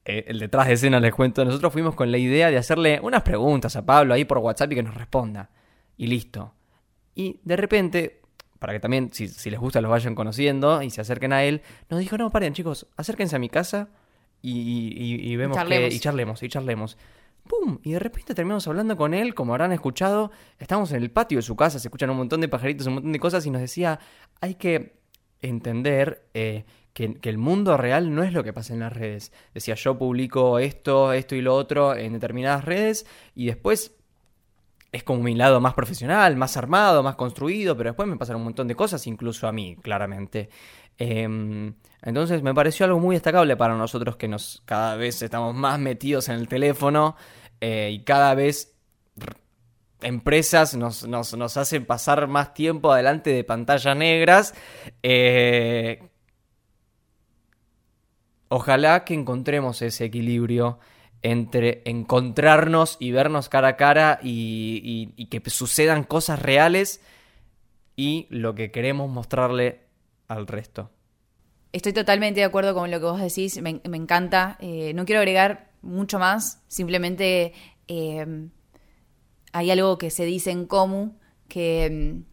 eh, 0.05 0.26
el 0.28 0.38
detrás 0.39 0.67
de 0.67 0.74
escena 0.74 0.99
les 0.99 1.13
cuento, 1.13 1.43
nosotros 1.43 1.74
fuimos 1.74 1.95
con 1.95 2.11
la 2.11 2.19
idea 2.19 2.51
de 2.51 2.57
hacerle 2.57 2.99
unas 3.01 3.24
preguntas 3.24 3.76
a 3.76 3.84
Pablo 3.86 4.13
ahí 4.13 4.24
por 4.24 4.38
WhatsApp 4.38 4.72
y 4.72 4.76
que 4.76 4.84
nos 4.84 4.93
responda. 4.95 5.49
Y 5.97 6.07
listo. 6.07 6.53
Y 7.15 7.39
de 7.43 7.55
repente, 7.57 8.22
para 8.59 8.74
que 8.74 8.80
también, 8.80 9.11
si, 9.11 9.28
si 9.28 9.49
les 9.49 9.59
gusta, 9.59 9.82
los 9.82 9.89
vayan 9.89 10.13
conociendo 10.13 10.82
y 10.84 10.91
se 10.91 11.01
acerquen 11.01 11.34
a 11.34 11.43
él, 11.43 11.61
nos 11.89 11.99
dijo, 11.99 12.17
no, 12.17 12.30
paren 12.30 12.53
chicos, 12.53 12.86
acérquense 12.97 13.36
a 13.36 13.39
mi 13.39 13.49
casa 13.49 13.89
y, 14.43 14.51
y- 14.95 15.32
y 15.32 15.36
vemos 15.36 15.57
Charlemos. 15.57 15.89
que... 15.89 15.95
Y 15.95 15.99
charlemos, 15.99 16.43
y 16.43 16.47
charlemos. 16.49 16.97
¡Pum! 17.47 17.79
Y 17.83 17.91
de 17.93 17.99
repente 17.99 18.33
terminamos 18.35 18.67
hablando 18.67 18.95
con 18.95 19.13
él, 19.13 19.33
como 19.33 19.53
habrán 19.53 19.71
escuchado, 19.71 20.31
estamos 20.59 20.91
en 20.91 21.01
el 21.01 21.11
patio 21.11 21.39
de 21.39 21.41
su 21.41 21.55
casa, 21.55 21.79
se 21.79 21.87
escuchan 21.87 22.09
un 22.09 22.17
montón 22.17 22.41
de 22.41 22.47
pajaritos, 22.47 22.87
un 22.87 22.95
montón 22.95 23.11
de 23.11 23.19
cosas, 23.19 23.45
y 23.45 23.51
nos 23.51 23.61
decía, 23.61 23.99
hay 24.39 24.55
que 24.55 24.99
entender 25.41 26.27
eh, 26.33 26.65
que, 26.93 27.15
que 27.15 27.29
el 27.29 27.37
mundo 27.37 27.77
real 27.77 28.13
no 28.13 28.23
es 28.23 28.33
lo 28.33 28.43
que 28.43 28.53
pasa 28.53 28.73
en 28.73 28.81
las 28.81 28.93
redes. 28.93 29.31
Decía, 29.53 29.75
yo 29.75 29.97
publico 29.97 30.59
esto, 30.59 31.13
esto 31.13 31.35
y 31.35 31.41
lo 31.41 31.55
otro 31.55 31.95
en 31.95 32.13
determinadas 32.13 32.63
redes, 32.63 33.05
y 33.35 33.47
después 33.47 33.95
es 34.91 35.03
como 35.03 35.23
mi 35.23 35.35
lado 35.35 35.61
más 35.61 35.73
profesional, 35.73 36.35
más 36.35 36.57
armado, 36.57 37.01
más 37.01 37.15
construido, 37.15 37.77
pero 37.77 37.91
después 37.91 38.09
me 38.09 38.17
pasan 38.17 38.35
un 38.35 38.43
montón 38.43 38.67
de 38.67 38.75
cosas, 38.75 39.07
incluso 39.07 39.47
a 39.47 39.51
mí, 39.51 39.77
claramente. 39.81 40.49
Em, 40.97 41.73
entonces 42.03 42.41
me 42.43 42.53
pareció 42.53 42.85
algo 42.85 42.99
muy 42.99 43.15
destacable 43.15 43.55
para 43.57 43.75
nosotros 43.75 44.15
que 44.17 44.27
nos 44.27 44.61
cada 44.65 44.95
vez 44.95 45.21
estamos 45.21 45.55
más 45.55 45.79
metidos 45.79 46.29
en 46.29 46.35
el 46.35 46.47
teléfono 46.47 47.15
eh, 47.59 47.89
y 47.93 48.03
cada 48.03 48.35
vez 48.35 48.75
empresas 50.01 50.75
nos, 50.75 51.07
nos, 51.07 51.35
nos 51.35 51.57
hacen 51.57 51.85
pasar 51.85 52.27
más 52.27 52.53
tiempo 52.53 52.91
adelante 52.91 53.31
de 53.31 53.43
pantallas 53.43 53.95
negras. 53.95 54.53
Eh, 55.03 56.01
ojalá 58.47 59.03
que 59.05 59.13
encontremos 59.13 59.81
ese 59.81 60.05
equilibrio 60.05 60.79
entre 61.23 61.83
encontrarnos 61.85 62.97
y 62.99 63.11
vernos 63.11 63.47
cara 63.47 63.69
a 63.69 63.77
cara 63.77 64.19
y, 64.23 64.81
y- 65.15 65.21
y 65.21 65.27
que 65.27 65.47
sucedan 65.49 66.03
cosas 66.03 66.41
reales 66.41 67.01
y 67.95 68.25
lo 68.31 68.55
que 68.55 68.71
queremos 68.71 69.09
mostrarle 69.09 69.81
al 70.32 70.47
resto. 70.47 70.91
Estoy 71.73 71.93
totalmente 71.93 72.41
de 72.41 72.45
acuerdo 72.45 72.73
con 72.73 72.91
lo 72.91 72.99
que 72.99 73.05
vos 73.05 73.21
decís, 73.21 73.61
me, 73.61 73.82
encanta. 73.84 74.57
Eh, 74.59 74.93
no 74.93 75.05
quiero 75.05 75.19
agregar 75.19 75.71
mucho 75.82 76.19
más, 76.19 76.61
simplemente 76.67 77.53
eh, 77.88 78.49
hay 79.51 79.71
algo 79.71 79.97
que 79.97 80.09
se 80.09 80.25
dice 80.25 80.51
en 80.51 80.65
Comu 80.65 81.13
que, 81.47 81.89
mm, 81.89 82.23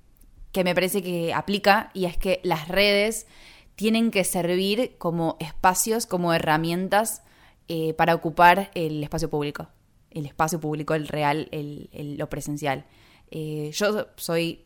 que 0.52 0.64
me 0.64 0.74
parece 0.74 1.02
que 1.02 1.32
aplica 1.32 1.90
y 1.94 2.04
es 2.04 2.16
que 2.16 2.40
las 2.42 2.68
redes 2.68 3.26
tienen 3.74 4.10
que 4.10 4.24
servir 4.24 4.96
como 4.98 5.36
espacios, 5.40 6.06
como 6.06 6.32
herramientas 6.32 7.22
eh, 7.68 7.94
para 7.94 8.14
ocupar 8.14 8.70
el 8.74 9.02
espacio 9.02 9.30
público, 9.30 9.68
el 10.10 10.26
espacio 10.26 10.58
público, 10.58 10.94
el 10.94 11.06
real, 11.06 11.48
el, 11.52 12.16
lo 12.18 12.28
presencial. 12.28 12.86
Eh, 13.30 13.70
yo 13.72 14.08
soy 14.16 14.64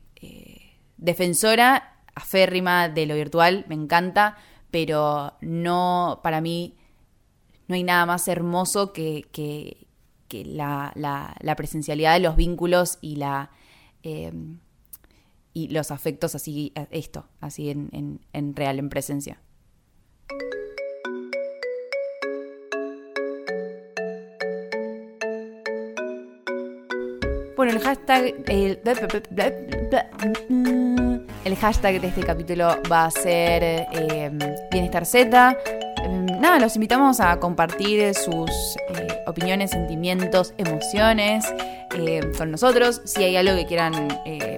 defensora 0.97 2.02
aférrima 2.15 2.89
de 2.89 3.07
lo 3.07 3.15
virtual, 3.15 3.65
me 3.69 3.75
encanta, 3.75 4.37
pero 4.71 5.35
no, 5.41 6.21
para 6.23 6.41
mí, 6.41 6.75
no 7.69 7.75
hay 7.75 7.83
nada 7.85 8.07
más 8.07 8.29
hermoso 8.29 8.93
que, 8.93 9.27
que- 9.33 9.87
la, 10.45 10.93
la- 10.95 11.37
presencialidad 11.57 12.15
de 12.15 12.21
los 12.21 12.37
vínculos 12.37 12.97
y 13.03 13.17
la 13.17 13.51
eh, 14.03 14.33
y 15.53 15.69
los 15.69 15.91
afectos 15.91 16.35
así, 16.35 16.73
eh, 16.75 16.87
esto, 16.91 17.27
así 17.41 17.69
en, 17.69 17.91
en- 17.93 18.21
en 18.33 18.57
real, 18.57 18.79
en 18.79 18.89
presencia. 18.89 19.41
Bueno, 27.57 27.73
el 27.73 27.81
hashtag. 27.81 28.35
El 31.45 31.57
hashtag 31.57 32.01
de 32.01 32.09
este 32.09 32.23
capítulo 32.23 32.77
va 32.91 33.07
a 33.07 33.11
ser 33.11 33.63
eh, 33.65 34.31
Bienestar 34.71 35.07
Z. 35.07 35.57
Eh, 36.03 36.27
Nada, 36.43 36.59
los 36.59 36.75
invitamos 36.75 37.21
a 37.21 37.39
compartir 37.39 38.15
sus 38.15 38.51
eh, 38.89 39.23
opiniones, 39.27 39.71
sentimientos, 39.71 40.55
emociones 40.59 41.45
eh, 41.97 42.21
con 42.37 42.51
nosotros. 42.51 43.01
Si 43.05 43.23
hay 43.23 43.37
algo 43.37 43.55
que 43.55 43.67
quieran 43.67 44.09
eh, 44.25 44.52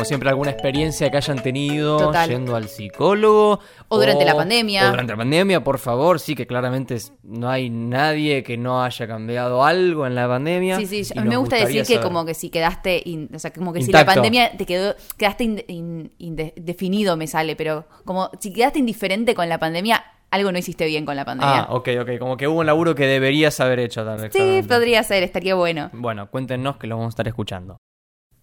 Como 0.00 0.04
siempre, 0.06 0.28
alguna 0.30 0.50
experiencia 0.50 1.10
que 1.10 1.16
hayan 1.16 1.42
tenido 1.42 1.98
Total. 1.98 2.28
yendo 2.28 2.56
al 2.56 2.68
psicólogo. 2.68 3.60
O 3.88 3.98
durante 3.98 4.24
la 4.24 4.34
pandemia. 4.34 4.86
O 4.88 4.90
durante 4.90 5.12
la 5.12 5.16
pandemia, 5.18 5.62
por 5.64 5.78
favor. 5.78 6.20
Sí, 6.20 6.34
que 6.34 6.46
claramente 6.46 6.96
no 7.22 7.48
hay 7.50 7.70
nadie 7.70 8.42
que 8.42 8.56
no 8.56 8.82
haya 8.82 9.06
cambiado 9.06 9.64
algo 9.64 10.06
en 10.06 10.14
la 10.14 10.26
pandemia. 10.28 10.76
Sí, 10.78 10.86
sí, 10.86 11.12
a 11.18 11.22
mí 11.22 11.28
me 11.28 11.36
gusta 11.36 11.56
decir 11.56 11.84
que 11.84 12.00
como 12.00 12.24
que 12.24 12.34
si 12.34 12.50
quedaste, 12.50 13.02
in- 13.04 13.28
o 13.34 13.38
sea, 13.38 13.52
como 13.52 13.72
que 13.72 13.82
si 13.82 13.92
la 13.92 14.04
pandemia 14.04 14.56
te 14.56 14.66
quedó, 14.66 14.94
quedaste 15.16 15.44
in- 15.44 15.64
in- 15.68 16.12
indefinido 16.18 17.16
me 17.16 17.26
sale, 17.26 17.56
pero 17.56 17.86
como 18.04 18.30
si 18.40 18.52
quedaste 18.52 18.78
indiferente 18.78 19.34
con 19.34 19.48
la 19.48 19.58
pandemia, 19.58 20.02
algo 20.30 20.52
no 20.52 20.58
hiciste 20.58 20.86
bien 20.86 21.04
con 21.04 21.16
la 21.16 21.24
pandemia. 21.24 21.62
Ah, 21.62 21.66
ok, 21.74 21.88
ok. 22.02 22.10
Como 22.18 22.36
que 22.36 22.46
hubo 22.46 22.60
un 22.60 22.66
laburo 22.66 22.94
que 22.94 23.06
deberías 23.06 23.58
haber 23.60 23.80
hecho, 23.80 24.04
tal 24.04 24.20
vez. 24.20 24.32
sí, 24.32 24.62
podría 24.68 25.02
ser, 25.02 25.22
estaría 25.24 25.54
bueno. 25.54 25.90
Bueno, 25.92 26.30
cuéntenos 26.30 26.76
que 26.76 26.86
lo 26.86 26.96
vamos 26.96 27.08
a 27.08 27.14
estar 27.14 27.28
escuchando. 27.28 27.78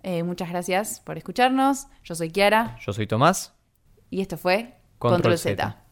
Eh, 0.04 0.24
muchas 0.24 0.50
gracias 0.50 1.00
por 1.02 1.18
escucharnos. 1.18 1.88
Yo 2.04 2.16
soy 2.16 2.30
Kiara 2.32 2.78
Yo 2.86 2.94
soy 2.94 3.08
Tomás. 3.08 3.54
y 4.10 4.22
esto 4.22 4.38
fue 4.38 4.76
Control 5.00 5.18
Control, 5.22 5.38
Z. 5.38 5.56
Z. 5.64 5.84